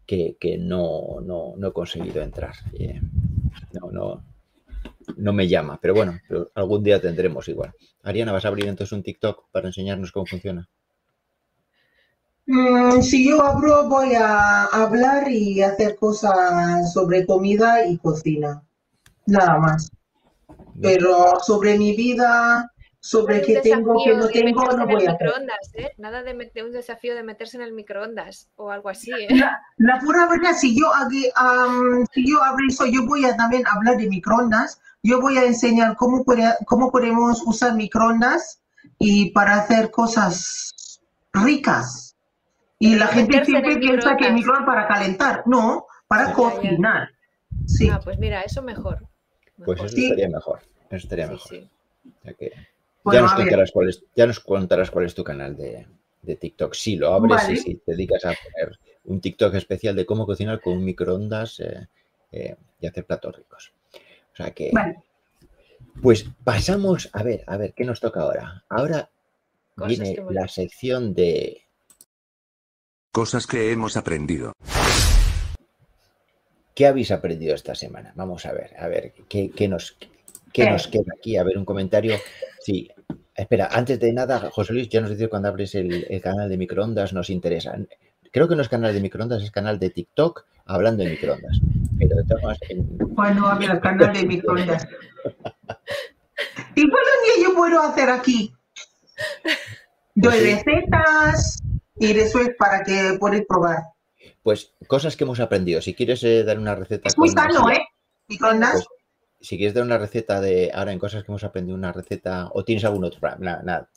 que, 0.06 0.58
no, 0.60 1.22
no, 1.22 1.54
no, 1.58 1.68
he 1.68 1.74
conseguido 1.74 2.22
entrar. 2.22 2.54
Eh, 2.78 3.00
no, 3.72 3.92
no, 3.92 4.24
no 5.18 5.34
me 5.34 5.48
llama, 5.48 5.80
pero 5.82 5.94
bueno, 5.94 6.20
algún 6.56 6.84
día 6.84 7.00
tendremos 7.00 7.48
igual. 7.48 7.74
Ariana, 8.04 8.34
¿vas 8.34 8.44
a 8.46 8.50
abrir 8.50 8.68
entonces 8.68 8.92
un 8.92 9.04
TikTok 9.04 9.46
para 9.52 9.68
enseñarnos 9.68 10.12
cómo 10.12 10.26
funciona? 10.26 10.68
Mm, 12.46 13.02
si 13.02 13.30
yo 13.30 13.42
abro, 13.42 13.88
voy 13.88 14.16
a 14.16 14.66
hablar 14.66 15.32
y 15.32 15.62
hacer 15.62 15.96
cosas 15.96 16.92
sobre 16.92 17.26
comida 17.26 17.88
y 17.88 17.98
cocina. 17.98 18.62
Nada 19.26 19.58
más. 19.60 19.90
Pero 20.82 21.40
sobre 21.40 21.78
mi 21.78 21.96
vida, 21.96 22.73
sobre 23.04 23.42
qué 23.42 23.60
tengo, 23.60 24.02
qué 24.02 24.16
no 24.16 24.30
tengo, 24.30 24.64
no 24.78 24.88
voy 24.88 25.06
a 25.06 25.12
microondas, 25.12 25.74
¿eh? 25.74 25.92
Nada 25.98 26.24
de, 26.24 26.64
un 26.64 26.72
desafío 26.72 27.16
de 27.16 27.22
meterse 27.22 27.58
en 27.58 27.64
el 27.64 27.74
microondas 27.74 28.50
o 28.56 28.72
algo 28.72 28.88
así. 28.88 29.12
¿eh? 29.12 29.28
La, 29.76 30.00
pura 30.00 30.26
verdad, 30.30 30.54
si 30.54 30.74
yo, 30.80 30.90
si 32.14 32.26
yo 32.26 32.42
abro 32.42 32.66
eso, 32.66 32.86
yo 32.86 33.06
voy 33.06 33.26
a 33.26 33.36
también 33.36 33.64
hablar 33.68 33.98
de 33.98 34.08
microondas. 34.08 34.80
Yo 35.04 35.20
voy 35.20 35.38
a 35.38 35.44
enseñar 35.44 35.98
cómo, 35.98 36.24
cómo 36.66 36.92
podemos 36.92 37.44
usar 37.46 37.76
microondas 37.76 38.62
y 38.98 39.32
para 39.32 39.56
hacer 39.56 39.92
cosas 39.92 41.02
ricas. 41.34 42.16
Y 42.80 42.96
la 42.96 43.08
gente 43.08 43.44
siempre 43.44 43.80
piensa 43.80 44.16
que 44.16 44.28
el 44.28 44.34
microondas 44.34 44.66
para 44.66 44.88
calentar. 44.88 45.44
No, 45.46 45.88
para 46.08 46.32
cocinar. 46.32 47.10
Sí. 47.66 47.90
Ah, 47.90 48.00
pues 48.02 48.18
mira, 48.18 48.44
eso 48.44 48.62
mejor. 48.62 49.06
Pues 49.58 49.78
eso 49.82 49.94
estaría 49.94 50.30
mejor. 50.30 50.62
Eso 50.90 50.96
estaría 50.96 51.28
mejor. 51.28 51.68
Sí, 53.06 53.10
ya, 53.12 53.22
nos 53.22 53.34
contarás 53.34 53.72
cuál 53.72 53.90
es, 53.90 54.04
ya 54.16 54.28
nos 54.28 54.40
contarás 54.40 54.92
cuál 54.92 55.06
es 55.06 55.14
tu 55.14 55.24
canal 55.24 55.58
de, 55.58 55.88
TikTok. 56.36 56.74
Si 56.74 56.96
lo 56.96 57.14
abres 57.14 57.50
y 57.50 57.58
si 57.58 57.76
te 57.76 57.92
dedicas 57.92 58.24
a 58.26 58.34
poner 58.34 58.80
un 59.06 59.20
TikTok 59.20 59.56
especial 59.56 59.96
de 59.96 60.06
cómo 60.06 60.26
cocinar 60.26 60.62
con 60.62 60.74
un 60.74 60.86
microondas 60.86 61.60
eh, 61.60 61.88
eh, 62.32 62.56
y 62.80 62.88
hacer 62.88 63.06
platos 63.06 63.36
ricos. 63.36 63.74
O 64.32 64.36
sea 64.36 64.52
que. 64.52 64.72
Pues 66.02 66.26
pasamos 66.44 67.10
a 67.14 67.24
ver, 67.24 67.44
a 67.46 67.58
ver, 67.58 67.74
¿qué 67.74 67.84
nos 67.84 68.00
toca 68.00 68.22
ahora? 68.22 68.64
Ahora 68.70 69.10
viene 69.76 70.16
la 70.30 70.48
sección 70.48 71.14
de. 71.14 71.62
Cosas 73.12 73.46
que 73.46 73.72
hemos 73.72 73.98
aprendido. 73.98 74.54
¿Qué 76.74 76.88
habéis 76.88 77.12
aprendido 77.12 77.54
esta 77.54 77.76
semana? 77.76 78.14
Vamos 78.16 78.46
a 78.48 78.54
ver, 78.54 78.74
a 78.80 78.88
ver, 78.88 79.14
¿qué, 79.30 79.52
qué 79.52 79.68
nos, 79.68 79.96
¿Qué 80.54 80.70
nos 80.70 80.88
queda 80.88 81.12
aquí? 81.18 81.36
A 81.36 81.44
ver, 81.44 81.58
un 81.58 81.66
comentario. 81.66 82.16
Sí, 82.60 82.90
espera, 83.36 83.70
antes 83.72 84.00
de 84.00 84.14
nada, 84.14 84.50
José 84.52 84.74
Luis, 84.74 84.90
ya 84.90 85.02
nos 85.02 85.10
dice 85.12 85.28
cuando 85.28 85.50
abres 85.50 85.76
el, 85.76 86.22
canal 86.22 86.50
de 86.50 86.58
microondas, 86.58 87.14
nos 87.14 87.30
interesa. 87.30 87.76
Creo 88.32 88.48
que 88.48 88.56
no 88.56 88.62
es 88.62 88.70
canal 88.70 88.94
de 88.94 89.02
microondas, 89.02 89.44
es 89.44 89.52
canal 89.52 89.80
de 89.80 89.90
TikTok 89.90 90.46
hablando 90.66 91.04
de 91.04 91.12
microondas. 91.12 91.60
Pero 92.00 92.16
de 92.16 92.24
todas 92.24 92.60
Bueno, 93.10 93.80
canal 93.82 94.14
de 94.14 94.26
microondas. 94.26 94.88
Igual 96.76 97.04
un 97.04 97.26
día 97.26 97.48
yo 97.48 97.56
puedo 97.56 97.82
hacer 97.82 98.10
aquí. 98.10 98.54
Doy 100.16 100.32
pues 100.32 100.66
recetas 100.66 101.60
y 101.98 102.14
después 102.14 102.52
para 102.58 102.84
que 102.84 103.18
puedas 103.20 103.42
probar. 103.48 103.84
Pues 104.42 104.74
cosas 104.88 105.16
que 105.16 105.24
hemos 105.24 105.40
aprendido. 105.40 105.82
Si 105.82 105.94
quieres 105.94 106.24
eh, 106.24 106.44
dar 106.44 106.60
una 106.60 106.76
receta. 106.76 107.08
Es 107.08 107.18
muy 107.18 107.30
sano, 107.30 107.70
¿eh? 107.70 107.80
Microondas. 108.28 108.74
Pues, 108.74 108.88
si 109.44 109.58
quieres 109.58 109.74
dar 109.74 109.84
una 109.84 109.98
receta 109.98 110.40
de 110.40 110.72
ahora 110.74 110.94
en 110.94 111.00
cosas 111.00 111.24
que 111.24 111.32
hemos 111.32 111.44
aprendido, 111.44 111.78
una 111.78 111.92
receta, 111.92 112.50
o 112.54 112.64
tienes 112.64 112.86
algún 112.86 113.04
otro, 113.04 113.20
nada, 113.40 113.62
nada. 113.62 113.90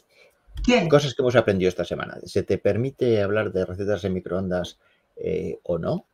Cosas 0.91 1.15
que 1.15 1.23
hemos 1.23 1.37
aprendido 1.37 1.69
esta 1.69 1.85
semana. 1.85 2.17
¿Se 2.25 2.43
te 2.43 2.59
permite 2.59 3.23
hablar 3.23 3.53
de 3.53 3.65
recetas 3.65 4.03
en 4.05 4.15
microondas 4.15 4.79
eh, 5.17 5.61
o 5.63 5.79
no? 5.79 6.07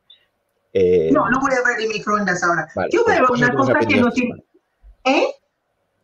Eh, 0.71 1.09
no, 1.11 1.27
no 1.29 1.39
voy 1.39 1.51
a 1.51 1.57
hablar 1.57 1.77
de 1.79 1.87
microondas 1.87 2.43
ahora. 2.43 2.67
Yo 2.91 3.03
voy 3.03 3.15
a 3.15 3.25
pues 3.25 3.41
hablar 3.41 3.55
una 3.55 3.73
cosa 3.73 3.87
que 3.87 3.99
nos 3.99 4.13
¿Eh? 5.05 5.27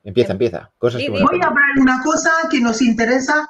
Empieza, 0.03 0.31
empieza. 0.31 0.71
Cosas 0.79 1.01
que 1.01 1.11
voy 1.11 1.21
a 1.21 1.47
hablar 1.47 1.63
una 1.79 2.01
cosa 2.03 2.31
que 2.49 2.59
nos 2.59 2.81
interesa 2.81 3.47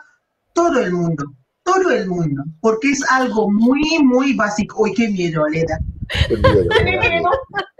todo 0.53 0.79
el 0.79 0.91
mundo. 0.91 1.23
Todo 1.63 1.91
el 1.91 2.07
mundo. 2.07 2.43
Porque 2.59 2.89
es 2.91 3.09
algo 3.09 3.49
muy, 3.49 3.99
muy 4.03 4.33
básico. 4.33 4.83
Uy, 4.83 4.93
qué 4.93 5.07
miedo, 5.07 5.45
Aleda. 5.45 5.79
Qué 6.27 6.35
miedo. 6.35 7.29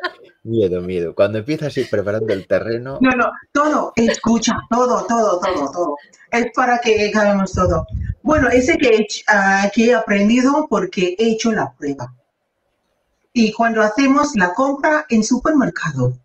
Miedo, 0.50 0.82
miedo. 0.82 1.14
Cuando 1.14 1.38
empiezas 1.38 1.78
a 1.78 1.80
ir 1.80 1.90
preparando 1.90 2.34
el 2.34 2.48
terreno. 2.48 2.98
No, 3.02 3.12
no, 3.12 3.32
todo, 3.52 3.94
escucha, 3.96 4.54
todo, 4.70 5.06
todo, 5.06 5.40
todo, 5.40 5.72
todo. 5.72 5.96
Es 6.32 6.48
para 6.56 6.80
que 6.80 7.12
hagamos 7.14 7.54
todo. 7.54 7.86
Bueno, 8.24 8.50
ese 8.50 8.76
que, 8.78 9.06
uh, 9.30 9.70
que 9.72 9.86
he 9.86 9.94
aprendido 9.94 10.66
porque 10.68 11.16
he 11.20 11.34
hecho 11.34 11.52
la 11.52 11.72
prueba. 11.78 12.14
y 13.34 13.54
cuando 13.54 13.82
hacemos 13.82 14.32
la 14.36 14.54
compra 14.54 15.06
en 15.10 15.24
supermercado. 15.24 16.18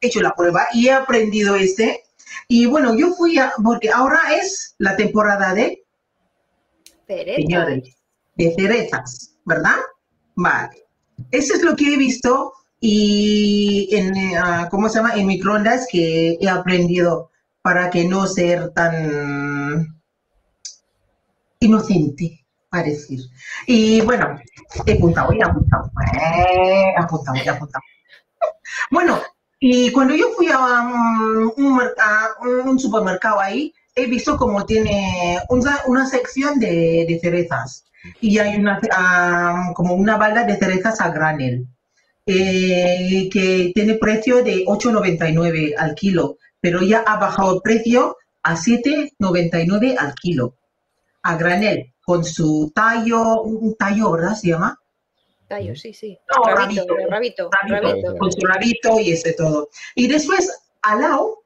He 0.00 0.08
hecho 0.08 0.20
la 0.20 0.34
prueba 0.34 0.66
y 0.72 0.88
he 0.88 0.92
aprendido 0.92 1.54
este. 1.54 2.02
Y 2.48 2.66
bueno, 2.66 2.94
yo 2.96 3.12
fui 3.14 3.38
a, 3.38 3.52
porque 3.62 3.90
ahora 3.90 4.20
es 4.40 4.74
la 4.78 4.96
temporada 4.96 5.54
de 5.54 5.84
cerezas, 7.06 7.82
de 8.36 8.54
cerezas, 8.54 9.36
¿verdad? 9.44 9.76
Vale. 10.34 10.84
Eso 11.30 11.54
es 11.54 11.62
lo 11.62 11.74
que 11.74 11.94
he 11.94 11.96
visto 11.96 12.52
y 12.80 13.88
en, 13.92 14.12
uh, 14.36 14.68
¿cómo 14.70 14.88
se 14.88 14.98
llama? 14.98 15.14
En 15.14 15.26
microondas 15.26 15.86
que 15.90 16.38
he 16.40 16.48
aprendido 16.48 17.30
para 17.62 17.90
que 17.90 18.04
no 18.04 18.26
ser 18.26 18.70
tan 18.70 20.00
inocente, 21.60 22.44
a 22.70 22.82
decir. 22.82 23.20
Y 23.66 24.00
bueno, 24.02 24.38
he 24.86 24.94
apuntado, 24.94 25.32
he 25.32 25.42
apuntado, 25.42 25.90
eh, 26.14 26.94
apuntado, 26.96 27.36
he 27.36 27.48
apuntado. 27.48 27.82
Bueno, 28.90 29.18
y 29.58 29.90
cuando 29.92 30.14
yo 30.14 30.28
fui 30.36 30.48
a 30.52 30.58
un, 31.56 31.82
a 31.98 32.28
un, 32.66 32.78
supermercado 32.78 33.40
ahí, 33.40 33.74
he 33.94 34.06
visto 34.06 34.36
como 34.36 34.64
tiene 34.64 35.40
una, 35.48 35.80
una 35.86 36.06
sección 36.06 36.60
de, 36.60 37.04
de, 37.08 37.18
cerezas 37.20 37.84
y 38.20 38.38
hay 38.38 38.56
una, 38.56 38.78
uh, 38.78 39.74
como 39.74 39.94
una 39.94 40.16
balda 40.16 40.44
de 40.44 40.56
cerezas 40.56 41.00
a 41.00 41.10
granel. 41.10 41.66
Eh, 42.30 43.30
que 43.32 43.72
tiene 43.74 43.94
precio 43.94 44.44
de 44.44 44.66
8,99 44.66 45.74
al 45.78 45.94
kilo, 45.94 46.36
pero 46.60 46.82
ya 46.82 46.98
ha 47.06 47.18
bajado 47.18 47.54
el 47.54 47.62
precio 47.62 48.18
a 48.42 48.54
7,99 48.54 49.96
al 49.98 50.14
kilo. 50.14 50.54
A 51.22 51.36
granel, 51.36 51.94
con 52.04 52.26
su 52.26 52.70
tallo, 52.74 53.40
un 53.40 53.74
tallo, 53.76 54.12
¿verdad? 54.12 54.34
Se 54.34 54.48
llama. 54.48 54.78
Tallo, 55.48 55.74
sí, 55.74 55.94
sí. 55.94 56.18
No, 56.36 56.54
rabito, 56.54 56.84
rabito, 57.08 57.48
rabito, 57.66 58.14
Con 58.18 58.30
su 58.30 58.46
rabito 58.46 59.00
y 59.00 59.12
ese 59.12 59.32
todo. 59.32 59.70
Y 59.94 60.06
después, 60.06 60.52
al 60.82 61.00
lado, 61.00 61.38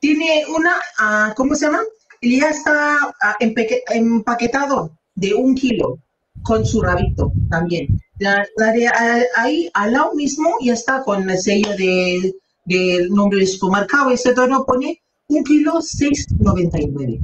tiene 0.00 0.44
una, 0.54 0.76
uh, 1.00 1.34
¿cómo 1.34 1.54
se 1.54 1.64
llama? 1.64 1.80
Ya 2.20 2.50
está 2.50 2.98
uh, 3.06 3.42
empaquetado 3.88 4.90
de 5.14 5.32
un 5.32 5.54
kilo 5.54 5.98
con 6.42 6.64
su 6.64 6.82
rabito 6.82 7.32
también. 7.50 8.00
La, 8.18 8.46
de 8.56 8.88
ahí 9.36 9.70
al 9.74 9.92
lado 9.92 10.14
mismo 10.14 10.56
ya 10.60 10.72
está 10.72 11.02
con 11.02 11.28
el 11.28 11.38
sello 11.38 11.70
de 11.76 13.08
nombre 13.10 13.38
del 13.38 13.48
supermercado. 13.48 14.10
Este 14.10 14.32
todo 14.32 14.64
pone 14.64 15.00
un 15.28 15.44
kilo 15.44 15.74
6,99. 15.74 17.20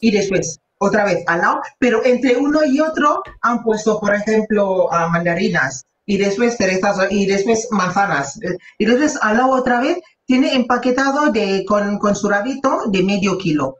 Y 0.00 0.10
después, 0.10 0.60
otra 0.78 1.04
vez 1.04 1.24
al 1.26 1.40
lado, 1.40 1.60
pero 1.78 2.04
entre 2.04 2.36
uno 2.36 2.64
y 2.64 2.80
otro 2.80 3.22
han 3.42 3.62
puesto, 3.62 3.98
por 4.00 4.14
ejemplo, 4.14 4.88
mandarinas 5.10 5.84
y 6.06 6.16
después 6.16 6.56
cerezas 6.56 6.98
y 7.10 7.26
después 7.26 7.68
manzanas. 7.70 8.38
Y 8.78 8.84
después 8.84 9.18
al 9.20 9.36
lado 9.36 9.50
otra 9.50 9.80
vez 9.80 9.98
tiene 10.26 10.54
empaquetado 10.54 11.32
de, 11.32 11.64
con, 11.66 11.98
con 11.98 12.14
su 12.14 12.28
rabito 12.28 12.82
de 12.88 13.02
medio 13.02 13.38
kilo 13.38 13.76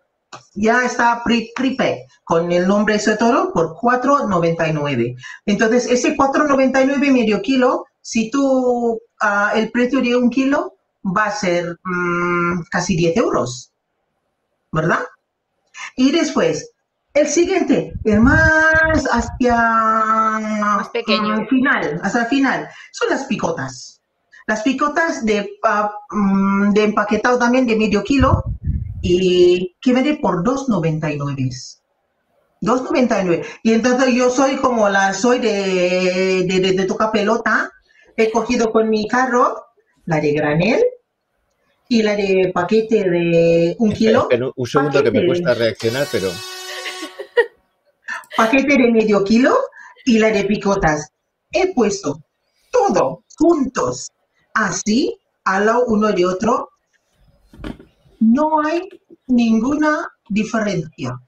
ya 0.55 0.85
está 0.85 1.23
prepaid 1.25 2.07
con 2.25 2.53
el 2.53 2.67
nombre 2.67 2.97
ese 2.97 3.17
toro 3.17 3.53
por 3.53 3.75
4.99. 3.77 5.17
Entonces, 5.47 5.87
ese 5.87 6.17
4.99 6.17 7.13
medio 7.13 7.41
kilo, 7.41 7.87
si 8.01 8.31
tú, 8.31 9.01
uh, 9.23 9.57
el 9.57 9.71
precio 9.71 10.01
de 10.01 10.17
un 10.17 10.31
kilo 10.31 10.75
va 11.05 11.27
a 11.27 11.31
ser 11.31 11.79
um, 11.85 12.63
casi 12.71 12.97
10 12.97 13.17
euros, 13.17 13.73
¿verdad? 14.73 15.01
Y 15.97 16.11
después, 16.11 16.71
el 17.15 17.29
siguiente, 17.29 17.95
el 18.05 18.21
más 18.21 19.09
hacia 19.11 19.57
más 19.57 20.89
pequeño. 20.91 21.41
el 21.41 21.49
final, 21.49 22.01
hasta 22.03 22.21
el 22.21 22.27
final, 22.27 22.69
son 22.93 23.11
las 23.11 23.25
picotas. 23.25 24.03
Las 24.47 24.63
picotas 24.63 25.25
de, 25.25 25.59
uh, 25.63 26.73
de 26.73 26.85
empaquetado 26.85 27.39
también 27.39 27.67
de 27.67 27.77
medio 27.77 28.03
kilo, 28.03 28.45
y 29.03 29.77
que 29.81 29.93
vende 29.93 30.17
por 30.17 30.45
2.99. 30.45 31.79
2.99. 32.61 33.47
Y 33.63 33.73
entonces 33.73 34.15
yo 34.15 34.31
soy 34.31 34.57
como 34.57 34.89
la, 34.89 35.15
soy 35.15 35.39
de, 35.39 36.45
de, 36.47 36.73
de, 36.73 36.87
toca 36.87 37.13
pelota, 37.13 37.71
he 38.17 38.31
cogido 38.31 38.73
con 38.73 38.91
mi 38.91 39.07
carro 39.07 39.65
la 40.07 40.21
de 40.21 40.33
granel 40.33 40.85
y 41.89 42.03
la 42.03 42.17
de 42.17 42.51
paquete 42.53 43.09
de 43.09 43.77
un 43.79 43.93
kilo. 43.93 44.29
un 44.57 44.67
segundo 44.67 45.03
que 45.03 45.11
me 45.11 45.27
cuesta 45.27 45.55
reaccionar, 45.55 46.07
pero... 46.11 46.31
Paquete 48.37 48.77
de 48.77 48.93
medio 48.93 49.25
kilo 49.25 49.57
y 50.05 50.19
la 50.19 50.31
de 50.31 50.45
picotas. 50.45 51.11
He 51.51 51.73
puesto 51.75 52.23
todo 52.71 53.25
juntos, 53.37 54.09
así, 54.55 55.19
al 55.45 55.67
lado 55.67 55.85
uno 55.87 56.13
de 56.13 56.27
otro, 56.27 56.71
no 58.21 58.61
hay 58.61 58.89
ninguna 59.27 60.09
diferencia. 60.29 61.21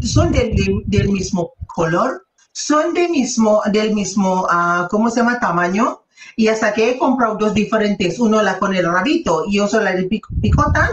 Son 0.00 0.32
del, 0.32 0.54
del 0.86 1.08
mismo 1.08 1.52
color, 1.66 2.26
son 2.52 2.94
del 2.94 3.10
mismo, 3.10 3.62
del 3.70 3.94
mismo 3.94 4.44
uh, 4.44 4.88
¿cómo 4.90 5.10
se 5.10 5.20
llama? 5.20 5.40
Tamaño. 5.40 6.02
Y 6.36 6.48
hasta 6.48 6.72
que 6.72 6.90
he 6.90 6.98
comprado 6.98 7.36
dos 7.36 7.54
diferentes, 7.54 8.18
uno 8.18 8.42
la 8.42 8.58
con 8.58 8.74
el 8.74 8.86
rabito 8.86 9.44
y 9.46 9.58
otro 9.58 9.80
la 9.80 9.92
de 9.92 10.04
picota, 10.40 10.90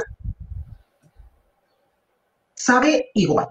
sabe 2.53 3.09
igual. 3.13 3.47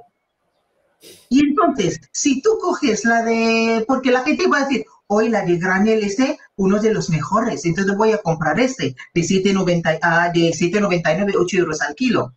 Y 1.31 1.41
entonces, 1.41 2.01
si 2.13 2.43
tú 2.43 2.59
coges 2.61 3.05
la 3.05 3.23
de, 3.23 3.85
porque 3.87 4.11
la 4.11 4.23
gente 4.23 4.47
va 4.49 4.59
a 4.59 4.65
decir, 4.65 4.85
hoy 5.09 5.29
la 5.29 5.45
de 5.45 5.57
granel 5.57 6.05
este, 6.05 6.39
uno 6.57 6.81
de 6.81 6.93
los 6.93 7.11
mejores, 7.11 7.65
entonces 7.65 7.97
voy 7.97 8.13
a 8.13 8.19
comprar 8.19 8.61
este 8.61 8.95
de 9.15 9.21
7.90, 9.21 9.99
uh, 9.99 10.33
de 10.33 10.51
7.99, 10.51 11.35
8 11.37 11.57
euros 11.57 11.81
al 11.81 11.95
kilo. 11.95 12.35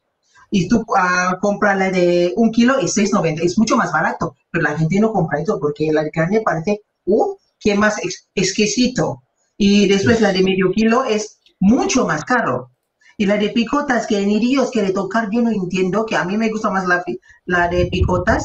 Y 0.49 0.67
tú 0.67 0.79
uh, 0.79 1.39
compras 1.39 1.77
la 1.77 1.91
de 1.91 2.33
un 2.35 2.51
kilo 2.51 2.79
y 2.81 2.85
6.90, 2.85 3.41
es 3.41 3.57
mucho 3.57 3.77
más 3.77 3.91
barato, 3.91 4.35
pero 4.49 4.63
la 4.63 4.77
gente 4.77 4.99
no 4.99 5.11
compra 5.11 5.39
esto 5.39 5.59
porque 5.59 5.91
la 5.91 6.03
de 6.03 6.11
granel 6.13 6.41
parece, 6.43 6.81
uh, 7.05 7.35
qué 7.59 7.75
más 7.75 7.97
exquisito. 8.35 9.23
Y 9.57 9.87
después 9.87 10.21
la 10.21 10.33
de 10.33 10.43
medio 10.43 10.71
kilo 10.71 11.03
es 11.05 11.39
mucho 11.59 12.07
más 12.07 12.23
caro. 12.23 12.71
Y 13.17 13.25
la 13.25 13.37
de 13.37 13.49
picotas 13.49 14.07
que 14.07 14.19
en 14.19 14.31
Iríos 14.31 14.71
quiere 14.71 14.91
tocar, 14.91 15.29
yo 15.31 15.41
no 15.41 15.51
entiendo, 15.51 16.05
que 16.05 16.15
a 16.15 16.23
mí 16.25 16.37
me 16.37 16.49
gusta 16.49 16.71
más 16.71 16.87
la, 16.87 17.03
la 17.45 17.67
de 17.67 17.85
picotas, 17.85 18.43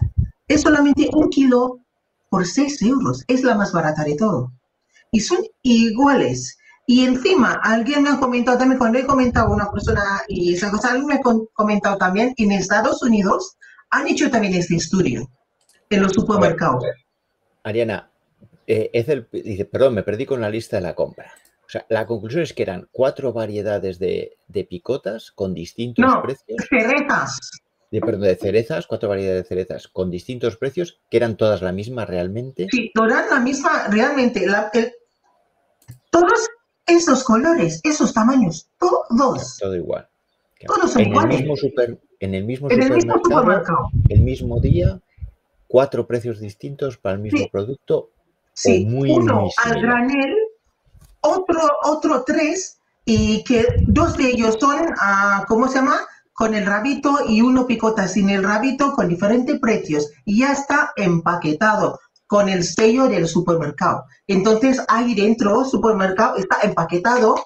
es 0.49 0.61
solamente 0.61 1.09
un 1.13 1.31
kilo 1.31 1.86
por 2.29 2.47
6 2.47 2.83
euros. 2.83 3.25
Es 3.29 3.43
la 3.43 3.55
más 3.55 3.73
barata 3.73 4.05
de 4.05 4.17
todo. 4.17 4.53
Y 5.11 5.21
son 5.21 5.39
iguales. 5.63 6.59
Y 6.87 7.05
encima, 7.05 7.61
alguien 7.65 8.05
me 8.05 8.11
ha 8.11 8.21
comentado 8.21 8.59
también, 8.59 8.79
cuando 8.79 8.99
he 8.99 9.07
comentado 9.07 9.49
a 9.49 9.55
una 9.55 9.71
persona 9.71 10.23
y 10.29 10.55
esa 10.55 10.71
cosa, 10.71 10.91
alguien 10.91 11.07
me 11.07 11.15
ha 11.15 11.21
comentado 11.53 11.97
también, 11.97 12.33
en 12.37 12.53
Estados 12.53 13.03
Unidos 13.03 13.57
han 13.91 14.07
hecho 14.07 14.31
también 14.31 14.55
este 14.55 14.77
estudio 14.77 15.29
en 15.91 16.03
los 16.03 16.13
supermercados. 16.13 16.85
Ariana, 17.65 18.09
eh, 18.67 18.91
el, 18.93 19.29
dice, 19.33 19.65
perdón, 19.65 19.95
me 19.95 20.05
perdí 20.05 20.27
con 20.27 20.41
la 20.41 20.49
lista 20.49 20.77
de 20.77 20.83
la 20.83 20.95
compra. 20.95 21.33
O 21.67 21.69
sea, 21.69 21.85
la 21.89 22.07
conclusión 22.07 22.45
es 22.45 22.53
que 22.53 22.63
eran 22.63 22.89
cuatro 22.93 23.33
variedades 23.33 23.99
de, 23.99 24.37
de 24.47 24.65
picotas 24.65 25.33
con 25.33 25.55
distintos 25.55 26.05
no, 26.05 26.23
precios. 26.23 26.57
cerezas 26.69 27.41
de, 27.91 28.01
perdón, 28.01 28.23
de 28.23 28.37
cerezas, 28.37 28.87
cuatro 28.87 29.09
variedades 29.09 29.45
de 29.45 29.49
cerezas 29.49 29.89
con 29.89 30.11
distintos 30.11 30.57
precios, 30.57 31.01
que 31.11 31.17
eran 31.17 31.37
todas 31.37 31.63
la 31.63 31.73
misma 31.73 32.05
realmente. 32.05 32.67
Sí, 32.71 32.91
todas 32.95 33.31
la 33.31 33.41
misma 33.41 33.89
realmente. 33.89 34.47
La, 34.47 34.71
el, 34.75 34.93
todos 36.11 36.49
esos 36.87 37.25
colores, 37.25 37.81
esos 37.85 38.13
tamaños, 38.13 38.69
todos. 38.79 39.59
Todo 39.59 39.75
igual. 39.75 40.09
Todos 40.67 40.93
son 40.93 41.03
en 41.03 41.09
iguales. 41.09 41.35
El 41.35 41.41
mismo 41.43 41.57
super, 41.57 41.99
en 42.21 42.35
el 42.35 42.45
mismo 42.45 42.71
en 42.71 42.83
supermercado, 42.83 42.99
el 42.99 43.07
mismo 43.07 43.21
supermercado. 43.25 43.89
el 44.09 44.21
mismo 44.23 44.61
día, 44.61 45.01
cuatro 45.69 46.07
precios 46.07 46.41
distintos 46.41 46.97
para 46.97 47.15
el 47.17 47.21
mismo 47.23 47.41
Sí. 47.41 47.49
producto. 47.53 48.11
Sí, 48.53 48.87
muy, 48.87 49.11
uno 49.11 49.43
muy 49.43 49.51
al 49.65 49.83
granel, 49.83 50.35
otro, 51.21 51.61
otro 51.83 52.25
tres, 52.25 52.79
y 53.05 53.45
que 53.45 53.67
dos 53.87 54.17
de 54.17 54.31
ellos 54.31 54.57
son, 54.59 54.87
ah, 54.99 55.45
¿cómo 55.47 55.69
se 55.69 55.75
llama? 55.75 56.01
Con 56.37 56.55
el 56.55 56.67
rabito 56.67 57.19
y 57.27 57.41
uno 57.41 57.67
picota 57.67 58.07
sin 58.07 58.31
el 58.31 58.45
rabito 58.45 58.93
con 58.93 59.09
diferentes 59.09 59.59
precios. 59.59 60.11
Y 60.25 60.41
ya 60.41 60.53
está 60.53 60.93
empaquetado 60.97 61.99
con 62.29 62.49
el 62.49 62.63
sello 62.63 63.09
del 63.09 63.27
supermercado. 63.27 64.05
Entonces, 64.27 64.81
ahí 64.89 65.15
dentro 65.15 65.65
supermercado 65.65 66.37
está 66.37 66.59
empaquetado 66.63 67.37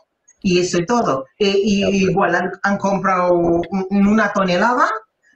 y 0.42 0.58
eso 0.60 0.78
es 0.78 0.86
todo. 0.86 1.24
Eh, 1.38 1.54
y 1.62 1.82
pues. 1.84 1.94
igual 2.10 2.34
han, 2.34 2.50
han 2.62 2.78
comprado 2.78 3.34
un- 3.34 3.62
una 3.90 4.32
tonelada 4.32 4.88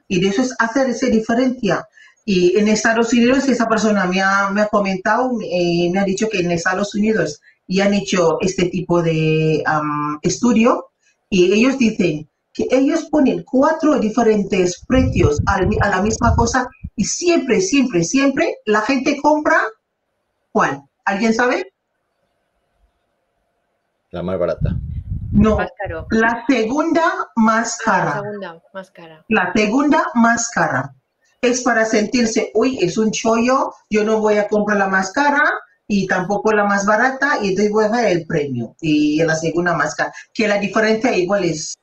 y 0.09 0.21
de 0.21 0.29
eso 0.29 0.43
es 0.43 0.55
hacer 0.59 0.91
esa 0.91 1.07
diferencia. 1.07 1.87
Y 2.25 2.59
en 2.59 2.69
Estados 2.69 3.13
Unidos 3.13 3.47
esa 3.49 3.69
persona 3.69 4.07
me 4.07 4.21
ha, 4.21 4.51
me 4.51 4.63
ha 4.63 4.69
comentado, 4.69 5.31
eh, 5.43 5.91
me 5.93 6.01
ha 6.01 6.05
dicho 6.05 6.29
que 6.31 6.41
en 6.41 6.51
Estados 6.51 6.95
Unidos 6.95 7.41
ya 7.69 7.85
han 7.87 7.95
hecho 7.95 8.39
este 8.41 8.65
tipo 8.67 9.03
de 9.03 9.63
am, 9.67 10.19
estudio 10.23 10.87
y 11.31 11.53
ellos 11.53 11.79
dicen 11.79 12.29
que 12.55 12.67
ellos 12.71 13.05
ponen 13.11 13.43
cuatro 13.43 13.99
diferentes 13.99 14.83
precios 14.87 15.43
al 15.47 15.67
mi- 15.67 15.77
a 15.83 15.89
la 15.91 16.01
misma 16.01 16.35
cosa 16.35 16.67
y 16.97 17.05
siempre, 17.05 17.61
siempre, 17.61 18.03
siempre 18.05 18.57
la 18.65 18.81
gente 18.81 19.21
compra 19.21 19.61
¿Cuál? 20.53 20.83
¿Alguien 21.05 21.35
sabe? 21.35 21.73
La 24.13 24.23
más 24.23 24.39
barata. 24.39 24.77
No, 25.33 25.59
la 26.11 26.45
segunda 26.49 27.03
más 27.35 27.77
cara. 27.85 28.23
La 28.23 28.23
segunda 28.23 28.63
más 28.73 28.91
cara. 28.93 29.25
La 29.29 29.53
segunda 29.53 30.07
más 30.15 30.51
cara. 30.51 30.95
Es 31.41 31.63
para 31.63 31.85
sentirse, 31.85 32.53
uy, 32.55 32.79
es 32.81 32.97
un 32.97 33.11
chollo, 33.11 33.73
yo 33.91 34.05
no 34.05 34.21
voy 34.21 34.39
a 34.39 34.47
comprar 34.47 34.79
la 34.79 34.87
más 34.87 35.11
cara 35.11 35.43
y 35.89 36.07
tampoco 36.07 36.53
la 36.53 36.65
más 36.65 36.87
barata 36.87 37.39
y 37.43 37.49
entonces 37.49 37.73
voy 37.73 37.85
a 37.87 37.89
dar 37.89 38.05
el 38.07 38.25
premio. 38.25 38.77
Y 38.81 39.21
la 39.25 39.35
segunda 39.35 39.75
más 39.75 39.97
cara. 39.97 40.13
Que 40.33 40.47
la 40.47 40.59
diferencia 40.59 41.17
igual 41.17 41.45
es 41.45 41.75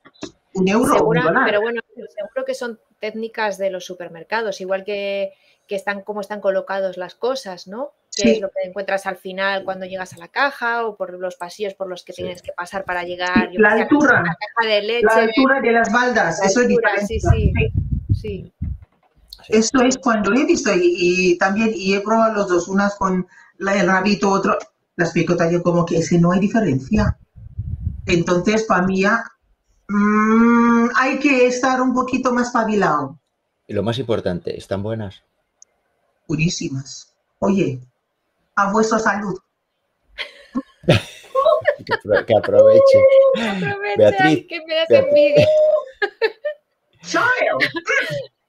un 0.54 0.68
euro. 0.68 1.10
pero 1.46 1.62
bueno, 1.62 1.82
seguro 1.96 2.46
que 2.46 2.54
son 2.54 2.80
técnicas 3.00 3.58
de 3.58 3.70
los 3.70 3.86
supermercados, 3.86 4.62
igual 4.62 4.84
que, 4.84 5.34
que 5.68 5.76
están 5.76 6.02
como 6.02 6.22
están 6.22 6.42
colocados 6.42 6.98
las 6.98 7.16
cosas, 7.16 7.68
¿no? 7.68 7.94
que 8.16 8.34
es 8.34 8.42
lo 8.42 8.50
que 8.50 8.68
encuentras 8.68 9.06
al 9.06 9.16
final 9.16 9.64
cuando 9.64 9.86
llegas 9.86 10.14
a 10.14 10.18
la 10.18 10.28
caja 10.28 10.86
o 10.86 10.98
por 10.98 11.18
los 11.18 11.36
pasillos 11.36 11.74
por 11.76 11.88
los 11.88 12.04
que 12.04 12.14
tienes 12.14 12.42
que 12.42 12.52
pasar 12.52 12.84
para 12.84 13.04
llegar. 13.04 13.50
la 13.54 13.72
altura. 13.72 14.22
La, 14.22 14.36
caja 14.36 14.68
de 14.68 14.82
leche, 14.82 15.06
la 15.06 15.16
altura 15.16 15.62
de 15.62 15.72
las 15.72 15.92
baldas, 15.92 16.44
eso 16.44 16.62
es 16.62 16.68
diferente. 16.68 17.08
Sí, 17.08 17.20
sí, 17.20 17.74
sí. 18.14 18.54
Eso 19.48 19.82
es 19.82 19.98
cuando 19.98 20.34
he 20.34 20.46
visto 20.46 20.72
y, 20.76 21.38
también 21.38 21.72
y 21.74 21.94
he 21.94 22.02
probado 22.02 22.34
los 22.34 22.48
dos, 22.48 22.68
unas 22.68 22.96
con 22.96 23.28
el 23.60 23.88
rabito, 23.88 24.30
otro, 24.30 24.58
las 24.96 25.12
picotas, 25.12 25.52
yo 25.52 25.64
como 25.64 25.86
que 25.86 25.98
ese 25.98 26.20
no 26.20 26.32
hay 26.32 26.40
diferencia. 26.40 27.18
Entonces, 28.06 28.64
para 28.64 28.86
mí 28.86 29.04
mm, 29.92 30.90
hay 30.96 31.20
que 31.20 31.48
estar 31.48 31.82
un 31.82 31.94
poquito 31.94 32.34
más 32.34 32.52
pabilado. 32.52 33.20
Y 33.68 33.74
lo 33.74 33.84
más 33.84 34.00
importante, 34.00 34.58
¿están 34.58 34.84
buenas? 34.84 35.24
Purísimas. 36.28 37.16
Oye, 37.40 37.80
a 38.56 38.72
vuestra 38.72 39.00
salud. 39.00 39.38
que, 42.28 42.36
aproveche. 42.36 43.00
Beatriz, 43.98 44.46
que 44.48 44.66
me 44.66 44.76
das 44.76 44.90
envidia. 44.90 45.48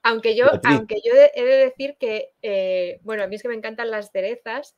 aunque 0.03 0.37
yo, 0.37 0.47
aunque 0.65 1.01
yo 1.05 1.13
he 1.35 1.45
de 1.45 1.57
decir 1.57 1.97
que, 1.99 2.33
eh, 2.43 3.01
bueno, 3.03 3.23
a 3.23 3.27
mí 3.27 3.37
es 3.37 3.43
que 3.43 3.49
me 3.49 3.55
encantan 3.55 3.91
las 3.91 4.11
cerezas, 4.11 4.75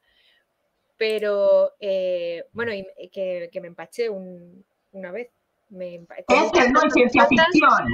pero 0.96 1.72
eh, 1.80 2.44
bueno, 2.52 2.72
que, 3.12 3.50
que, 3.52 3.60
me 3.60 3.68
empaché 3.68 4.10
una 4.10 5.10
vez. 5.12 5.30
Me 5.74 5.96
es 5.96 6.52
que 6.52 6.70
no 6.70 6.82
es 6.82 6.92
ciencia 6.92 7.26
ficción. 7.26 7.88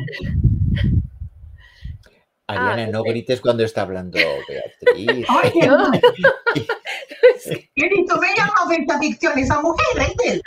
Ariana, 2.47 2.83
ah, 2.83 2.87
no 2.89 3.03
grites 3.03 3.41
cuando 3.41 3.65
está 3.65 3.83
hablando 3.83 4.19
Beatriz. 4.19 5.27
Oye, 5.45 5.67
no. 5.67 5.91
¿Qué 7.75 7.89
dicho? 7.89 8.17
Me 8.21 8.37
llama 8.37 8.69
ciencia 8.69 8.99
ficción 8.99 9.39
esa 9.39 9.63
mujer, 9.63 10.09
¿eh? 10.27 10.41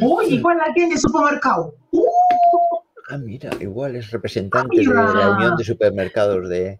Uy, 0.00 0.34
igual 0.34 0.58
la 0.58 0.74
tiene 0.74 0.96
supermercado. 0.98 1.74
Uh. 1.92 2.06
Ah, 3.10 3.18
mira, 3.18 3.50
igual 3.60 3.94
es 3.94 4.10
representante 4.10 4.76
de 4.76 4.84
la 4.86 5.36
Unión 5.36 5.56
de 5.56 5.64
Supermercados 5.64 6.48
de. 6.48 6.76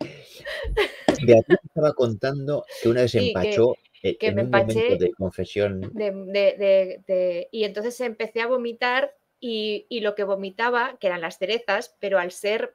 Beatriz 1.22 1.58
estaba 1.64 1.92
contando 1.92 2.64
que 2.82 2.88
una 2.88 3.02
vez 3.02 3.14
empachó 3.14 3.74
que, 3.74 3.89
en 4.02 4.34
me 4.34 4.42
un 4.44 4.50
momento 4.50 4.96
de 4.96 5.12
confesión. 5.12 5.92
y 7.50 7.64
entonces 7.64 8.00
empecé 8.00 8.40
a 8.40 8.46
vomitar 8.46 9.14
y, 9.40 10.00
lo 10.00 10.14
que 10.14 10.24
vomitaba, 10.24 10.96
que 11.00 11.06
eran 11.06 11.20
las 11.20 11.38
cerezas, 11.38 11.96
pero 11.98 12.18
al 12.18 12.30
ser 12.30 12.74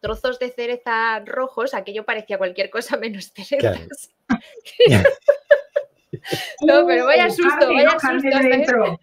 trozos 0.00 0.38
de 0.38 0.50
cereza 0.50 1.20
rojos, 1.20 1.74
aquello 1.74 2.04
parecía 2.04 2.38
cualquier 2.38 2.70
cosa 2.70 2.96
menos 2.96 3.32
cerezas. 3.32 4.10
no, 6.66 6.86
pero 6.86 7.06
vaya 7.06 7.30
susto, 7.30 7.68
vaya 7.68 7.98
susto. 7.98 8.28
Hasta 8.28 8.98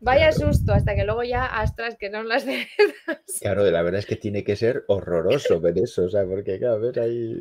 vaya 0.00 0.32
susto, 0.32 0.72
hasta 0.72 0.94
que 0.94 1.04
luego 1.04 1.24
ya 1.24 1.44
astras 1.44 1.96
que 1.96 2.10
son 2.10 2.28
las 2.28 2.44
cerezas. 2.44 3.40
Claro, 3.40 3.64
la 3.64 3.82
verdad 3.82 4.00
es 4.00 4.06
que 4.06 4.16
tiene 4.16 4.44
que 4.44 4.56
ser 4.56 4.84
horroroso 4.88 5.60
ver 5.60 5.78
eso, 5.78 6.04
o 6.04 6.08
sea, 6.08 6.24
porque 6.24 6.58
claro, 6.58 6.80
ver 6.80 7.00
ahí. 7.00 7.34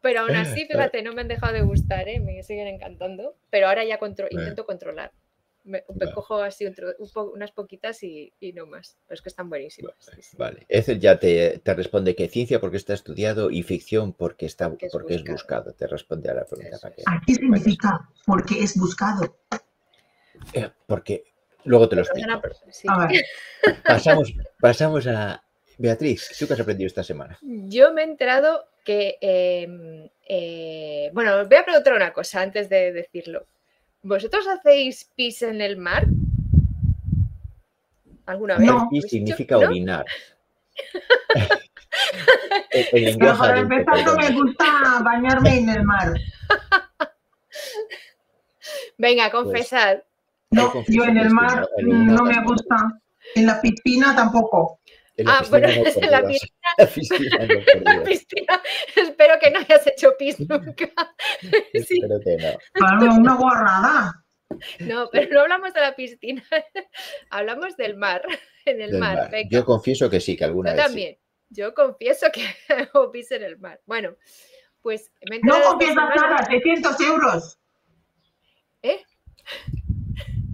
Pero 0.00 0.20
aún 0.20 0.36
así, 0.36 0.66
fíjate, 0.66 1.02
no 1.02 1.12
me 1.12 1.22
han 1.22 1.28
dejado 1.28 1.54
de 1.54 1.62
gustar, 1.62 2.08
¿eh? 2.08 2.20
me 2.20 2.42
siguen 2.42 2.68
encantando, 2.68 3.36
pero 3.50 3.68
ahora 3.68 3.84
ya 3.84 3.98
intento 4.30 4.66
controlar. 4.66 5.12
Me, 5.64 5.82
cojo 6.14 6.36
así 6.36 6.64
unas 7.34 7.50
poquitas 7.50 8.00
y, 8.04 8.32
no 8.54 8.66
más. 8.66 8.96
Pero 9.08 9.16
es 9.16 9.22
que 9.22 9.28
están 9.28 9.48
buenísimas. 9.48 9.94
Vale. 10.38 10.64
Ese 10.68 11.00
ya 11.00 11.18
te, 11.18 11.60
responde 11.64 12.14
que 12.14 12.28
ciencia 12.28 12.60
porque 12.60 12.76
está 12.76 12.94
estudiado 12.94 13.50
y 13.50 13.64
ficción 13.64 14.12
porque 14.12 14.46
está 14.46 14.70
porque 14.70 15.16
es, 15.16 15.24
buscado. 15.24 15.72
Te 15.72 15.88
responde 15.88 16.30
a 16.30 16.34
la 16.34 16.44
pregunta. 16.44 16.78
Para 16.80 17.20
¿Qué 17.26 17.34
significa 17.34 18.08
porque 18.24 18.62
es 18.62 18.78
buscado? 18.78 19.38
Eh, 20.52 20.70
porque 20.86 21.24
luego 21.64 21.88
te 21.88 21.96
lo 21.96 22.02
explico. 22.02 22.40
Pasamos, 23.84 24.34
pasamos 24.60 25.06
a 25.08 25.42
Beatriz. 25.78 26.30
¿Tú 26.38 26.46
qué 26.46 26.52
has 26.52 26.60
aprendido 26.60 26.86
esta 26.86 27.02
semana? 27.02 27.38
Yo 27.42 27.92
me 27.92 28.02
he 28.02 28.04
enterado 28.04 28.68
que, 28.86 29.18
em, 29.20 30.08
eh, 30.28 31.10
bueno, 31.12 31.44
voy 31.44 31.56
a 31.56 31.64
preguntar 31.64 31.92
una 31.92 32.12
cosa 32.12 32.40
antes 32.40 32.68
de 32.68 32.92
decirlo. 32.92 33.44
¿Vosotros 34.02 34.46
hacéis 34.46 35.10
pis 35.16 35.42
en 35.42 35.60
el 35.60 35.76
mar? 35.76 36.06
¿Alguna 38.26 38.56
vez? 38.56 38.66
No. 38.66 38.88
Pis 38.88 39.04
significa 39.08 39.58
orinar. 39.58 40.04
Para 43.38 43.58
empezar 43.58 44.04
no 44.04 44.14
me 44.14 44.30
gusta 44.30 45.00
bañarme 45.02 45.58
en 45.58 45.68
el 45.70 45.82
mar. 45.82 46.14
Venga, 48.98 49.30
pues, 49.30 49.44
confesad. 49.44 49.98
no, 50.50 50.84
yo 50.86 51.04
en 51.04 51.16
el 51.16 51.30
mar 51.30 51.68
no 51.82 52.22
me 52.22 52.42
gusta. 52.44 53.00
En 53.34 53.46
la 53.46 53.60
piscina 53.60 54.14
tampoco 54.14 54.78
ah, 55.26 55.44
bueno, 55.48 55.66
es 55.86 55.96
en 55.96 56.10
la 56.10 56.26
piscina. 56.26 56.52
La 57.84 58.02
piscina, 58.02 58.62
Espero 58.96 59.38
que 59.40 59.50
no 59.50 59.60
hayas 59.60 59.86
hecho 59.86 60.14
pis 60.18 60.38
nunca. 60.40 60.90
sí. 61.40 62.00
Espero 62.00 62.20
que 62.20 62.36
no. 62.80 63.14
una 63.14 63.36
guarrada. 63.36 64.24
No, 64.80 65.08
pero 65.10 65.34
no 65.34 65.40
hablamos 65.42 65.74
de 65.74 65.80
la 65.80 65.94
piscina. 65.96 66.42
Hablamos 67.30 67.76
del 67.76 67.96
mar. 67.96 68.22
En 68.64 68.80
el 68.80 68.98
mar. 68.98 69.30
Yo 69.50 69.64
confieso 69.64 70.10
que 70.10 70.20
sí, 70.20 70.36
que 70.36 70.44
alguna 70.44 70.70
Yo 70.70 70.76
vez. 70.76 70.86
también. 70.86 71.18
Yo 71.50 71.74
confieso 71.74 72.26
que 72.32 72.44
hago 72.74 73.10
pis 73.10 73.30
en 73.32 73.42
el 73.44 73.58
mar. 73.58 73.80
Bueno, 73.86 74.16
pues. 74.82 75.10
Me 75.30 75.38
no 75.40 75.60
confiesas 75.62 76.10
nada, 76.16 76.44
600 76.46 77.00
euros. 77.00 77.58
¿Eh? 78.82 79.02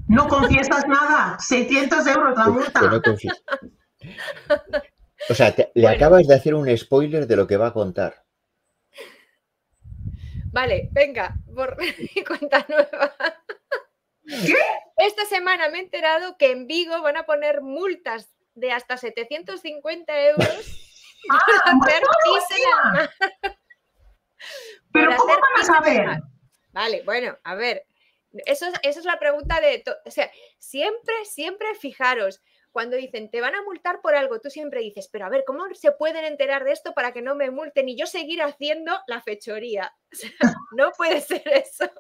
No 0.09 0.29
confiesas 0.29 0.87
nada, 0.87 1.39
600 1.39 2.07
euros 2.07 2.37
la 2.37 2.49
multa. 2.49 2.81
no 2.83 3.01
o 5.29 5.35
sea, 5.35 5.55
le 5.75 5.89
acabas 5.89 6.27
de 6.27 6.35
hacer 6.35 6.55
un 6.55 6.77
spoiler 6.77 7.27
de 7.27 7.37
lo 7.37 7.47
que 7.47 7.57
va 7.57 7.69
a 7.69 7.73
contar. 7.73 8.25
Vale, 10.53 10.89
venga, 10.93 11.35
por 11.55 11.77
mi 12.15 12.25
cuenta 12.25 12.65
nueva. 12.69 13.15
Esta 14.97 15.25
semana 15.27 15.69
me 15.69 15.79
he 15.79 15.83
enterado 15.83 16.37
que 16.37 16.53
en 16.53 16.67
Vigo 16.67 17.01
van 17.03 17.17
a 17.17 17.25
poner 17.25 17.63
multas 17.63 18.31
de 18.55 18.71
hasta 18.71 18.97
750 18.97 20.29
euros 20.29 20.49
ah, 21.31 21.39
por 21.47 21.89
hacer 21.89 22.03
pis 22.03 22.59
en 22.59 22.65
el 22.65 22.93
mar. 22.93 23.11
Pero 24.93 25.17
¿cómo 25.17 25.33
van 25.33 25.61
a 25.61 25.65
saber? 25.65 26.23
Vale, 26.73 27.03
bueno, 27.05 27.39
a 27.45 27.55
ver, 27.55 27.87
eso, 28.47 28.67
eso 28.83 29.01
es 29.01 29.05
la 29.05 29.19
pregunta 29.19 29.61
de... 29.61 29.83
O 30.05 30.11
sea, 30.11 30.31
siempre, 30.59 31.15
siempre 31.25 31.75
fijaros, 31.75 32.43
cuando 32.73 32.97
dicen 32.97 33.31
te 33.31 33.41
van 33.41 33.55
a 33.55 33.63
multar 33.63 34.01
por 34.01 34.15
algo, 34.15 34.41
tú 34.41 34.51
siempre 34.51 34.81
dices, 34.81 35.09
pero 35.13 35.27
a 35.27 35.29
ver, 35.29 35.45
¿cómo 35.47 35.65
se 35.75 35.93
pueden 35.93 36.25
enterar 36.25 36.65
de 36.65 36.73
esto 36.73 36.95
para 36.95 37.13
que 37.13 37.23
no 37.23 37.35
me 37.35 37.51
multen 37.51 37.89
y 37.89 37.97
yo 37.97 38.07
seguir 38.07 38.43
haciendo 38.43 38.99
la 39.07 39.21
fechoría? 39.21 39.95
no 40.77 40.91
puede 40.97 41.21
ser 41.21 41.47
eso. 41.47 41.91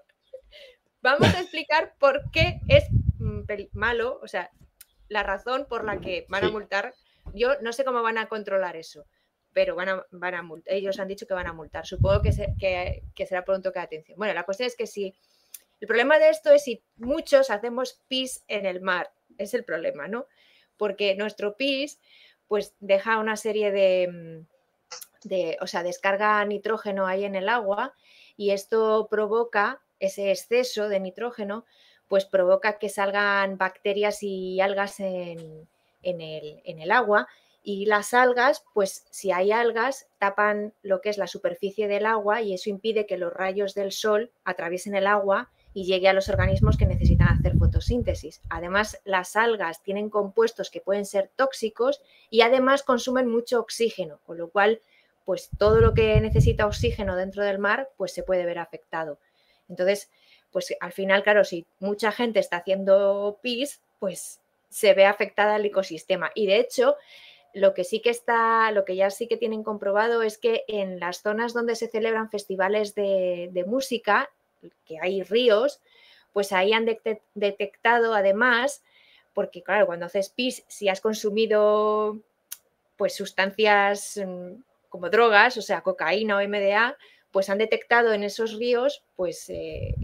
Vamos 1.02 1.34
a 1.34 1.40
explicar 1.40 1.94
por 1.98 2.30
qué 2.30 2.60
es 2.68 2.84
mm, 3.18 3.42
malo, 3.72 4.18
o 4.22 4.28
sea, 4.28 4.50
la 5.08 5.22
razón 5.22 5.66
por 5.68 5.84
la 5.84 6.00
que 6.00 6.26
van 6.28 6.44
a 6.44 6.50
multar. 6.50 6.94
Yo 7.34 7.60
no 7.60 7.72
sé 7.72 7.84
cómo 7.84 8.02
van 8.02 8.18
a 8.18 8.28
controlar 8.28 8.76
eso, 8.76 9.04
pero 9.52 9.74
van 9.74 9.90
a, 9.90 10.06
van 10.10 10.34
a 10.34 10.42
multar. 10.42 10.74
Ellos 10.74 10.98
han 10.98 11.08
dicho 11.08 11.26
que 11.26 11.34
van 11.34 11.48
a 11.48 11.52
multar. 11.52 11.86
Supongo 11.86 12.22
que, 12.22 12.30
que, 12.58 13.02
que 13.14 13.26
será 13.26 13.44
por 13.44 13.56
un 13.56 13.62
toque 13.62 13.78
de 13.78 13.84
atención. 13.84 14.18
Bueno, 14.18 14.32
la 14.32 14.44
cuestión 14.44 14.66
es 14.68 14.76
que 14.76 14.86
si. 14.86 15.14
El 15.80 15.88
problema 15.88 16.20
de 16.20 16.30
esto 16.30 16.52
es 16.52 16.62
si 16.62 16.84
muchos 16.94 17.50
hacemos 17.50 18.00
pis 18.06 18.44
en 18.46 18.66
el 18.66 18.80
mar. 18.80 19.10
Es 19.36 19.52
el 19.54 19.64
problema, 19.64 20.06
¿no? 20.06 20.26
Porque 20.76 21.14
nuestro 21.14 21.56
PIS 21.56 22.00
pues 22.48 22.74
deja 22.80 23.18
una 23.18 23.36
serie 23.36 23.72
de, 23.72 24.44
de, 25.24 25.56
o 25.60 25.66
sea, 25.66 25.82
descarga 25.82 26.44
nitrógeno 26.44 27.06
ahí 27.06 27.24
en 27.24 27.34
el 27.34 27.48
agua 27.48 27.94
y 28.36 28.50
esto 28.50 29.08
provoca 29.10 29.80
ese 30.00 30.30
exceso 30.30 30.88
de 30.88 31.00
nitrógeno, 31.00 31.64
pues 32.08 32.24
provoca 32.24 32.78
que 32.78 32.88
salgan 32.88 33.56
bacterias 33.56 34.22
y 34.22 34.60
algas 34.60 35.00
en, 35.00 35.68
el, 36.02 36.90
agua 36.90 37.28
Y 37.62 37.86
las 37.86 38.12
algas, 38.12 38.64
pues 38.74 39.06
si 39.10 39.30
hay 39.30 39.52
algas, 39.52 40.08
tapan 40.18 40.74
lo 40.82 41.00
que 41.00 41.10
es 41.10 41.18
la 41.18 41.28
superficie 41.28 41.86
del 41.86 42.06
agua 42.06 42.42
y 42.42 42.52
eso 42.54 42.68
impide 42.68 43.06
que 43.06 43.16
los 43.16 43.32
rayos 43.32 43.74
del 43.74 43.92
sol 43.92 44.32
atraviesen 44.44 44.96
el 44.96 45.06
agua 45.06 45.50
y 45.74 45.84
llegue 45.84 46.08
a 46.08 46.12
los 46.12 46.28
organismos 46.28 46.76
que 46.76 46.86
necesitan 46.86 47.28
hacer 47.28 47.56
fotosíntesis. 47.56 48.40
Además, 48.50 49.00
las 49.04 49.36
algas 49.36 49.82
tienen 49.82 50.10
compuestos 50.10 50.70
que 50.70 50.80
pueden 50.80 51.06
ser 51.06 51.30
tóxicos 51.36 52.02
y 52.30 52.42
además 52.42 52.82
consumen 52.82 53.28
mucho 53.28 53.60
oxígeno, 53.60 54.20
con 54.26 54.38
lo 54.38 54.50
cual, 54.50 54.80
pues 55.24 55.50
todo 55.58 55.80
lo 55.80 55.94
que 55.94 56.20
necesita 56.20 56.66
oxígeno 56.66 57.16
dentro 57.16 57.42
del 57.42 57.58
mar, 57.58 57.88
pues 57.96 58.12
se 58.12 58.22
puede 58.22 58.44
ver 58.44 58.58
afectado. 58.58 59.18
Entonces, 59.68 60.10
pues 60.50 60.74
al 60.80 60.92
final, 60.92 61.22
claro, 61.22 61.44
si 61.44 61.66
mucha 61.80 62.12
gente 62.12 62.38
está 62.38 62.58
haciendo 62.58 63.38
pis, 63.42 63.80
pues 63.98 64.40
se 64.68 64.94
ve 64.94 65.06
afectada 65.06 65.56
el 65.56 65.64
ecosistema. 65.64 66.30
Y 66.34 66.46
de 66.46 66.58
hecho, 66.58 66.96
lo 67.54 67.74
que 67.74 67.84
sí 67.84 68.00
que 68.00 68.10
está, 68.10 68.70
lo 68.72 68.84
que 68.84 68.96
ya 68.96 69.10
sí 69.10 69.28
que 69.28 69.36
tienen 69.36 69.62
comprobado 69.62 70.22
es 70.22 70.38
que 70.38 70.64
en 70.68 71.00
las 71.00 71.22
zonas 71.22 71.52
donde 71.54 71.76
se 71.76 71.88
celebran 71.88 72.30
festivales 72.30 72.94
de, 72.94 73.50
de 73.52 73.64
música, 73.64 74.30
que 74.86 74.98
hay 75.00 75.22
ríos, 75.22 75.80
pues 76.32 76.52
ahí 76.52 76.72
han 76.72 76.86
detectado 77.34 78.14
además, 78.14 78.82
porque 79.34 79.62
claro, 79.62 79.86
cuando 79.86 80.06
haces 80.06 80.30
pis, 80.30 80.64
si 80.68 80.88
has 80.88 81.00
consumido 81.00 82.18
pues 82.96 83.14
sustancias 83.14 84.20
mm, 84.24 84.62
como 84.88 85.10
drogas, 85.10 85.56
o 85.56 85.62
sea, 85.62 85.82
cocaína 85.82 86.36
o 86.36 86.48
MDA, 86.48 86.96
pues 87.30 87.48
han 87.48 87.58
detectado 87.58 88.12
en 88.12 88.22
esos 88.22 88.54
ríos 88.58 89.02
pues 89.16 89.48
eh, 89.50 89.94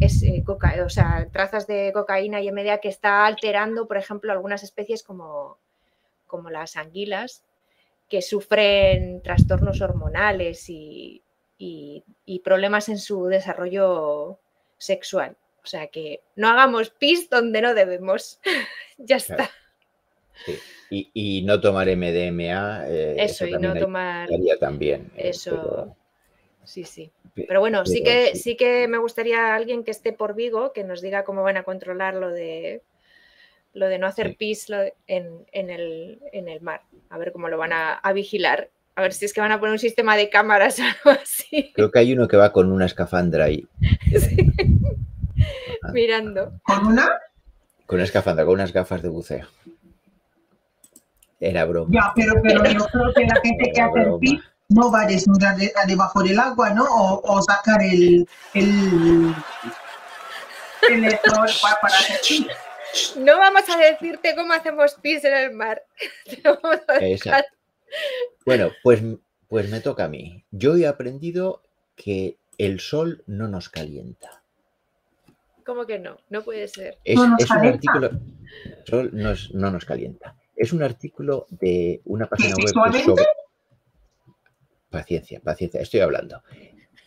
es, 0.00 0.22
eh, 0.22 0.44
o 0.46 0.88
sea, 0.88 1.28
trazas 1.32 1.66
de 1.66 1.90
cocaína 1.92 2.40
y 2.40 2.50
MDA 2.50 2.78
que 2.78 2.88
está 2.88 3.26
alterando, 3.26 3.86
por 3.86 3.96
ejemplo, 3.96 4.32
algunas 4.32 4.62
especies 4.62 5.02
como, 5.02 5.58
como 6.26 6.50
las 6.50 6.76
anguilas, 6.76 7.42
que 8.08 8.22
sufren 8.22 9.22
trastornos 9.22 9.80
hormonales 9.80 10.68
y, 10.70 11.22
y, 11.58 12.40
problemas 12.44 12.88
en 12.88 12.98
su 12.98 13.26
desarrollo 13.26 14.38
sexual. 14.78 15.36
O 15.62 15.66
sea 15.66 15.88
que 15.88 16.22
no 16.36 16.48
hagamos 16.48 16.90
pis 16.90 17.28
donde 17.28 17.60
no 17.60 17.74
debemos. 17.74 18.40
ya 18.98 19.16
está. 19.16 19.50
Y, 20.90 21.42
no 21.44 21.60
tomar 21.60 21.88
MDMA. 21.88 22.88
Eh, 22.88 23.16
eso, 23.18 23.46
y 23.46 23.52
no 23.52 23.74
tomar. 23.74 24.28
También. 24.60 25.10
Eh, 25.16 25.30
eso. 25.30 25.94
Sí, 26.64 26.84
sí. 26.84 27.10
Pero 27.34 27.60
bueno, 27.60 27.86
sí 27.86 28.02
que, 28.02 28.34
sí. 28.34 28.56
que 28.56 28.88
me 28.88 28.98
gustaría 28.98 29.54
alguien 29.54 29.84
que 29.84 29.90
esté 29.90 30.12
por 30.12 30.34
Vigo 30.34 30.72
que 30.72 30.84
nos 30.84 31.00
diga 31.00 31.24
cómo 31.24 31.42
van 31.42 31.56
a 31.56 31.62
controlar 31.62 32.14
lo 32.14 32.30
de 32.30 32.82
lo 33.74 33.86
de 33.86 33.98
no 33.98 34.06
hacer 34.06 34.36
pis 34.36 34.66
en, 35.06 35.44
el, 35.52 36.20
en, 36.32 36.48
el, 36.48 36.60
mar. 36.62 36.82
A 37.10 37.18
ver 37.18 37.30
cómo 37.30 37.48
lo 37.48 37.58
van 37.58 37.72
a 37.72 38.12
vigilar. 38.12 38.70
A 38.98 39.00
ver 39.00 39.12
si 39.12 39.26
es 39.26 39.32
que 39.32 39.40
van 39.40 39.52
a 39.52 39.60
poner 39.60 39.74
un 39.74 39.78
sistema 39.78 40.16
de 40.16 40.28
cámaras 40.28 40.76
o 40.80 40.82
algo 40.82 41.20
así. 41.22 41.70
Creo 41.72 41.92
que 41.92 42.00
hay 42.00 42.12
uno 42.12 42.26
que 42.26 42.36
va 42.36 42.52
con 42.52 42.72
una 42.72 42.84
escafandra 42.84 43.44
ahí. 43.44 43.64
Mirando. 45.92 46.58
¿Con 46.64 46.84
una? 46.84 47.08
Con 47.86 47.98
una 47.98 48.04
escafandra, 48.04 48.44
con 48.44 48.54
unas 48.54 48.72
gafas 48.72 49.00
de 49.00 49.08
buceo. 49.08 49.46
Era 51.38 51.64
broma. 51.64 51.90
Ya, 51.92 52.12
pero, 52.16 52.42
pero 52.42 52.64
yo 52.64 52.86
creo 52.86 53.14
que 53.14 53.24
la 53.24 53.40
gente 53.40 53.70
que 53.72 53.80
hace 53.80 54.00
el 54.00 54.18
pis 54.18 54.40
no 54.68 54.90
va 54.90 55.02
a 55.02 55.06
desnudar 55.06 55.56
debajo 55.86 56.20
del 56.24 56.40
agua, 56.40 56.70
¿no? 56.70 56.84
O, 56.90 57.40
sacar 57.40 57.80
el, 57.80 58.28
el, 58.54 59.32
el 60.90 61.18
para, 61.62 61.86
hacer 61.86 62.20
pis. 62.26 62.48
No 63.16 63.38
vamos 63.38 63.62
a 63.68 63.78
decirte 63.78 64.34
cómo 64.34 64.54
hacemos 64.54 64.94
pis 64.94 65.22
en 65.22 65.34
el 65.34 65.52
mar. 65.52 65.84
Exacto. 67.00 67.57
Bueno, 68.44 68.70
pues, 68.82 69.02
pues 69.48 69.70
me 69.70 69.80
toca 69.80 70.04
a 70.04 70.08
mí. 70.08 70.44
Yo 70.50 70.76
he 70.76 70.86
aprendido 70.86 71.62
que 71.96 72.38
el 72.56 72.80
sol 72.80 73.22
no 73.26 73.48
nos 73.48 73.68
calienta. 73.68 74.42
¿Cómo 75.64 75.86
que 75.86 75.98
no? 75.98 76.16
No 76.30 76.42
puede 76.42 76.66
ser. 76.66 76.98
Es, 77.04 77.18
un 77.18 77.34
artículo. 77.34 78.10
El 78.64 78.86
sol 78.86 79.10
no, 79.12 79.70
nos 79.70 79.84
calienta. 79.84 80.34
Es 80.56 80.72
un 80.72 80.82
artículo 80.82 81.46
de 81.50 82.00
una 82.06 82.26
página 82.26 82.54
web 82.56 82.68
sobre. 82.68 83.24
Paciencia, 84.90 85.40
paciencia, 85.40 85.82
estoy 85.82 86.00
hablando. 86.00 86.42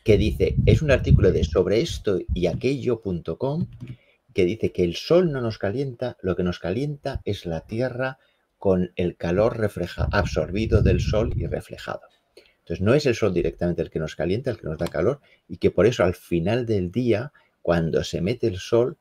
Que 0.03 0.17
dice, 0.17 0.55
es 0.67 0.83
un 0.83 0.91
artículo 0.91 1.31
de 1.31 1.43
sobre 1.43 1.81
esto 1.81 2.19
y 2.35 2.45
aquello.com 2.45 3.67
que 4.33 4.45
dice 4.45 4.71
que 4.71 4.83
el 4.83 4.95
sol 4.95 5.31
no 5.31 5.41
nos 5.41 5.57
calienta, 5.57 6.17
lo 6.21 6.35
que 6.35 6.43
nos 6.43 6.59
calienta 6.59 7.21
es 7.25 7.45
la 7.45 7.61
tierra 7.61 8.19
con 8.61 8.91
el 8.95 9.17
calor 9.17 9.57
refleja, 9.57 10.07
absorbido 10.11 10.83
del 10.83 10.99
sol 10.99 11.33
y 11.35 11.47
reflejado. 11.47 12.01
Entonces 12.59 12.81
no 12.85 12.93
es 12.93 13.07
el 13.07 13.15
sol 13.15 13.33
directamente 13.33 13.81
el 13.81 13.89
que 13.89 13.97
nos 13.97 14.15
calienta, 14.15 14.51
el 14.51 14.59
que 14.59 14.67
nos 14.67 14.77
da 14.77 14.85
calor, 14.85 15.19
y 15.49 15.57
que 15.57 15.71
por 15.71 15.87
eso 15.87 16.03
al 16.03 16.13
final 16.13 16.67
del 16.67 16.91
día, 16.91 17.33
cuando 17.63 18.03
se 18.03 18.21
mete 18.21 18.45
el 18.45 18.57
sol, 18.57 18.97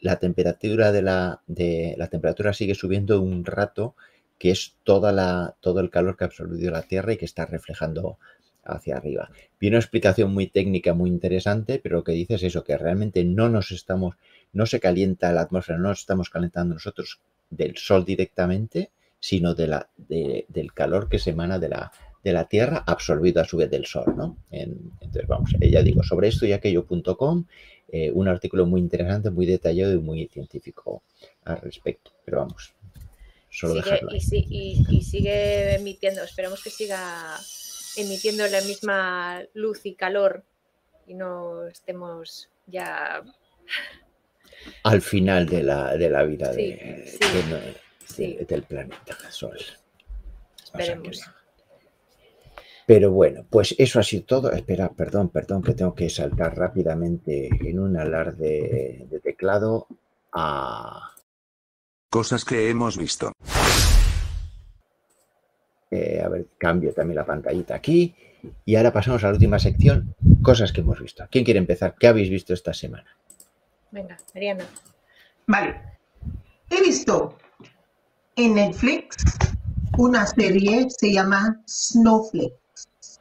la 0.00 0.18
temperatura 0.18 0.90
de 0.90 1.02
la, 1.02 1.42
de, 1.46 1.94
la 1.98 2.08
temperatura 2.08 2.54
sigue 2.54 2.74
subiendo 2.74 3.20
un 3.20 3.44
rato, 3.44 3.94
que 4.38 4.50
es 4.50 4.76
toda 4.84 5.12
la, 5.12 5.54
todo 5.60 5.80
el 5.80 5.90
calor 5.90 6.16
que 6.16 6.24
ha 6.24 6.28
absorbido 6.28 6.70
la 6.70 6.80
Tierra 6.80 7.12
y 7.12 7.18
que 7.18 7.26
está 7.26 7.44
reflejando 7.44 8.16
hacia 8.64 8.96
arriba. 8.96 9.30
Viene 9.60 9.76
una 9.76 9.82
explicación 9.82 10.32
muy 10.32 10.46
técnica, 10.46 10.94
muy 10.94 11.10
interesante, 11.10 11.78
pero 11.78 11.96
lo 11.96 12.04
que 12.04 12.12
dice 12.12 12.36
es 12.36 12.42
eso, 12.42 12.64
que 12.64 12.78
realmente 12.78 13.22
no 13.22 13.50
nos 13.50 13.70
estamos, 13.70 14.16
no 14.54 14.64
se 14.64 14.80
calienta 14.80 15.30
la 15.32 15.42
atmósfera, 15.42 15.78
no 15.78 15.90
nos 15.90 16.00
estamos 16.00 16.30
calentando 16.30 16.72
nosotros 16.72 17.20
del 17.56 17.76
sol 17.76 18.04
directamente, 18.04 18.90
sino 19.20 19.54
de 19.54 19.66
la, 19.66 19.88
del 19.96 20.72
calor 20.74 21.08
que 21.08 21.18
se 21.18 21.30
emana 21.30 21.58
de 21.58 21.68
la, 21.70 21.92
de 22.24 22.32
la 22.32 22.48
Tierra 22.48 22.82
absorbido 22.86 23.40
a 23.40 23.44
su 23.44 23.58
vez 23.58 23.70
del 23.70 23.84
Sol. 23.86 24.14
¿no? 24.16 24.36
entonces, 24.50 25.26
vamos, 25.28 25.54
ya 25.60 25.82
digo, 25.82 26.02
sobre 26.02 26.28
esto 26.28 26.46
y 26.46 26.52
aquello.com, 26.52 27.44
eh, 27.88 28.10
un 28.12 28.28
artículo 28.28 28.66
muy 28.66 28.80
interesante, 28.80 29.30
muy 29.30 29.46
detallado 29.46 29.92
y 29.92 29.98
muy 29.98 30.26
científico 30.28 31.02
al 31.44 31.60
respecto. 31.60 32.10
Pero 32.24 32.38
vamos, 32.38 32.72
solo 33.50 33.74
dejarlo. 33.74 34.10
Y, 34.14 34.84
y, 34.88 35.02
sigue 35.02 35.74
emitiendo, 35.74 36.24
esperamos 36.24 36.62
que 36.62 36.70
siga 36.70 37.36
emitiendo 37.96 38.46
la 38.48 38.62
misma 38.62 39.42
luz 39.52 39.84
y 39.84 39.94
calor 39.94 40.42
y 41.06 41.14
no 41.14 41.66
estemos 41.66 42.48
ya 42.66 43.22
al 44.82 45.00
final 45.02 45.46
de 45.46 45.62
la, 45.62 45.96
de 45.96 46.10
la 46.10 46.22
vida 46.24 46.52
de, 46.52 47.18
del 48.48 48.62
planeta 48.62 49.16
Sol. 49.30 49.58
Esperemos. 50.62 51.22
Pero 52.86 53.10
bueno, 53.12 53.46
pues 53.48 53.74
eso 53.78 53.98
ha 53.98 54.02
sido 54.02 54.24
todo. 54.24 54.52
Espera, 54.52 54.90
perdón, 54.90 55.30
perdón, 55.30 55.62
que 55.62 55.72
tengo 55.72 55.94
que 55.94 56.10
saltar 56.10 56.56
rápidamente 56.56 57.48
en 57.48 57.78
un 57.78 57.96
alarde 57.96 59.06
de 59.08 59.20
teclado 59.20 59.86
a... 60.32 61.12
Cosas 62.10 62.44
que 62.44 62.68
hemos 62.68 62.98
visto. 62.98 63.32
Eh, 65.90 66.20
a 66.22 66.28
ver, 66.28 66.46
cambio 66.58 66.92
también 66.92 67.16
la 67.16 67.26
pantallita 67.26 67.74
aquí. 67.74 68.14
Y 68.66 68.76
ahora 68.76 68.92
pasamos 68.92 69.24
a 69.24 69.28
la 69.28 69.32
última 69.32 69.58
sección, 69.58 70.14
cosas 70.42 70.70
que 70.72 70.82
hemos 70.82 71.00
visto. 71.00 71.26
¿Quién 71.30 71.44
quiere 71.44 71.58
empezar? 71.58 71.94
¿Qué 71.98 72.06
habéis 72.06 72.28
visto 72.28 72.52
esta 72.52 72.74
semana? 72.74 73.16
Venga, 73.94 74.16
Mariana. 74.34 74.66
Vale. 75.46 75.80
He 76.68 76.80
visto 76.80 77.36
en 78.34 78.54
Netflix 78.54 79.14
una 79.96 80.26
serie, 80.26 80.88
se 80.90 81.12
llama 81.12 81.62
Snowflakes. 81.64 83.20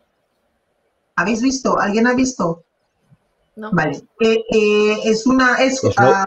¿Habéis 1.16 1.44
visto? 1.44 1.80
¿Alguien 1.80 2.08
ha 2.08 2.16
visto? 2.16 2.64
No. 3.56 3.70
Vale. 3.72 4.02
Eh, 4.20 4.44
eh, 4.50 4.98
es 5.04 5.28
una. 5.28 5.58
Es, 5.58 5.80
ah, 5.98 6.26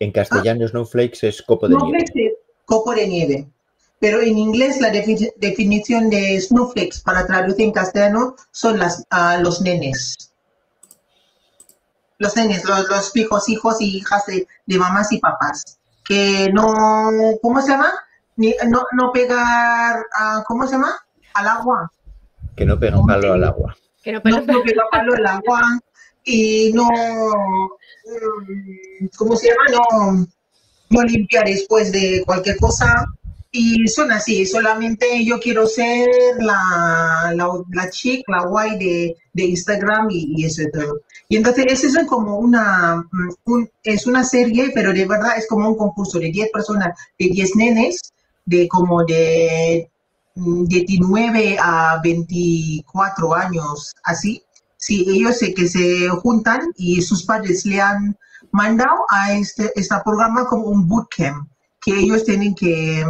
En 0.00 0.12
castellano, 0.12 0.68
Snowflakes 0.68 1.26
es 1.26 1.40
copo 1.40 1.66
de 1.66 1.76
nieve. 1.76 2.36
copo 2.66 2.94
de 2.94 3.08
nieve. 3.08 3.48
Pero 4.00 4.20
en 4.20 4.36
inglés 4.36 4.82
la 4.82 4.90
definición 4.90 6.10
de 6.10 6.38
snowflakes 6.42 7.00
para 7.02 7.26
traducir 7.26 7.64
en 7.64 7.72
castellano 7.72 8.36
son 8.50 8.78
las, 8.78 9.06
uh, 9.10 9.40
los 9.40 9.62
nenes. 9.62 10.33
Los 12.18 12.36
nenes, 12.36 12.64
los, 12.64 12.88
los 12.88 13.16
hijos, 13.16 13.48
hijos 13.48 13.80
y 13.80 13.98
hijas 13.98 14.26
de, 14.26 14.46
de 14.66 14.78
mamás 14.78 15.12
y 15.12 15.18
papás 15.18 15.78
que 16.04 16.50
no, 16.52 17.12
¿cómo 17.42 17.60
se 17.62 17.72
llama? 17.72 17.92
no, 18.36 18.84
no 18.92 19.12
pegar, 19.12 20.04
a, 20.14 20.44
¿cómo 20.46 20.66
se 20.66 20.72
llama? 20.72 20.94
Al 21.34 21.48
agua. 21.48 21.90
Que 22.56 22.64
no 22.64 22.78
pega 22.78 22.98
un 22.98 23.06
palo 23.06 23.32
al 23.32 23.44
agua. 23.44 23.76
Que 24.02 24.12
no 24.12 24.22
pega, 24.22 24.40
no, 24.40 24.62
pega 24.62 24.82
palo 24.90 25.14
al 25.14 25.26
agua 25.26 25.62
y 26.24 26.72
no, 26.74 26.88
mm, 26.88 29.06
¿cómo 29.16 29.36
se 29.36 29.48
llama? 29.48 29.64
No, 29.72 30.26
no 30.90 31.02
limpiar 31.02 31.46
después 31.46 31.90
de 31.90 32.22
cualquier 32.26 32.58
cosa 32.58 33.06
y 33.50 33.86
son 33.86 34.10
así, 34.10 34.44
solamente 34.44 35.24
yo 35.24 35.38
quiero 35.38 35.66
ser 35.66 36.08
la, 36.40 37.32
la, 37.34 37.48
la 37.72 37.90
chic, 37.90 38.28
la 38.28 38.44
guay 38.46 38.78
de, 38.78 39.16
de 39.32 39.44
Instagram 39.44 40.08
y, 40.10 40.34
y, 40.36 40.44
eso 40.44 40.62
y 40.62 40.70
todo. 40.72 41.00
Entonces 41.36 41.66
eso 41.84 42.00
es 42.00 42.06
como 42.06 42.38
una, 42.38 43.04
mm, 43.44 43.64
es 43.82 44.06
una 44.06 44.24
serie, 44.24 44.70
pero 44.74 44.92
de 44.92 45.06
verdad 45.06 45.36
es 45.36 45.46
como 45.48 45.68
un 45.68 45.76
concurso 45.76 46.18
de 46.18 46.30
10 46.30 46.50
personas, 46.52 46.98
de 47.18 47.28
10 47.28 47.56
nenes, 47.56 48.12
de 48.44 48.68
como 48.68 49.04
de 49.04 49.88
19 50.34 51.56
a 51.60 52.00
24 52.02 53.34
años, 53.34 53.94
así, 54.02 54.42
si 54.76 55.08
ellos 55.08 55.38
que 55.38 55.68
se 55.68 56.08
juntan 56.08 56.60
y 56.76 57.00
sus 57.00 57.24
padres 57.24 57.64
le 57.64 57.80
han 57.80 58.18
mandado 58.50 59.06
a 59.08 59.32
este, 59.32 59.72
este 59.76 59.94
programa 60.04 60.46
como 60.46 60.64
un 60.66 60.86
bootcamp, 60.86 61.48
que 61.80 61.98
ellos 61.98 62.24
tienen 62.24 62.54
que 62.54 63.04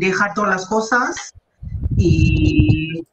dejar 0.00 0.34
todas 0.34 0.50
las 0.50 0.66
cosas 0.66 1.34
y 1.96 3.06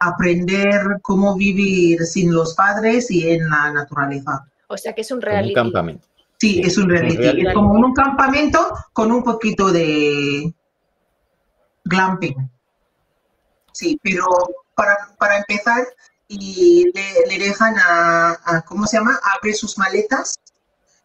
aprender 0.00 0.98
cómo 1.02 1.36
vivir 1.36 2.00
sin 2.00 2.32
los 2.32 2.54
padres 2.54 3.10
y 3.10 3.30
en 3.30 3.48
la 3.48 3.72
naturaleza. 3.72 4.46
O 4.66 4.76
sea 4.76 4.92
que 4.92 5.02
es 5.02 5.10
un 5.10 5.20
reality. 5.20 5.50
Un 5.50 5.64
campamento. 5.64 6.08
Sí, 6.38 6.62
es 6.64 6.76
un 6.78 6.88
reality. 6.88 7.46
Es 7.46 7.54
como 7.54 7.74
un 7.74 7.92
campamento 7.92 8.72
con 8.92 9.12
un 9.12 9.22
poquito 9.22 9.70
de 9.70 10.52
glamping. 11.84 12.50
Sí, 13.72 13.98
pero 14.02 14.26
para, 14.74 14.96
para 15.18 15.38
empezar, 15.38 15.86
y 16.30 16.84
le, 16.94 17.38
dejan 17.38 17.74
a, 17.76 18.64
¿cómo 18.66 18.86
se 18.86 18.98
llama? 18.98 19.18
Abre 19.36 19.52
sus 19.52 19.76
maletas 19.76 20.38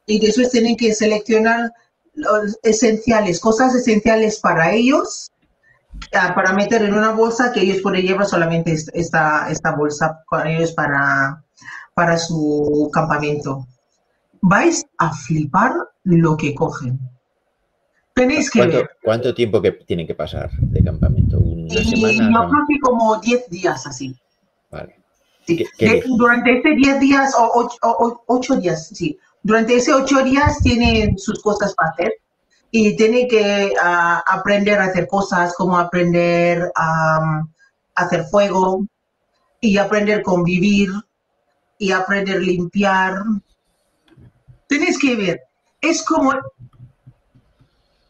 y 0.05 0.19
después 0.19 0.51
tienen 0.51 0.77
que 0.77 0.93
seleccionar 0.93 1.71
los 2.13 2.57
esenciales, 2.61 3.39
cosas 3.39 3.73
esenciales 3.73 4.39
para 4.39 4.71
ellos, 4.71 5.31
para 6.11 6.53
meter 6.53 6.83
en 6.83 6.93
una 6.93 7.11
bolsa 7.11 7.51
que 7.51 7.61
ellos 7.61 7.81
pueden 7.81 8.05
llevar 8.05 8.25
solamente 8.25 8.73
esta, 8.73 9.49
esta 9.49 9.75
bolsa 9.75 10.23
con 10.25 10.47
ellos 10.47 10.71
para, 10.71 11.43
para 11.93 12.17
su 12.17 12.89
campamento. 12.93 13.67
Vais 14.41 14.85
a 14.97 15.13
flipar 15.13 15.73
lo 16.03 16.37
que 16.37 16.53
cogen. 16.53 16.99
Tenéis 18.13 18.49
que 18.49 18.59
¿Cuánto, 18.59 18.89
¿Cuánto 19.03 19.35
tiempo 19.35 19.61
que 19.61 19.71
tienen 19.71 20.07
que 20.07 20.15
pasar 20.15 20.49
de 20.51 20.83
campamento? 20.83 21.37
¿Una 21.37 21.83
semana? 21.83 22.31
Yo 22.31 22.49
creo 22.49 22.63
que 22.69 22.79
como 22.79 23.19
10 23.19 23.49
días 23.49 23.85
así. 23.85 24.15
Vale. 24.71 24.95
durante 26.17 26.59
ese 26.59 26.75
10 26.75 26.99
días 26.99 27.33
o 27.37 27.69
8 28.27 28.55
días, 28.57 28.87
sí. 28.87 29.19
Durante 29.43 29.75
ese 29.75 29.93
8 29.93 30.23
días 30.23 30.59
tienen 30.59 31.17
sus 31.17 31.41
cosas 31.41 31.73
para 31.75 31.89
hacer 31.91 32.13
y 32.71 32.95
tienen 32.95 33.27
que 33.27 33.73
uh, 33.75 34.21
aprender 34.25 34.79
a 34.79 34.85
hacer 34.85 35.07
cosas 35.07 35.53
como 35.55 35.77
aprender 35.77 36.71
a 36.75 37.43
hacer 37.95 38.25
fuego 38.25 38.85
y 39.61 39.77
aprender 39.77 40.19
a 40.19 40.23
convivir 40.23 40.89
y 41.77 41.91
aprender 41.91 42.37
a 42.37 42.39
limpiar. 42.39 43.15
Tenéis 44.67 44.99
que 44.99 45.15
ver, 45.15 45.41
es 45.81 46.03
como 46.03 46.33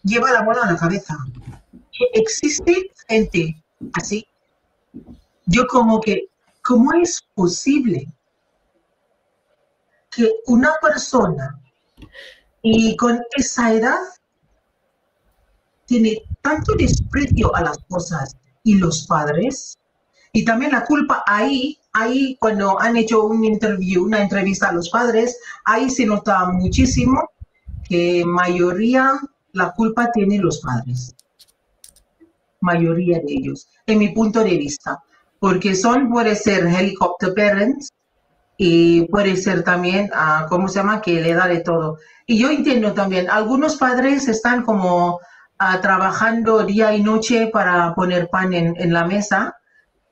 lleva 0.03 0.31
la 0.31 0.43
bola 0.43 0.61
a 0.63 0.71
la 0.71 0.77
cabeza. 0.77 1.17
Existe 2.13 2.91
gente 3.07 3.63
así. 3.93 4.27
Yo 5.45 5.67
como 5.67 5.99
que, 6.01 6.27
¿cómo 6.63 6.93
es 6.93 7.27
posible 7.33 8.07
que 10.11 10.31
una 10.47 10.73
persona 10.81 11.59
y 12.61 12.95
con 12.95 13.21
esa 13.35 13.73
edad 13.73 13.99
tiene 15.85 16.23
tanto 16.41 16.73
desprecio 16.75 17.55
a 17.55 17.61
las 17.61 17.77
cosas 17.89 18.35
y 18.63 18.75
los 18.75 19.05
padres? 19.07 19.77
Y 20.33 20.43
también 20.43 20.71
la 20.71 20.85
culpa 20.85 21.23
ahí, 21.25 21.77
ahí 21.93 22.35
cuando 22.39 22.79
han 22.81 22.97
hecho 22.97 23.23
un 23.23 23.45
interview, 23.45 24.03
una 24.03 24.21
entrevista 24.21 24.69
a 24.69 24.73
los 24.73 24.89
padres, 24.89 25.37
ahí 25.63 25.89
se 25.89 26.05
nota 26.05 26.45
muchísimo 26.51 27.29
que 27.87 28.23
mayoría 28.25 29.13
la 29.53 29.71
culpa 29.71 30.11
tiene 30.11 30.37
los 30.39 30.59
padres, 30.59 31.15
mayoría 32.59 33.19
de 33.19 33.33
ellos, 33.33 33.69
en 33.85 33.99
mi 33.99 34.09
punto 34.09 34.43
de 34.43 34.57
vista, 34.57 35.01
porque 35.39 35.75
son, 35.75 36.09
puede 36.09 36.35
ser 36.35 36.65
helicopter 36.67 37.33
parents 37.33 37.93
y 38.57 39.03
puede 39.03 39.37
ser 39.37 39.63
también, 39.63 40.09
uh, 40.13 40.47
¿cómo 40.49 40.67
se 40.67 40.79
llama?, 40.79 41.01
que 41.01 41.21
le 41.21 41.33
da 41.33 41.47
de 41.47 41.61
todo. 41.61 41.97
Y 42.25 42.39
yo 42.39 42.49
entiendo 42.49 42.93
también, 42.93 43.29
algunos 43.29 43.77
padres 43.77 44.27
están 44.27 44.63
como 44.63 45.19
trabajando 45.57 46.65
día 46.65 46.93
y 46.95 47.01
noche 47.01 47.47
para 47.47 47.93
poner 47.95 48.29
pan 48.29 48.53
en, 48.53 48.75
en 48.77 48.93
la 48.93 49.05
mesa 49.05 49.55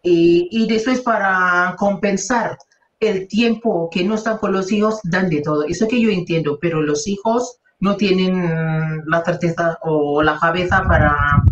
y, 0.01 0.47
y 0.51 0.67
después 0.67 1.01
para 1.01 1.75
compensar 1.77 2.57
el 2.99 3.27
tiempo 3.27 3.89
que 3.91 4.03
no 4.03 4.15
están 4.15 4.37
con 4.37 4.53
los 4.53 4.71
hijos, 4.71 4.99
dan 5.03 5.29
de 5.29 5.41
todo. 5.41 5.63
Eso 5.63 5.87
que 5.87 5.99
yo 5.99 6.09
entiendo, 6.09 6.57
pero 6.61 6.81
los 6.81 7.07
hijos 7.07 7.59
no 7.79 7.97
tienen 7.97 9.03
la 9.07 9.23
certeza 9.25 9.77
o 9.81 10.23
la 10.23 10.39
cabeza 10.39 10.83
para, 10.87 11.43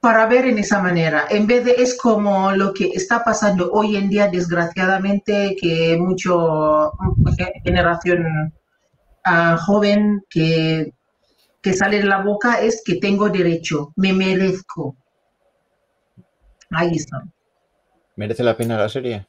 para 0.00 0.26
ver 0.26 0.46
en 0.46 0.58
esa 0.58 0.80
manera. 0.80 1.24
En 1.28 1.46
vez 1.46 1.66
de 1.66 1.72
es 1.78 1.98
como 1.98 2.52
lo 2.52 2.72
que 2.72 2.86
está 2.94 3.22
pasando 3.22 3.70
hoy 3.72 3.96
en 3.96 4.08
día, 4.08 4.28
desgraciadamente, 4.28 5.54
que 5.60 5.98
mucho 6.00 6.92
generación 7.62 8.54
uh, 9.26 9.56
joven 9.58 10.24
que, 10.30 10.94
que 11.60 11.74
sale 11.74 11.98
de 11.98 12.04
la 12.04 12.22
boca 12.22 12.60
es 12.60 12.82
que 12.84 12.96
tengo 12.96 13.28
derecho, 13.28 13.92
me 13.96 14.12
merezco. 14.12 14.96
Ahí 16.70 16.96
está. 16.96 17.22
¿Merece 18.16 18.42
la 18.42 18.56
pena 18.56 18.76
la 18.76 18.88
serie? 18.88 19.26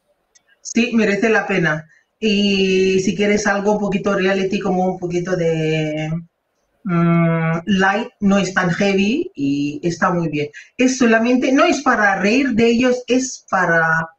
Sí, 0.62 0.92
merece 0.94 1.30
la 1.30 1.48
pena. 1.48 1.88
Y 2.20 3.00
si 3.00 3.16
quieres 3.16 3.48
algo 3.48 3.74
un 3.74 3.80
poquito 3.80 4.14
reality, 4.14 4.60
como 4.60 4.86
un 4.86 5.00
poquito 5.00 5.36
de 5.36 6.12
mm, 6.84 7.60
light, 7.66 8.10
no 8.20 8.38
es 8.38 8.54
tan 8.54 8.70
heavy 8.72 9.32
y 9.36 9.80
está 9.84 10.12
muy 10.12 10.28
bien. 10.30 10.50
Es 10.78 10.98
solamente, 10.98 11.52
no 11.52 11.64
es 11.64 11.82
para 11.82 12.20
reír 12.20 12.50
de 12.52 12.68
ellos, 12.68 13.04
es 13.08 13.46
para... 13.50 14.10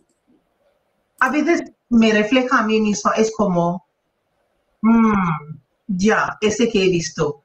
A 1.21 1.31
veces 1.31 1.63
me 1.91 2.13
refleja 2.13 2.61
a 2.61 2.67
mí 2.67 2.81
misma, 2.81 3.13
es 3.17 3.31
como, 3.37 3.85
mm, 4.81 5.60
ya, 5.97 6.37
ese 6.41 6.69
que 6.69 6.85
he 6.85 6.89
visto 6.89 7.43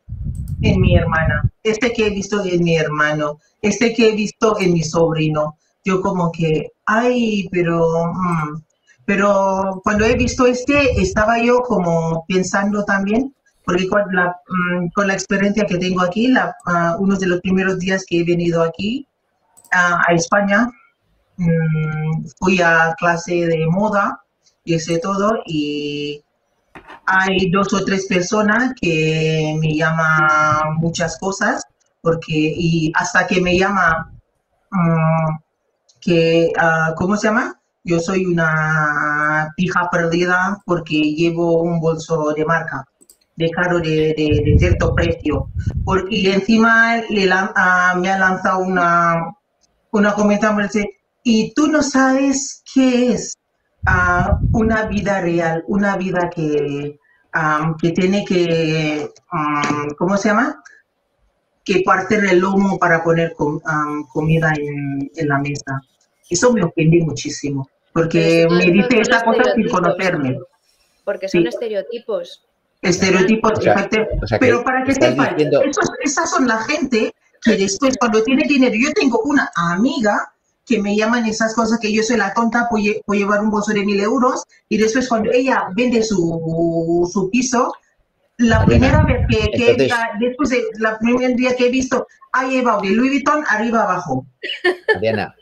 en 0.62 0.80
mi 0.80 0.96
hermana, 0.96 1.52
este 1.64 1.92
que 1.94 2.08
he 2.08 2.10
visto 2.10 2.44
en 2.44 2.64
mi 2.64 2.78
hermano, 2.78 3.40
este 3.62 3.94
que 3.94 4.10
he 4.10 4.16
visto 4.16 4.60
en 4.60 4.74
mi 4.74 4.84
sobrino. 4.84 5.58
Yo 5.84 6.02
como 6.02 6.32
que, 6.32 6.72
ay, 6.86 7.48
pero... 7.52 8.12
Mm, 8.14 8.64
pero 9.08 9.82
cuando 9.84 10.04
he 10.04 10.16
visto 10.16 10.48
este, 10.48 11.00
estaba 11.00 11.38
yo 11.38 11.60
como 11.62 12.26
pensando 12.28 12.84
también, 12.86 13.36
porque 13.64 13.88
con 13.88 14.04
la, 14.12 14.36
mm, 14.50 14.88
con 14.96 15.08
la 15.08 15.14
experiencia 15.14 15.68
que 15.68 15.78
tengo 15.78 16.02
aquí, 16.02 16.28
la, 16.28 16.56
uh, 16.66 17.04
uno 17.04 17.16
de 17.16 17.28
los 17.28 17.40
primeros 17.42 17.78
días 17.78 18.04
que 18.08 18.22
he 18.22 18.24
venido 18.24 18.64
aquí 18.64 19.08
a 19.72 20.12
España, 20.12 20.72
um, 21.38 22.26
fui 22.40 22.62
a 22.62 22.96
clase 22.98 23.46
de 23.46 23.68
moda 23.68 24.20
y 24.64 24.74
ese 24.74 24.98
todo, 24.98 25.38
y 25.46 26.25
hay 27.06 27.50
dos 27.52 27.74
o 27.74 27.84
tres 27.86 28.08
personas 28.08 28.74
que 28.82 29.56
me 29.60 29.76
llaman 29.76 30.78
muchas 30.78 31.18
cosas, 31.20 31.64
porque, 32.02 32.34
y 32.34 32.92
hasta 32.96 33.28
que 33.28 33.42
me 33.42 33.58
llama, 33.58 34.12
um, 34.72 35.38
que, 36.02 36.52
uh, 36.58 36.94
¿cómo 36.96 37.18
se 37.18 37.28
llama? 37.28 37.60
yo 37.86 38.00
soy 38.00 38.26
una 38.26 39.54
pija 39.56 39.90
perdida 39.92 40.60
porque 40.66 40.96
llevo 40.96 41.62
un 41.62 41.80
bolso 41.80 42.34
de 42.34 42.44
marca, 42.44 42.84
de 43.36 43.50
caro 43.52 43.80
de, 43.80 44.56
cierto 44.58 44.94
precio. 44.96 45.48
Porque, 45.86 46.16
y 46.16 46.28
encima 46.28 46.98
le, 47.10 47.30
ah, 47.32 47.96
me 48.02 48.10
ha 48.10 48.18
lanzado 48.18 48.60
una, 48.60 49.32
una 49.92 50.14
comentario, 50.14 50.68
y 51.24 51.54
tú 51.54 51.68
no 51.68 51.82
sabes 51.82 52.64
qué 52.74 53.14
es 53.14 53.38
ah, 53.86 54.40
una 54.54 54.86
vida 54.86 55.22
real, 55.22 55.64
una 55.68 55.98
vida 55.98 56.30
que, 56.30 57.00
que 57.82 57.92
tiene 57.92 58.26
que, 58.26 59.10
¿cómo 59.98 60.18
se 60.18 60.30
llama? 60.30 60.62
Que 61.64 61.82
partir 61.86 62.24
el 62.26 62.40
lomo 62.40 62.78
para 62.78 63.04
poner 63.04 63.34
comida 64.14 64.54
en, 64.58 65.12
en 65.16 65.28
la 65.28 65.40
mesa. 65.40 65.82
Eso 66.30 66.52
me 66.54 66.64
ofende 66.64 67.04
muchísimo 67.04 67.70
porque 67.96 68.46
me 68.50 68.72
dice 68.72 69.00
esa 69.00 69.24
cosa 69.24 69.54
sin 69.56 69.70
conocerme. 69.70 70.38
Porque 71.06 71.30
son 71.30 71.48
estereotipos. 71.48 72.46
Estereotipos, 72.82 73.54
pero 74.38 74.64
para 74.66 74.84
que 74.84 74.94
sepan, 74.94 75.38
esas 76.04 76.30
son 76.30 76.46
la 76.46 76.58
gente 76.66 77.16
que 77.42 77.56
después 77.56 77.96
cuando 77.98 78.22
tiene 78.22 78.44
dinero, 78.50 78.76
yo 78.78 78.92
tengo 78.92 79.22
una 79.22 79.50
amiga 79.56 80.34
que 80.66 80.82
me 80.82 80.96
llaman 80.96 81.26
esas 81.26 81.54
cosas 81.54 81.80
que 81.80 81.94
yo 81.94 82.04
soy 82.04 82.18
la 82.18 82.34
tonta, 82.34 82.68
por, 82.70 82.82
llevar 82.82 83.42
un 83.42 83.52
bolso 83.52 83.72
de 83.74 83.86
mil 83.86 84.00
euros 84.00 84.44
y 84.68 84.78
después 84.78 85.08
cuando 85.08 85.32
ella 85.32 85.68
vende 85.76 86.02
su, 86.04 87.10
su 87.12 87.30
piso, 87.30 87.72
la 88.38 88.66
primera 88.66 89.04
vez 89.04 89.26
que, 89.30 89.52
que 89.52 89.88
después 90.20 90.50
de 90.50 90.64
la 90.80 90.98
primer 91.00 91.36
día 91.36 91.56
que 91.56 91.68
he 91.68 91.70
visto, 91.70 92.06
ha 92.34 92.48
llevado 92.48 92.82
de 92.82 92.90
Louis 92.90 93.12
Vuitton 93.12 93.44
arriba 93.48 93.84
abajo. 93.84 94.26
Diana, 95.00 95.34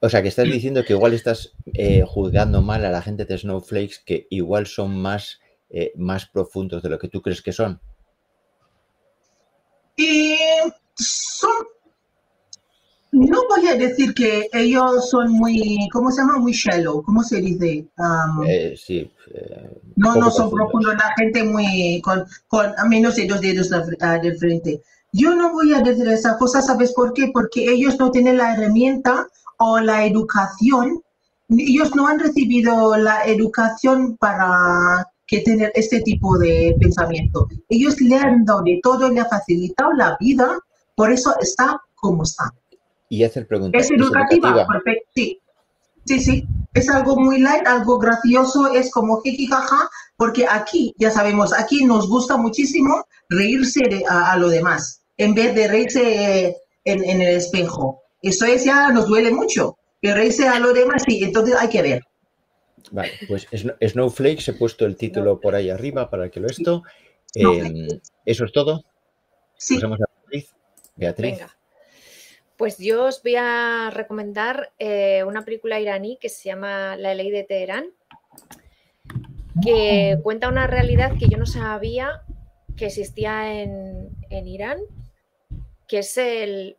o 0.00 0.08
sea, 0.10 0.20
que 0.20 0.28
estás 0.28 0.44
diciendo 0.44 0.84
que 0.84 0.92
igual 0.92 1.14
estás 1.14 1.54
eh, 1.72 2.04
juzgando 2.06 2.60
mal 2.60 2.84
a 2.84 2.90
la 2.90 3.00
gente 3.00 3.24
de 3.24 3.38
Snowflakes 3.38 4.00
que 4.04 4.26
igual 4.28 4.66
son 4.66 5.00
más, 5.00 5.40
eh, 5.70 5.92
más 5.96 6.26
profundos 6.26 6.82
de 6.82 6.90
lo 6.90 6.98
que 6.98 7.08
tú 7.08 7.22
crees 7.22 7.40
que 7.40 7.52
son. 7.52 7.80
Y 9.96 10.36
a 13.68 13.74
decir 13.76 14.14
que 14.14 14.48
ellos 14.52 15.08
son 15.10 15.32
muy, 15.32 15.88
¿cómo 15.92 16.10
se 16.10 16.20
llama? 16.20 16.38
Muy 16.38 16.52
shallow, 16.52 17.02
¿cómo 17.02 17.22
se 17.22 17.40
dice? 17.40 17.86
Eh, 18.46 18.74
sí. 18.76 19.10
Eh, 19.32 19.80
no, 19.96 20.16
no 20.16 20.30
son 20.30 20.50
profundos, 20.50 20.94
la 20.94 21.12
gente 21.16 21.44
muy, 21.44 22.00
con, 22.02 22.24
con 22.48 22.72
a 22.76 22.84
menos 22.84 23.16
de 23.16 23.26
dos 23.26 23.40
dedos 23.40 23.70
del 23.70 24.38
frente. 24.38 24.82
Yo 25.12 25.34
no 25.34 25.52
voy 25.52 25.72
a 25.72 25.80
decir 25.80 26.08
esa 26.08 26.36
cosa, 26.36 26.60
¿sabes 26.60 26.92
por 26.92 27.12
qué? 27.12 27.30
Porque 27.32 27.70
ellos 27.70 27.98
no 27.98 28.10
tienen 28.10 28.38
la 28.38 28.54
herramienta 28.54 29.26
o 29.58 29.78
la 29.78 30.04
educación, 30.04 31.02
ellos 31.48 31.94
no 31.94 32.06
han 32.06 32.18
recibido 32.18 32.96
la 32.96 33.24
educación 33.24 34.16
para 34.16 35.06
que 35.26 35.40
tener 35.40 35.72
este 35.74 36.00
tipo 36.00 36.36
de 36.38 36.76
pensamiento. 36.80 37.48
Ellos 37.68 38.00
le 38.00 38.16
han 38.16 38.44
dado 38.44 38.62
de 38.62 38.80
todo, 38.82 39.08
le 39.08 39.20
ha 39.20 39.26
facilitado 39.26 39.92
la 39.92 40.16
vida, 40.18 40.58
por 40.96 41.12
eso 41.12 41.32
está 41.40 41.80
como 41.94 42.24
está. 42.24 42.52
Y 43.14 43.24
hacer 43.24 43.46
preguntas. 43.46 43.84
Es 43.84 43.90
educativa, 43.90 44.66
perfecto, 44.66 45.10
sí. 45.14 45.40
Sí, 46.06 46.20
sí, 46.20 46.46
es 46.74 46.90
algo 46.90 47.16
muy 47.16 47.38
light, 47.38 47.66
algo 47.66 47.98
gracioso, 47.98 48.70
es 48.74 48.90
como 48.90 49.22
jaja, 49.22 49.88
porque 50.16 50.46
aquí, 50.46 50.94
ya 50.98 51.10
sabemos, 51.10 51.54
aquí 51.54 51.84
nos 51.84 52.08
gusta 52.08 52.36
muchísimo 52.36 53.06
reírse 53.30 54.04
a, 54.08 54.36
lo 54.36 54.48
demás, 54.48 55.02
en 55.16 55.34
vez 55.34 55.54
de 55.54 55.66
reírse 55.66 56.56
en, 56.84 57.04
en, 57.04 57.22
el 57.22 57.36
espejo. 57.36 58.02
Eso 58.20 58.44
es 58.44 58.64
ya 58.64 58.90
nos 58.90 59.06
duele 59.06 59.30
mucho, 59.30 59.78
que 60.02 60.12
reírse 60.12 60.46
a 60.46 60.58
lo 60.58 60.74
demás, 60.74 61.04
sí, 61.06 61.24
entonces 61.24 61.54
hay 61.58 61.68
que 61.68 61.82
ver. 61.82 62.02
Vale, 62.90 63.12
pues 63.26 63.46
Snowflake, 63.80 64.46
he 64.46 64.52
puesto 64.52 64.84
el 64.84 64.96
título 64.96 65.40
por 65.40 65.54
ahí 65.54 65.70
arriba 65.70 66.10
para 66.10 66.28
que 66.28 66.40
lo 66.40 66.48
esto. 66.48 66.82
Em, 67.34 67.88
¿Eso 68.26 68.44
es 68.44 68.52
todo? 68.52 68.84
Sí. 69.56 69.76
Pasamos 69.76 70.00
a 70.00 70.04
Beatriz. 70.06 70.54
Beatriz. 70.96 71.38
Pues 72.56 72.78
yo 72.78 73.06
os 73.06 73.22
voy 73.22 73.34
a 73.36 73.90
recomendar 73.92 74.72
eh, 74.78 75.24
una 75.24 75.44
película 75.44 75.80
iraní 75.80 76.18
que 76.20 76.28
se 76.28 76.48
llama 76.48 76.96
La 76.96 77.14
ley 77.14 77.30
de 77.30 77.42
Teherán, 77.42 77.86
que 79.62 80.18
cuenta 80.22 80.48
una 80.48 80.66
realidad 80.66 81.12
que 81.18 81.28
yo 81.28 81.36
no 81.36 81.46
sabía 81.46 82.22
que 82.76 82.86
existía 82.86 83.60
en, 83.62 84.10
Irán, 84.30 84.78
que 85.86 85.98
es 85.98 86.16
el, 86.16 86.76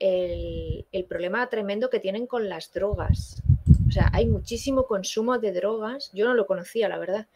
problema 1.07 1.47
tremendo 1.49 1.89
que 1.89 1.99
tienen 1.99 2.27
con 2.27 2.49
las 2.49 2.71
drogas. 2.71 3.41
O 3.87 3.91
sea, 3.91 4.09
hay 4.13 4.25
muchísimo 4.25 4.87
consumo 4.87 5.37
de 5.39 5.51
drogas, 5.51 6.11
yo 6.13 6.25
no 6.25 6.33
lo 6.33 6.47
conocía, 6.47 6.89
la 6.89 6.97
verdad. 6.97 7.27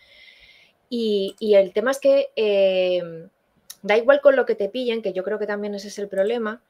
Y, 0.90 1.36
el 1.40 1.74
tema 1.74 1.92
es 1.92 2.00
que 2.00 2.32
eh, 2.36 3.28
da 3.82 3.98
igual 3.98 4.22
con 4.22 4.36
lo 4.36 4.46
que 4.46 4.56
te 4.56 4.70
pillen, 4.70 5.02
que 5.02 5.14
yo 5.14 5.24
creo 5.24 5.40
que 5.40 5.48
también 5.48 5.76
ese 5.76 5.90
es 5.90 6.00
el 6.00 6.08
problema, 6.08 6.62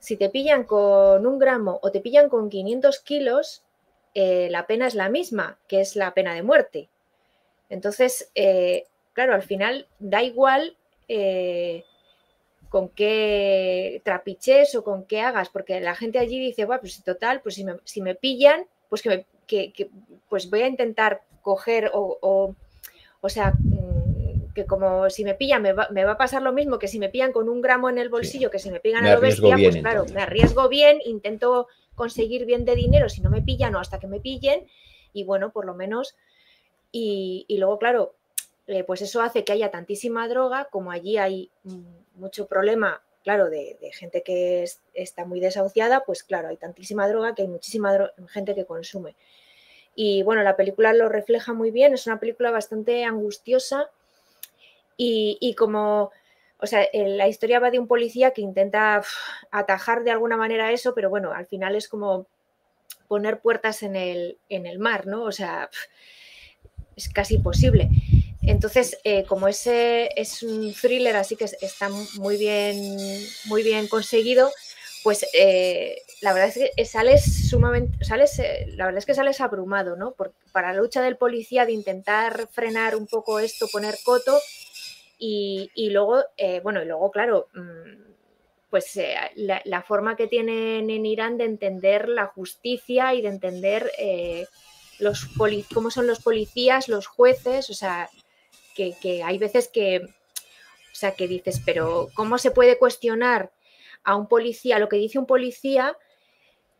si 0.00 0.16
te 0.16 0.30
pillan 0.30 0.64
con 0.64 1.26
un 1.26 1.38
gramo 1.38 1.78
o 1.82 1.90
te 1.90 2.00
pillan 2.00 2.28
con 2.28 2.48
500 2.48 3.00
kilos, 3.00 3.62
eh, 4.14 4.48
la 4.50 4.66
pena 4.66 4.86
es 4.86 4.94
la 4.94 5.08
misma, 5.08 5.58
que 5.68 5.80
es 5.80 5.96
la 5.96 6.14
pena 6.14 6.34
de 6.34 6.42
muerte. 6.42 6.88
Entonces, 7.68 8.30
eh, 8.34 8.86
claro, 9.12 9.34
al 9.34 9.42
final 9.42 9.86
da 9.98 10.22
igual 10.22 10.76
eh, 11.08 11.84
con 12.68 12.88
qué 12.88 14.00
trapiches 14.04 14.74
o 14.74 14.84
con 14.84 15.04
qué 15.04 15.20
hagas, 15.20 15.48
porque 15.48 15.80
la 15.80 15.94
gente 15.94 16.18
allí 16.18 16.38
dice, 16.38 16.64
bueno, 16.64 16.80
pues 16.80 17.02
total, 17.02 17.40
pues 17.42 17.54
si 17.84 18.02
me, 18.02 18.14
pillan, 18.14 18.66
pues 18.88 19.02
que, 19.02 19.90
pues 20.28 20.50
voy 20.50 20.62
a 20.62 20.68
intentar 20.68 21.22
coger 21.42 21.90
o, 21.94 22.18
o, 22.20 22.54
o 23.20 23.28
sea, 23.28 23.54
que 24.58 24.66
como 24.66 25.08
si 25.08 25.22
me 25.22 25.34
pillan 25.34 25.62
me 25.62 25.72
va, 25.72 26.12
a 26.12 26.18
pasar 26.18 26.42
lo 26.42 26.52
mismo 26.52 26.80
que 26.80 26.88
si 26.88 26.98
me 26.98 27.08
pillan 27.08 27.32
con 27.32 27.48
un 27.48 27.60
gramo 27.60 27.88
en 27.88 27.98
el 27.98 28.08
bolsillo, 28.08 28.50
que 28.50 28.58
si 28.58 28.72
me 28.72 28.80
pillan 28.80 29.06
a 29.06 29.14
lo 29.14 29.20
bestia, 29.20 29.56
pues 29.56 29.76
claro, 29.76 30.04
me 30.12 30.20
arriesgo 30.20 30.68
bien, 30.68 30.98
intento 31.04 31.68
conseguir 31.94 32.44
bien 32.44 32.64
de 32.64 32.74
dinero 32.74 33.08
si 33.08 33.20
no 33.20 33.30
me 33.30 33.40
pillan 33.40 33.76
o 33.76 33.78
hasta 33.78 34.00
que 34.00 34.08
me 34.08 34.18
pillen 34.18 34.66
y 35.12 35.22
bueno, 35.22 35.52
por 35.52 35.64
lo 35.64 35.74
menos. 35.74 36.16
Y, 36.90 37.46
luego, 37.50 37.78
claro, 37.78 38.14
eh, 38.66 38.82
pues 38.82 39.00
eso 39.02 39.20
hace 39.20 39.44
que 39.44 39.52
haya 39.52 39.70
tantísima 39.70 40.26
droga, 40.26 40.64
como 40.70 40.90
allí 40.90 41.18
hay 41.18 41.50
mucho 42.16 42.48
problema, 42.48 43.00
claro, 43.22 43.50
de, 43.50 43.76
gente 43.92 44.24
que 44.24 44.64
está 44.92 45.24
muy 45.24 45.38
desahuciada, 45.38 46.02
pues 46.04 46.24
claro, 46.24 46.48
hay 46.48 46.56
tantísima 46.56 47.08
droga 47.08 47.36
que 47.36 47.42
hay 47.42 47.48
muchísima 47.48 48.10
gente 48.28 48.56
que 48.56 48.64
consume. 48.64 49.14
Y 49.94 50.24
bueno, 50.24 50.42
la 50.42 50.56
película 50.56 50.92
lo 50.94 51.08
refleja 51.08 51.52
muy 51.52 51.70
bien, 51.70 51.94
es 51.94 52.08
una 52.08 52.18
película 52.18 52.50
bastante 52.50 53.04
angustiosa 53.04 53.90
y, 55.00 55.54
como, 55.54 56.10
o 56.58 56.66
sea, 56.66 56.86
la 56.92 57.28
historia 57.28 57.60
va 57.60 57.70
de 57.70 57.78
un 57.78 57.86
policía 57.86 58.32
que 58.32 58.42
intenta 58.42 59.02
atajar 59.52 60.02
de 60.02 60.10
alguna 60.10 60.36
manera 60.36 60.72
eso, 60.72 60.92
pero 60.94 61.08
bueno, 61.08 61.32
al 61.32 61.46
final 61.46 61.76
es 61.76 61.88
como 61.88 62.26
poner 63.06 63.40
puertas 63.40 63.82
en 63.82 63.94
el, 63.96 64.38
en 64.48 64.66
el 64.66 64.78
mar, 64.80 65.06
¿no? 65.06 65.22
O 65.22 65.32
sea, 65.32 65.70
es 66.96 67.08
casi 67.08 67.36
imposible. 67.36 67.88
Entonces, 68.42 68.98
eh, 69.04 69.24
como 69.24 69.46
ese 69.46 70.10
es 70.16 70.42
un 70.42 70.74
thriller, 70.74 71.16
así 71.16 71.36
que 71.36 71.44
está 71.44 71.88
muy 72.16 72.36
bien, 72.36 72.98
muy 73.46 73.62
bien 73.62 73.86
conseguido, 73.88 74.50
pues 75.04 75.26
eh, 75.32 76.02
la 76.22 76.32
verdad 76.32 76.48
es 76.48 76.70
que 76.74 76.84
sales 76.84 77.48
sumamente, 77.48 78.04
sales, 78.04 78.40
la 78.68 78.86
verdad 78.86 78.98
es 78.98 79.06
que 79.06 79.14
sales 79.14 79.40
abrumado, 79.40 79.96
¿no? 79.96 80.14
para 80.52 80.72
la 80.72 80.78
lucha 80.80 81.02
del 81.02 81.16
policía 81.16 81.66
de 81.66 81.72
intentar 81.72 82.48
frenar 82.50 82.96
un 82.96 83.06
poco 83.06 83.38
esto, 83.38 83.68
poner 83.68 83.96
coto, 84.04 84.38
y, 85.18 85.90
luego, 85.90 86.22
eh, 86.36 86.60
bueno, 86.60 86.82
y 86.82 86.86
luego, 86.86 87.10
claro, 87.10 87.48
mm, 87.54 88.08
pues 88.70 88.96
eh, 88.96 89.16
la, 89.36 89.82
forma 89.82 90.16
que 90.16 90.26
tienen 90.26 90.90
en 90.90 91.06
Irán 91.06 91.38
de 91.38 91.44
entender 91.44 92.08
la 92.08 92.26
justicia 92.26 93.14
y 93.14 93.22
de 93.22 93.28
entender 93.28 93.90
eh, 93.98 94.46
los 94.98 95.26
cómo 95.72 95.90
son 95.90 96.06
los 96.06 96.20
policías, 96.20 96.88
los 96.88 97.06
jueces, 97.06 97.70
o 97.70 97.74
sea, 97.74 98.08
que, 98.74 98.94
que, 99.00 99.22
hay 99.22 99.38
veces 99.38 99.68
que, 99.68 100.02
o 100.04 100.94
sea, 100.94 101.12
que 101.12 101.26
dices, 101.26 101.62
pero 101.64 102.08
¿cómo 102.14 102.38
se 102.38 102.50
puede 102.50 102.78
cuestionar 102.78 103.50
a 104.04 104.14
un 104.16 104.28
policía, 104.28 104.78
lo 104.78 104.88
que 104.88 104.96
dice 104.96 105.18
un 105.18 105.26
policía? 105.26 105.96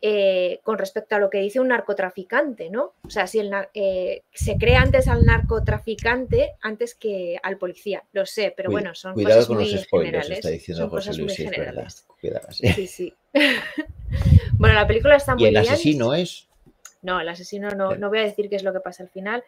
Eh, 0.00 0.60
con 0.62 0.78
respecto 0.78 1.16
a 1.16 1.18
lo 1.18 1.28
que 1.28 1.38
dice 1.38 1.58
un 1.58 1.68
narcotraficante, 1.68 2.70
¿no? 2.70 2.92
O 3.04 3.10
sea, 3.10 3.26
si 3.26 3.40
el, 3.40 3.52
eh, 3.74 4.22
se 4.32 4.56
cree 4.56 4.76
antes 4.76 5.08
al 5.08 5.24
narcotraficante 5.24 6.52
antes 6.60 6.94
que 6.94 7.36
al 7.42 7.58
policía, 7.58 8.04
lo 8.12 8.24
sé, 8.24 8.54
pero 8.56 8.70
bueno, 8.70 8.94
son 8.94 9.14
cosas 9.14 9.50
muy 9.50 9.66
generales. 9.66 10.64
son 10.64 10.88
cosas 10.88 11.18
muy 11.18 11.30
generales. 11.30 12.06
sí. 12.50 12.86
sí, 12.86 13.14
bueno, 14.52 14.76
la 14.76 14.86
película 14.86 15.16
está 15.16 15.34
muy 15.34 15.50
bien. 15.50 15.54
¿Y 15.54 15.56
el 15.56 15.72
asesino 15.72 16.14
es? 16.14 16.46
No, 17.02 17.18
el 17.18 17.28
asesino 17.28 17.70
no, 17.70 17.96
no 17.96 18.08
voy 18.08 18.20
a 18.20 18.22
decir 18.22 18.48
qué 18.48 18.54
es 18.54 18.62
lo 18.62 18.72
que 18.72 18.78
pasa 18.78 19.02
al 19.02 19.08
final, 19.08 19.42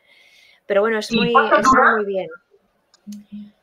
pero 0.66 0.80
bueno, 0.80 0.98
es 0.98 1.12
muy, 1.12 1.28
está 1.28 1.94
muy 1.94 2.06
bien. 2.06 2.28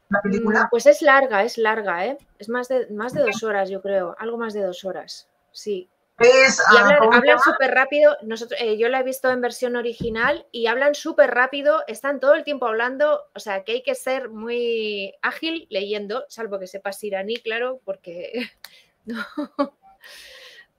¿La 0.08 0.22
película? 0.22 0.64
Mm, 0.64 0.70
pues 0.70 0.86
es 0.86 1.02
larga, 1.02 1.44
es 1.44 1.58
larga, 1.58 2.06
¿eh? 2.06 2.18
Es 2.40 2.48
más 2.48 2.70
de, 2.70 2.88
más 2.92 3.14
de 3.14 3.24
dos 3.24 3.44
horas, 3.44 3.70
yo 3.70 3.82
creo, 3.82 4.16
algo 4.20 4.38
más 4.38 4.54
de 4.54 4.62
dos 4.62 4.86
horas, 4.86 5.28
sí 5.52 5.90
y 6.20 6.78
hablan, 6.78 7.40
súper 7.40 7.72
rápido. 7.72 8.18
Nosotros, 8.24 8.60
eh, 8.62 8.78
yo 8.78 8.90
la 8.90 9.02
he 9.02 9.04
visto 9.04 9.30
en 9.30 9.42
versión 9.42 9.76
original 9.76 10.46
y 10.52 10.66
hablan 10.66 10.96
súper 10.96 11.32
rápido, 11.32 11.84
están 11.88 12.20
todo 12.20 12.34
el 12.34 12.44
tiempo 12.44 12.66
hablando, 12.68 13.26
o 13.36 13.40
sea 13.40 13.64
que 13.64 13.74
hay 13.74 13.84
que 13.84 13.94
ser 13.94 14.30
muy 14.30 15.14
ágil 15.22 15.68
leyendo, 15.70 16.26
salvo 16.28 16.60
que 16.60 16.68
sepas 16.68 17.04
iraní, 17.04 17.38
claro, 17.38 17.82
porque 17.86 18.50
no. 19.06 19.24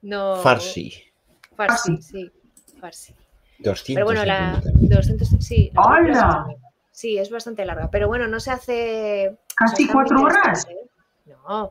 no 0.02 0.36
farsi. 0.42 1.04
Farsi, 1.54 2.02
sí, 2.02 2.30
farsi. 2.80 3.14
200. 3.60 3.94
Pero 3.94 4.04
bueno, 4.04 4.24
la 4.24 4.60
200, 4.64 5.28
sí. 5.40 5.72
¡Hola! 5.76 6.46
Sí, 6.90 7.16
es 7.16 7.30
bastante 7.30 7.64
larga, 7.64 7.88
pero 7.90 8.08
bueno, 8.08 8.26
no 8.26 8.40
se 8.40 8.50
hace. 8.50 9.36
¿Casi 9.54 9.86
cuatro 9.86 10.22
horas? 10.22 10.66
¿eh? 10.68 10.76
No. 11.26 11.70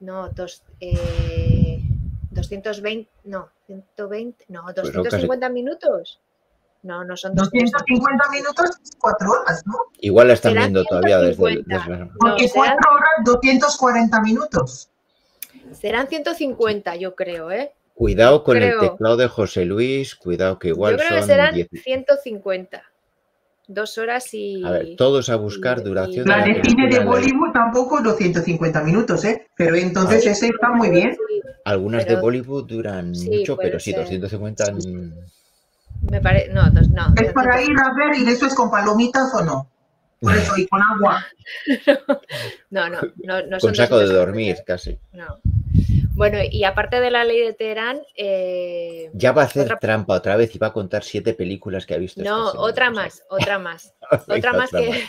No, 0.00 0.28
dos. 0.30 0.62
Eh, 0.80 1.59
220, 2.48 3.10
no, 3.24 3.48
120, 3.66 4.44
no, 4.48 4.62
250 4.72 5.46
pues 5.46 5.52
minutos. 5.52 6.20
No, 6.82 7.04
no 7.04 7.14
son 7.14 7.34
250 7.34 8.30
minutos, 8.30 8.70
4 8.98 9.30
horas, 9.30 9.62
¿no? 9.66 9.74
Igual 10.00 10.28
la 10.28 10.34
están 10.34 10.54
viendo 10.54 10.82
todavía 10.84 11.18
desde, 11.18 11.46
el, 11.46 11.64
Porque 12.18 12.50
4 12.52 12.74
horas, 12.90 13.10
240 13.24 14.20
minutos. 14.22 14.88
Serán 15.72 16.08
150, 16.08 16.96
yo 16.96 17.14
creo, 17.14 17.50
¿eh? 17.50 17.74
Cuidado 17.94 18.42
con 18.44 18.56
el 18.56 18.78
teclado 18.78 19.18
de 19.18 19.28
José 19.28 19.66
Luis, 19.66 20.14
cuidado 20.14 20.58
que 20.58 20.68
igual 20.68 20.92
yo 20.92 20.98
creo 20.98 21.10
son 21.10 21.18
que 21.18 21.26
serán 21.26 21.54
150 21.54 22.82
dos 23.70 23.98
horas 23.98 24.34
y. 24.34 24.62
A 24.64 24.70
ver, 24.70 24.96
todos 24.96 25.28
a 25.28 25.36
buscar 25.36 25.82
duración. 25.82 26.26
La 26.26 26.44
de 26.44 26.60
cine 26.62 26.88
de 26.88 27.04
Bollywood 27.04 27.52
tampoco 27.52 28.02
250 28.02 28.82
minutos, 28.82 29.24
¿eh? 29.24 29.46
Pero 29.56 29.76
entonces 29.76 30.26
ese 30.26 30.48
está 30.48 30.70
muy 30.70 30.90
bien. 30.90 31.16
Algunas 31.64 32.06
de 32.06 32.16
Bollywood 32.16 32.66
duran 32.66 33.12
mucho, 33.12 33.56
pero 33.56 33.78
sí, 33.78 33.92
250. 33.92 34.64
Me 36.10 36.20
parece. 36.20 36.52
No, 36.52 36.68
no. 36.70 37.14
Es 37.20 37.32
para 37.32 37.62
ir 37.62 37.76
a 37.78 37.94
ver 37.94 38.20
y 38.20 38.24
de 38.24 38.32
eso 38.32 38.46
es 38.46 38.54
con 38.54 38.70
palomitas 38.70 39.32
o 39.34 39.44
no. 39.44 39.68
Por 40.20 40.36
eso, 40.36 40.52
y 40.58 40.66
con 40.66 40.80
agua. 40.82 41.24
no, 42.70 42.90
no, 42.90 43.00
no, 43.24 43.42
no 43.46 43.58
Con 43.58 43.74
saco 43.74 43.98
de 43.98 44.06
dormir, 44.06 44.58
casi. 44.66 44.98
No. 45.12 45.38
Bueno, 46.20 46.36
y 46.50 46.64
aparte 46.64 47.00
de 47.00 47.10
la 47.10 47.24
ley 47.24 47.40
de 47.40 47.54
Teherán. 47.54 48.02
Eh, 48.14 49.10
ya 49.14 49.32
va 49.32 49.40
a 49.40 49.44
hacer 49.46 49.78
trampa 49.78 50.16
otra 50.16 50.36
vez 50.36 50.54
y 50.54 50.58
va 50.58 50.66
a 50.66 50.72
contar 50.74 51.02
siete 51.02 51.32
películas 51.32 51.86
que 51.86 51.94
ha 51.94 51.96
visto. 51.96 52.22
No, 52.22 52.50
otra 52.60 52.90
más, 52.90 53.24
otra 53.30 53.58
más. 53.58 53.94
otra 54.28 54.52
más 54.52 54.70
que. 54.70 55.02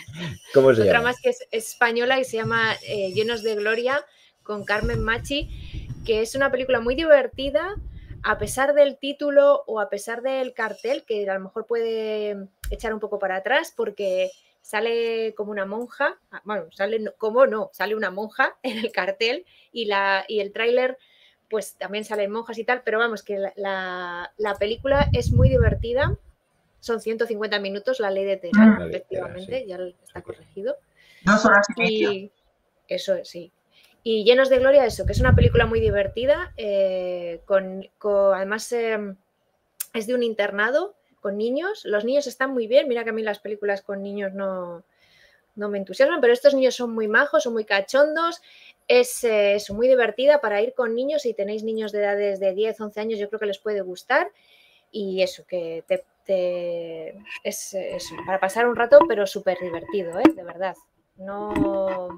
¿Cómo 0.54 0.74
se 0.74 0.84
otra 0.88 1.02
más 1.02 1.20
que 1.20 1.32
es 1.32 1.46
española 1.52 2.18
y 2.18 2.24
se 2.24 2.38
llama 2.38 2.76
eh, 2.88 3.12
Llenos 3.12 3.44
de 3.44 3.56
Gloria 3.56 4.06
con 4.42 4.64
Carmen 4.64 5.02
Machi, 5.02 5.50
que 6.06 6.22
es 6.22 6.34
una 6.34 6.50
película 6.50 6.80
muy 6.80 6.96
divertida, 6.96 7.76
a 8.24 8.38
pesar 8.38 8.74
del 8.74 8.98
título 8.98 9.66
o 9.68 9.82
a 9.82 9.90
pesar 9.90 10.22
del 10.22 10.54
cartel, 10.54 11.04
que 11.06 11.30
a 11.30 11.34
lo 11.34 11.42
mejor 11.42 11.66
puede 11.66 12.48
echar 12.70 12.94
un 12.94 13.02
poco 13.02 13.20
para 13.20 13.36
atrás, 13.36 13.74
porque 13.76 14.32
sale 14.62 15.34
como 15.36 15.52
una 15.52 15.66
monja, 15.66 16.20
ah, 16.32 16.42
bueno, 16.44 16.72
sale 16.72 17.04
como 17.18 17.46
no, 17.48 17.70
sale 17.74 17.96
una 17.96 18.12
monja 18.12 18.56
en 18.64 18.78
el 18.78 18.92
cartel 18.92 19.46
y, 19.72 19.86
la, 19.86 20.26
y 20.28 20.40
el 20.40 20.52
tráiler 20.54 20.98
pues 21.50 21.76
también 21.76 22.06
salen 22.06 22.32
monjas 22.32 22.58
y 22.58 22.64
tal, 22.64 22.82
pero 22.84 22.98
vamos, 22.98 23.24
que 23.24 23.38
la, 23.58 24.32
película 24.58 25.10
es 25.12 25.32
muy 25.32 25.50
divertida, 25.50 26.18
son 26.80 27.02
150 27.02 27.60
minutos, 27.60 28.00
la 28.00 28.10
ley 28.10 28.24
de 28.24 28.38
Teherán, 28.38 28.78
mm. 28.78 28.90
efectivamente, 28.90 29.66
ya 29.68 29.78
está 30.02 30.22
corregido. 30.22 30.78
Dos 31.26 31.46
horas 31.46 31.68
y 31.78 32.32
Eso 32.88 33.16
es, 33.16 33.28
sí. 33.28 33.52
Y 34.02 34.24
Llenos 34.24 34.50
de 34.50 34.60
Gloria, 34.60 34.86
eso, 34.86 35.06
que 35.06 35.12
es 35.12 35.20
una 35.20 35.36
película 35.36 35.66
muy 35.66 35.82
divertida, 35.82 36.54
eh, 36.56 37.42
con, 37.46 37.86
además 38.34 38.72
em, 38.72 39.18
es 39.94 40.08
de 40.08 40.16
un 40.16 40.24
internado 40.24 40.96
con 41.22 41.38
niños. 41.38 41.86
Los 41.86 42.04
niños 42.04 42.28
están 42.28 42.52
muy 42.52 42.68
bien. 42.68 42.88
Mira 42.88 43.04
que 43.04 43.12
a 43.12 43.14
mí 43.14 43.22
las 43.22 43.40
películas 43.40 43.82
con 43.82 44.04
niños 44.04 44.34
no, 44.34 44.84
no 45.56 45.70
me 45.70 45.78
entusiasman, 45.78 46.20
pero 46.20 46.34
estos 46.34 46.54
niños 46.54 46.76
son 46.76 46.94
muy 46.94 47.08
majos, 47.08 47.44
son 47.44 47.54
muy 47.54 47.66
cachondos. 47.66 48.42
Es, 48.88 49.24
eh, 49.24 49.58
muy 49.70 49.88
divertida 49.88 50.42
para 50.42 50.62
ir 50.62 50.74
con 50.74 50.96
niños. 50.96 51.22
Si 51.22 51.34
tenéis 51.34 51.64
niños 51.64 51.92
de 51.92 52.00
edades 52.00 52.40
de 52.40 52.54
10, 52.54 52.82
11 52.82 53.00
años, 53.00 53.20
yo 53.20 53.30
creo 53.30 53.40
que 53.40 53.46
les 53.46 53.60
puede 53.60 53.82
gustar. 53.82 54.30
Y 54.92 55.22
eso, 55.22 55.46
que 55.48 55.86
te, 55.88 56.04
es, 57.44 57.76
para 58.26 58.40
pasar 58.40 58.68
un 58.68 58.76
rato, 58.76 59.00
pero 59.08 59.26
súper 59.26 59.58
divertido, 59.62 60.20
¿eh? 60.20 60.34
de 60.36 60.44
verdad. 60.44 60.76
No, 61.16 62.10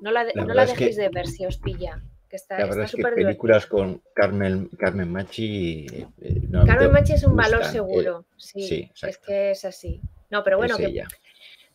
no 0.00 0.10
la, 0.10 0.24
no 0.34 0.54
la 0.54 0.66
dejéis 0.66 0.96
de 0.96 1.08
ver 1.08 1.28
si 1.28 1.46
os 1.46 1.58
pilla 1.58 2.02
la 2.50 2.66
verdad 2.66 2.84
es 2.84 2.92
que 2.94 3.02
películas 3.02 3.66
con 3.66 4.02
Carmen, 4.14 4.68
Carmen 4.78 5.10
Machi. 5.10 5.86
Eh, 6.20 6.42
Carmen 6.66 6.92
Machi 6.92 7.14
es 7.14 7.24
un 7.24 7.36
valor 7.36 7.64
seguro. 7.64 8.24
sí, 8.36 8.90
es 9.02 9.18
que 9.18 9.50
es 9.52 9.64
así. 9.64 10.00
No, 10.30 10.44
pero 10.44 10.58
bueno, 10.58 10.76
ella. 10.78 11.08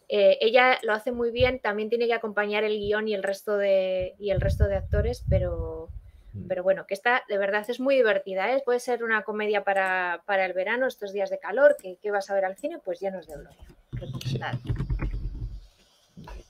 Eh, 0.08 0.38
ella 0.42 0.78
lo 0.84 0.94
hace 0.94 1.12
muy 1.12 1.32
bien. 1.32 1.60
También 1.60 1.90
tiene 1.90 2.08
que 2.08 2.14
acompañar 2.14 2.64
el 2.64 2.78
guion 2.78 3.08
y 3.08 3.14
el 3.14 3.24
resto 3.24 3.58
de, 3.58 4.16
y 4.20 4.30
el 4.30 4.42
resto 4.42 4.66
de 4.68 4.76
actores, 4.76 5.24
pero, 5.30 5.90
mm. 6.34 6.48
pero 6.48 6.64
bueno, 6.64 6.86
que 6.88 6.94
esta 6.94 7.24
de 7.28 7.38
verdad 7.38 7.66
es 7.68 7.80
muy 7.80 7.96
divertida. 7.96 8.52
¿eh? 8.54 8.62
Puede 8.64 8.80
ser 8.80 9.04
una 9.04 9.24
comedia 9.24 9.64
para, 9.64 10.22
el 10.28 10.54
verano, 10.54 10.88
estos 10.88 11.12
días 11.12 11.30
de 11.30 11.40
calor, 11.40 11.76
que, 11.82 12.12
vas 12.12 12.30
a 12.30 12.36
ver 12.36 12.46
al 12.46 12.56
cine, 12.56 12.80
pues 12.84 13.00
llenos 13.00 13.28
de 13.28 13.36
gloria. 13.36 13.66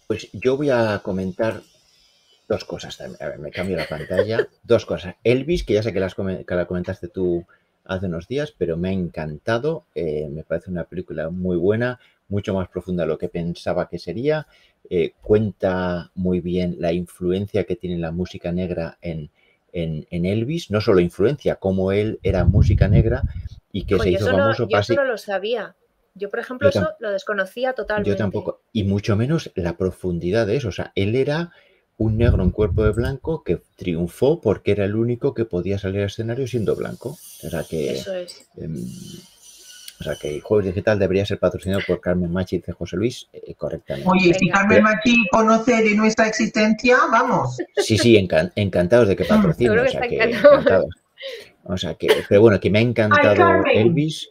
Pues 0.08 0.30
yo 0.34 0.58
voy 0.58 0.70
a 0.70 1.00
comentar 1.04 1.62
Dos 2.48 2.66
cosas 2.66 2.98
también. 2.98 3.22
A 3.22 3.30
ver, 3.30 3.40
me 3.40 3.52
cambio 3.52 3.76
la 3.76 3.88
pantalla. 3.88 4.48
Dos 4.64 4.86
cosas. 4.86 5.16
Elvis, 5.24 5.64
que 5.64 5.74
ya 5.74 5.84
sé 5.84 5.94
que, 5.94 6.00
la 6.00 6.66
comentaste 6.66 7.08
tú 7.08 7.46
hace 7.84 8.06
unos 8.06 8.28
días, 8.28 8.54
pero 8.58 8.78
me 8.78 8.90
ha 8.90 8.92
encantado. 8.92 9.86
Eh, 9.96 10.28
me 10.30 10.44
parece 10.44 10.70
una 10.70 10.84
película 10.84 11.30
muy 11.30 11.58
buena, 11.58 12.00
mucho 12.28 12.54
más 12.54 12.68
profunda 12.70 13.04
de 13.04 13.10
lo 13.10 13.18
que 13.18 13.30
pensaba 13.30 13.90
que 13.90 13.98
sería. 13.98 14.48
Eh, 14.90 15.14
cuenta 15.22 16.12
muy 16.14 16.42
bien 16.42 16.78
la 16.80 16.94
influencia 16.94 17.64
que 17.64 17.76
tiene 17.76 17.98
la 17.98 18.12
música 18.12 18.52
negra 18.52 18.98
en, 19.02 19.32
Elvis. 19.74 20.72
No 20.72 20.82
solo 20.82 21.00
influencia, 21.00 21.56
como 21.56 21.92
él 21.92 22.20
era 22.24 22.46
música 22.46 22.88
negra 22.88 23.24
y 23.72 23.86
que 23.86 24.00
se 24.00 24.12
hizo 24.12 24.28
famoso. 24.28 24.68
yo 24.70 24.80
eso 24.80 24.94
no 24.96 25.04
lo 25.04 25.18
sabía. 25.18 25.76
Yo, 26.14 26.30
por 26.30 26.40
ejemplo, 26.40 26.70
eso 26.70 26.92
lo 27.00 27.12
desconocía 27.12 27.74
totalmente. 27.74 28.10
Yo 28.10 28.16
tampoco. 28.16 28.62
Y 28.72 28.86
mucho 28.86 29.18
menos 29.18 29.52
la 29.56 29.76
profundidad 29.76 30.48
de 30.48 30.56
eso. 30.56 30.70
O 30.70 30.72
sea, 30.72 30.94
él 30.96 31.14
era 31.16 31.52
un 31.98 32.18
negro 32.18 32.44
en 32.44 32.52
cuerpo 32.52 32.84
de 32.84 32.92
blanco 32.92 33.44
que 33.44 33.62
triunfó 33.76 34.42
porque 34.42 34.72
era 34.72 34.86
el 34.86 34.96
único 34.96 35.34
que 35.34 35.46
podía 35.46 35.80
salir 35.80 36.02
al 36.02 36.08
escenario 36.08 36.48
siendo 36.48 36.76
blanco. 36.76 37.18
O 37.44 37.50
sea 37.50 37.64
que, 37.64 37.94
Eso 37.94 38.14
es. 38.14 38.50
Em, 38.58 38.76
o 40.00 40.04
sea 40.04 40.16
que 40.16 40.42
Juegos 40.42 40.66
Digital 40.66 41.00
debería 41.00 41.26
ser 41.26 41.40
patrocinado 41.40 41.82
por 41.88 42.02
Carmen 42.02 42.32
Machi 42.32 42.58
y 42.58 42.72
José 42.72 42.98
Luis 42.98 43.30
eh, 43.32 43.54
correctamente. 43.56 44.10
Oye, 44.10 44.34
si 44.34 44.50
Carmen 44.50 44.84
Machi 44.84 45.26
conoce 45.32 45.84
de 45.84 45.96
nuestra 45.96 46.28
existencia, 46.28 46.98
vamos. 47.10 47.58
Sí, 47.78 47.98
sí, 47.98 48.18
encantados 48.18 49.08
de 49.08 49.16
que 49.16 49.24
patrocine. 49.24 49.80
o 49.80 49.88
sea, 49.88 50.02
que, 50.02 50.22
encantados. 50.22 50.90
O 51.64 51.78
sea 51.78 51.96
que, 51.96 52.08
pero 52.28 52.42
bueno, 52.42 52.60
que 52.60 52.70
me 52.70 52.80
ha 52.80 52.82
encantado 52.82 53.64
Elvis, 53.74 54.30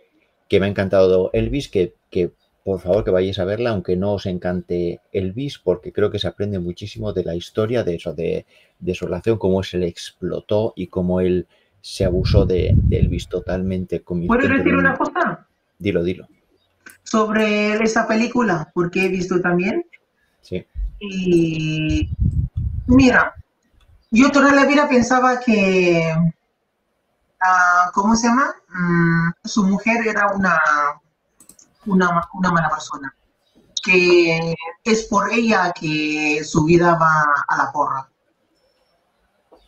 que 0.48 0.60
me 0.60 0.66
ha 0.66 0.68
encantado 0.68 1.30
Elvis, 1.32 1.68
que, 1.68 1.94
que 2.10 2.32
por 2.64 2.80
favor 2.80 3.04
que 3.04 3.10
vayáis 3.10 3.38
a 3.38 3.44
verla, 3.44 3.70
aunque 3.70 3.94
no 3.94 4.14
os 4.14 4.24
encante 4.24 5.00
Elvis, 5.12 5.58
porque 5.58 5.92
creo 5.92 6.10
que 6.10 6.18
se 6.18 6.28
aprende 6.28 6.58
muchísimo 6.58 7.12
de 7.12 7.22
la 7.22 7.36
historia 7.36 7.84
de 7.84 7.96
eso, 7.96 8.14
de, 8.14 8.46
su 8.94 9.04
relación, 9.04 9.38
cómo 9.38 9.62
se 9.62 9.76
le 9.76 9.86
explotó 9.86 10.72
y 10.74 10.86
cómo 10.86 11.20
él 11.20 11.46
se 11.82 12.06
abusó 12.06 12.46
de, 12.46 12.74
Elvis 12.90 13.28
totalmente. 13.28 14.00
¿Puedo 14.00 14.48
decir 14.48 14.74
una 14.74 14.96
cosa? 14.96 15.46
Dilo, 15.78 16.02
dilo. 16.02 16.26
Sobre 17.02 17.74
esa 17.74 18.08
película, 18.08 18.70
porque 18.72 19.04
he 19.04 19.08
visto 19.08 19.42
también. 19.42 19.84
Sí. 20.40 20.66
Y 21.00 22.08
mira, 22.86 23.34
yo 24.10 24.30
toda 24.32 24.54
la 24.54 24.64
vida 24.64 24.88
pensaba 24.88 25.38
que, 25.38 26.02
ah, 27.42 27.90
¿cómo 27.92 28.16
se 28.16 28.28
llama? 28.28 28.54
Mm, 28.70 29.30
su 29.44 29.64
mujer 29.64 30.06
era 30.06 30.32
una 30.34 30.58
una, 31.86 32.22
una 32.34 32.52
mala 32.52 32.68
persona, 32.68 33.14
que 33.82 34.54
es 34.84 35.04
por 35.04 35.32
ella 35.32 35.72
que 35.78 36.42
su 36.44 36.64
vida 36.64 36.96
va 36.96 37.24
a 37.48 37.56
la 37.56 37.72
porra. 37.72 38.08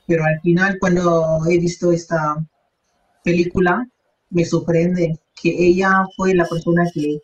Pero 0.07 0.25
al 0.25 0.41
final, 0.41 0.79
cuando 0.79 1.41
he 1.49 1.59
visto 1.59 1.91
esta 1.93 2.37
película, 3.25 3.87
me 4.31 4.45
sorprende 4.45 5.19
que 5.35 5.51
ella 5.51 6.07
fue 6.17 6.35
la 6.35 6.47
persona 6.47 6.89
que, 6.93 7.21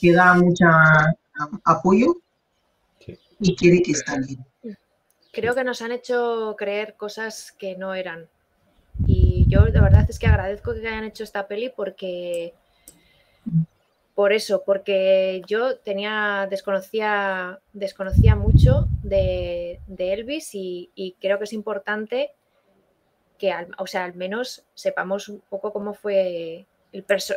que 0.00 0.12
da 0.12 0.34
mucho 0.34 0.66
apoyo 1.64 2.16
y 3.40 3.56
quiere 3.56 3.82
que 3.82 3.92
esté 3.92 4.18
bien. 4.20 4.46
Creo 5.32 5.54
que 5.54 5.64
nos 5.64 5.82
han 5.82 5.92
hecho 5.92 6.54
creer 6.58 6.96
cosas 6.96 7.52
que 7.52 7.76
no 7.76 7.94
eran. 7.94 8.28
Y 9.06 9.46
yo 9.48 9.64
de 9.64 9.80
verdad 9.80 10.06
es 10.08 10.18
que 10.18 10.26
agradezco 10.26 10.74
que 10.74 10.86
hayan 10.86 11.04
hecho 11.04 11.22
esta 11.22 11.46
peli 11.46 11.70
porque 11.74 12.54
por 14.18 14.32
eso, 14.32 14.64
porque 14.66 15.42
yo 15.46 15.76
tenía, 15.76 16.48
desconocía, 16.50 17.60
desconocía 17.72 18.34
mucho 18.34 18.88
de, 19.04 19.78
Elvis 19.96 20.50
y, 20.54 21.14
creo 21.20 21.38
que 21.38 21.44
es 21.44 21.52
importante 21.52 22.32
que, 23.38 23.54
o 23.78 23.86
sea, 23.86 24.02
al 24.02 24.16
menos 24.16 24.64
sepamos 24.74 25.28
un 25.28 25.40
poco 25.48 25.72
cómo 25.72 25.94
fue 25.94 26.66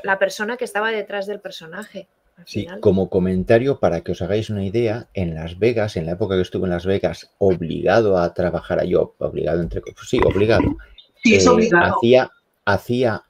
la 0.01 0.17
persona 0.17 0.57
que 0.57 0.65
estaba 0.65 0.89
detrás 0.89 1.27
del 1.27 1.39
personaje. 1.39 2.07
Sí, 2.47 2.65
como 2.79 3.11
comentario, 3.11 3.79
para 3.79 4.01
que 4.01 4.13
os 4.13 4.21
hagáis 4.23 4.49
una 4.49 4.65
idea, 4.65 5.07
en 5.13 5.35
Las 5.35 5.59
Vegas, 5.59 5.97
en 5.97 6.07
la 6.07 6.13
época 6.13 6.33
que 6.33 6.41
estuve 6.41 6.63
en 6.63 6.71
Las 6.71 6.87
Vegas, 6.87 7.31
obligado 7.37 8.17
a 8.17 8.33
trabajar 8.33 8.79
a 8.79 8.85
yo, 8.85 9.13
obligado 9.19 9.61
entre 9.61 9.83
sí, 10.03 10.19
obligado. 10.25 10.77
Sí, 11.23 11.35
es 11.35 11.45
eh, 11.45 11.49
obligado. 11.49 11.95
Hacía, 11.95 12.31
hacía 12.65 13.21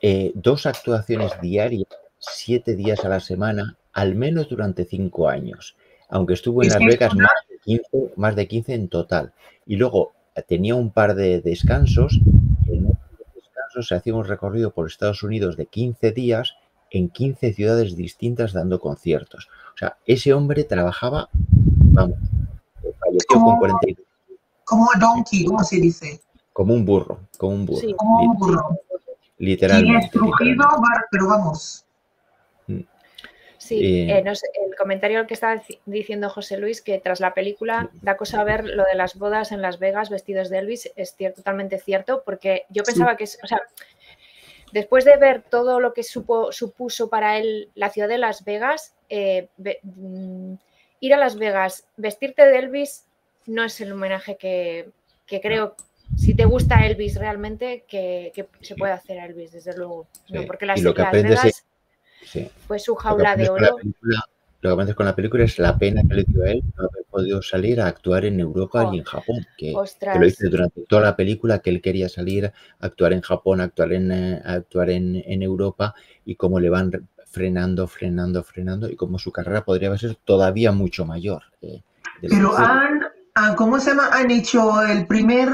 eh, 0.00 0.30
dos 0.36 0.66
actuaciones 0.66 1.32
diarias 1.40 1.88
siete 2.30 2.76
días 2.76 3.04
a 3.04 3.08
la 3.08 3.20
semana, 3.20 3.76
al 3.92 4.14
menos 4.14 4.48
durante 4.48 4.84
cinco 4.84 5.28
años, 5.28 5.76
aunque 6.08 6.34
estuvo 6.34 6.62
en 6.62 6.70
Las 6.70 6.78
Vegas 6.78 7.14
más 7.14 7.30
de, 7.48 7.58
15, 7.58 8.12
más 8.16 8.36
de 8.36 8.48
15 8.48 8.74
en 8.74 8.88
total. 8.88 9.32
Y 9.66 9.76
luego 9.76 10.12
eh, 10.34 10.42
tenía 10.42 10.74
un 10.74 10.90
par 10.90 11.14
de 11.14 11.40
descansos. 11.40 12.20
En 12.66 12.88
descansos 13.34 13.88
se 13.88 13.94
hacía 13.94 14.14
un 14.14 14.24
recorrido 14.24 14.72
por 14.72 14.86
Estados 14.86 15.22
Unidos 15.22 15.56
de 15.56 15.66
15 15.66 16.12
días 16.12 16.54
en 16.90 17.08
15 17.08 17.52
ciudades 17.52 17.96
distintas 17.96 18.52
dando 18.52 18.80
conciertos. 18.80 19.48
O 19.74 19.78
sea, 19.78 19.96
ese 20.06 20.32
hombre 20.32 20.64
trabajaba, 20.64 21.28
vamos, 21.32 22.18
falleció 22.82 23.44
con 23.44 23.58
42. 23.58 24.06
Como 24.64 24.88
donkey, 24.98 25.44
¿cómo 25.44 25.62
se 25.64 25.76
dice? 25.76 26.20
Como 26.52 26.72
un 26.72 26.84
burro, 26.84 27.20
como 27.36 27.54
un 27.54 27.66
burro. 27.66 27.80
Sí, 27.80 27.94
como 27.96 28.20
un 28.20 28.38
burro. 28.38 28.78
Literalmente. 29.38 30.10
pero 31.10 31.28
vamos. 31.28 31.83
Sí, 33.64 34.10
eh, 34.10 34.22
el 34.22 34.76
comentario 34.76 35.26
que 35.26 35.32
estaba 35.32 35.62
diciendo 35.86 36.28
José 36.28 36.58
Luis, 36.58 36.82
que 36.82 36.98
tras 36.98 37.20
la 37.20 37.32
película 37.32 37.88
da 38.02 38.18
cosa 38.18 38.44
ver 38.44 38.66
lo 38.66 38.84
de 38.84 38.94
las 38.94 39.14
bodas 39.16 39.52
en 39.52 39.62
Las 39.62 39.78
Vegas 39.78 40.10
vestidos 40.10 40.50
de 40.50 40.58
Elvis, 40.58 40.92
es 40.96 41.16
totalmente 41.34 41.78
cierto, 41.78 42.22
porque 42.26 42.66
yo 42.68 42.82
pensaba 42.82 43.16
que, 43.16 43.24
o 43.24 43.46
sea, 43.46 43.62
después 44.72 45.06
de 45.06 45.16
ver 45.16 45.40
todo 45.40 45.80
lo 45.80 45.94
que 45.94 46.02
supuso 46.02 47.08
para 47.08 47.38
él 47.38 47.70
la 47.74 47.88
ciudad 47.88 48.06
de 48.06 48.18
Las 48.18 48.44
Vegas, 48.44 48.94
eh, 49.08 49.48
mm, 49.56 50.56
ir 51.00 51.14
a 51.14 51.16
Las 51.16 51.36
Vegas, 51.38 51.86
vestirte 51.96 52.44
de 52.44 52.58
Elvis, 52.58 53.06
no 53.46 53.64
es 53.64 53.80
el 53.80 53.92
homenaje 53.92 54.36
que, 54.36 54.90
creo 55.40 55.74
si 56.18 56.34
te 56.34 56.44
gusta 56.44 56.84
Elvis 56.84 57.16
realmente, 57.16 57.84
que, 57.88 58.30
se 58.60 58.74
puede 58.74 58.92
hacer 58.92 59.16
Elvis, 59.16 59.52
desde 59.52 59.74
luego. 59.74 60.06
porque 60.46 60.66
las, 60.66 60.82
lo 60.82 60.92
fue 62.66 62.78
su 62.78 62.94
jaula 62.94 63.36
de 63.36 63.48
oro. 63.48 63.76
lo 64.02 64.20
que 64.60 64.68
aprendes 64.68 64.96
con 64.96 65.06
la 65.06 65.14
película 65.14 65.44
es 65.44 65.58
la 65.58 65.76
pena 65.76 66.02
que 66.08 66.14
le 66.14 66.24
dio 66.24 66.42
a 66.42 66.50
él 66.50 66.62
no 66.76 66.84
haber 66.84 67.04
podido 67.10 67.42
salir 67.42 67.80
a 67.80 67.86
actuar 67.86 68.24
en 68.24 68.40
Europa 68.40 68.88
y 68.92 68.98
en 68.98 69.04
Japón, 69.04 69.46
que, 69.58 69.72
lo 69.72 70.26
hice 70.26 70.48
durante 70.48 70.82
toda 70.82 71.02
la 71.02 71.16
película, 71.16 71.58
que 71.58 71.70
él 71.70 71.82
quería 71.82 72.08
salir 72.08 72.46
a 72.46 72.52
actuar 72.80 73.12
en 73.12 73.20
Japón, 73.20 73.60
actuar 73.60 73.92
en, 73.92 74.10
eh, 74.10 74.42
actuar 74.44 74.90
en, 74.90 75.42
Europa 75.42 75.94
y 76.24 76.36
cómo 76.36 76.58
le 76.60 76.70
van 76.70 76.90
frenando, 77.26 77.86
frenando, 77.86 78.42
frenando 78.42 78.88
y 78.88 78.96
cómo 78.96 79.18
su 79.18 79.32
carrera 79.32 79.64
podría 79.64 79.96
ser 79.98 80.16
todavía 80.24 80.72
mucho 80.72 81.04
mayor. 81.04 81.42
Eh, 81.60 81.82
Pero 82.22 82.56
han, 82.56 83.00
ah, 83.34 83.54
¿cómo 83.56 83.78
se 83.80 83.90
llama? 83.90 84.08
Han 84.12 84.30
hecho 84.30 84.82
el 84.82 85.06
primer, 85.06 85.48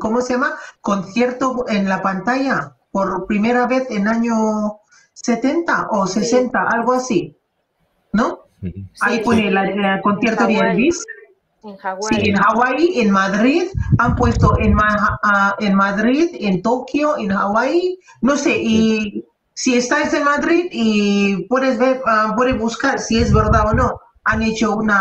¿cómo 0.00 0.20
se 0.20 0.32
llama? 0.32 0.54
Concierto 0.80 1.66
en 1.68 1.88
la 1.88 2.02
pantalla 2.02 2.76
por 2.90 3.26
primera 3.26 3.66
vez 3.66 3.90
en 3.90 4.08
año 4.08 4.80
70 5.16 5.88
o 5.90 6.06
60, 6.06 6.62
algo 6.62 6.92
así, 6.92 7.34
¿no? 8.12 8.40
Ahí 9.00 9.20
pone 9.20 9.48
el 9.48 10.00
concierto 10.02 10.46
de 10.46 10.54
Elvis. 10.54 11.04
En 11.64 11.76
Hawái. 11.78 12.14
Sí, 12.14 12.30
en 12.30 12.36
Hawái, 12.36 13.00
en 13.00 13.10
Madrid, 13.10 13.62
han 13.98 14.14
puesto 14.14 14.56
en, 14.58 14.76
ah, 14.78 15.56
en 15.58 15.74
Madrid, 15.74 16.28
en 16.38 16.62
Tokio, 16.62 17.16
en 17.18 17.30
Hawái, 17.30 17.98
no 18.20 18.36
sé, 18.36 18.58
y 18.58 19.24
si 19.52 19.76
estás 19.76 20.12
en 20.14 20.22
Madrid 20.22 20.68
y 20.70 21.44
puedes 21.48 21.78
ver, 21.78 22.02
uh, 22.02 22.36
puedes 22.36 22.56
buscar 22.58 23.00
si 23.00 23.18
es 23.18 23.32
verdad 23.32 23.68
o 23.68 23.72
no, 23.72 23.98
han 24.24 24.42
hecho 24.42 24.76
un 24.76 24.92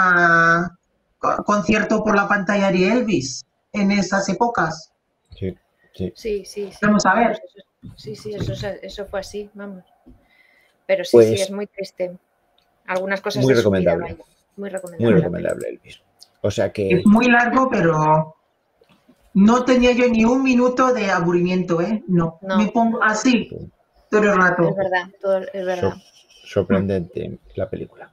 concierto 1.46 2.04
por 2.04 2.16
la 2.16 2.28
pantalla 2.28 2.72
de 2.72 2.90
Elvis 2.90 3.46
en 3.74 3.92
esas 3.92 4.28
épocas. 4.30 4.92
Sí, 5.38 5.56
sí. 5.94 6.14
Sí, 6.16 6.46
sí, 6.46 6.70
Vamos 6.82 7.06
a 7.06 7.16
ver. 7.16 7.40
Sí, 7.96 8.16
sí, 8.16 8.34
eso, 8.34 8.54
eso 8.82 9.06
fue 9.06 9.20
así, 9.20 9.50
vamos. 9.54 9.84
Pero 10.86 11.04
sí, 11.04 11.10
sí, 11.10 11.18
pues 11.18 11.42
es 11.42 11.52
muy 11.52 11.68
triste. 11.68 12.18
Algunas 12.88 13.22
cosas 13.22 13.44
muy 13.44 13.54
recomendable. 13.54 14.18
muy 14.56 14.70
recomendable. 14.70 15.14
Muy 15.14 15.22
recomendable 15.22 15.70
Elvis. 15.70 16.02
O 16.42 16.52
sea 16.52 16.72
que. 16.72 16.90
Es 16.90 17.06
muy 17.06 17.26
largo, 17.26 17.70
pero 17.70 18.36
no 19.34 19.66
tenía 19.66 19.92
yo 19.92 20.08
ni 20.08 20.24
un 20.24 20.44
minuto 20.44 20.94
de 20.94 21.10
aburrimiento, 21.10 21.82
¿eh? 21.82 22.04
No. 22.08 22.40
Me 22.42 22.68
pongo 22.68 23.04
así 23.04 23.50
todo 24.10 24.22
el 24.22 24.36
rato. 24.36 24.70
Es 24.70 24.76
verdad, 24.76 25.10
todo, 25.22 25.38
es 25.40 25.66
verdad. 25.66 25.94
sorprendente 26.46 27.38
la 27.56 27.70
película. 27.70 28.12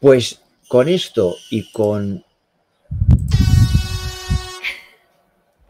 Pues 0.00 0.42
con 0.68 0.88
esto 0.88 1.34
y 1.50 1.70
con 1.72 2.24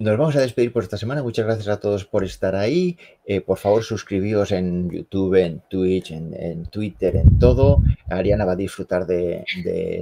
Nos 0.00 0.16
vamos 0.16 0.34
a 0.34 0.40
despedir 0.40 0.72
por 0.72 0.82
esta 0.82 0.96
semana. 0.96 1.22
Muchas 1.22 1.44
gracias 1.44 1.68
a 1.68 1.78
todos 1.78 2.06
por 2.06 2.24
estar 2.24 2.56
ahí. 2.56 2.98
Eh, 3.26 3.42
por 3.42 3.58
favor, 3.58 3.84
suscribíos 3.84 4.50
en 4.50 4.88
YouTube, 4.88 5.34
en 5.34 5.60
Twitch, 5.68 6.12
en, 6.12 6.64
Twitter, 6.70 7.16
en 7.16 7.38
todo. 7.38 7.82
Ariana 8.08 8.46
va 8.46 8.52
a 8.52 8.56
disfrutar 8.56 9.04
de, 9.04 9.44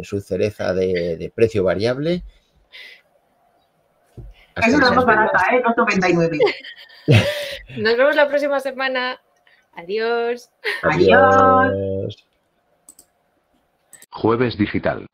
su 0.04 0.20
cereza 0.20 0.72
de, 0.72 1.32
precio 1.34 1.64
variable. 1.64 2.22
es 4.54 4.72
una 4.72 4.92
más 4.92 5.04
barata, 5.04 5.44
¿eh? 5.52 5.62
99. 5.76 6.38
Nos 7.78 7.96
vemos 7.96 8.14
la 8.14 8.28
próxima 8.28 8.60
semana. 8.60 9.20
Adiós. 9.72 10.48
Adiós. 10.84 12.24
Jueves 14.10 14.56
Digital. 14.56 15.06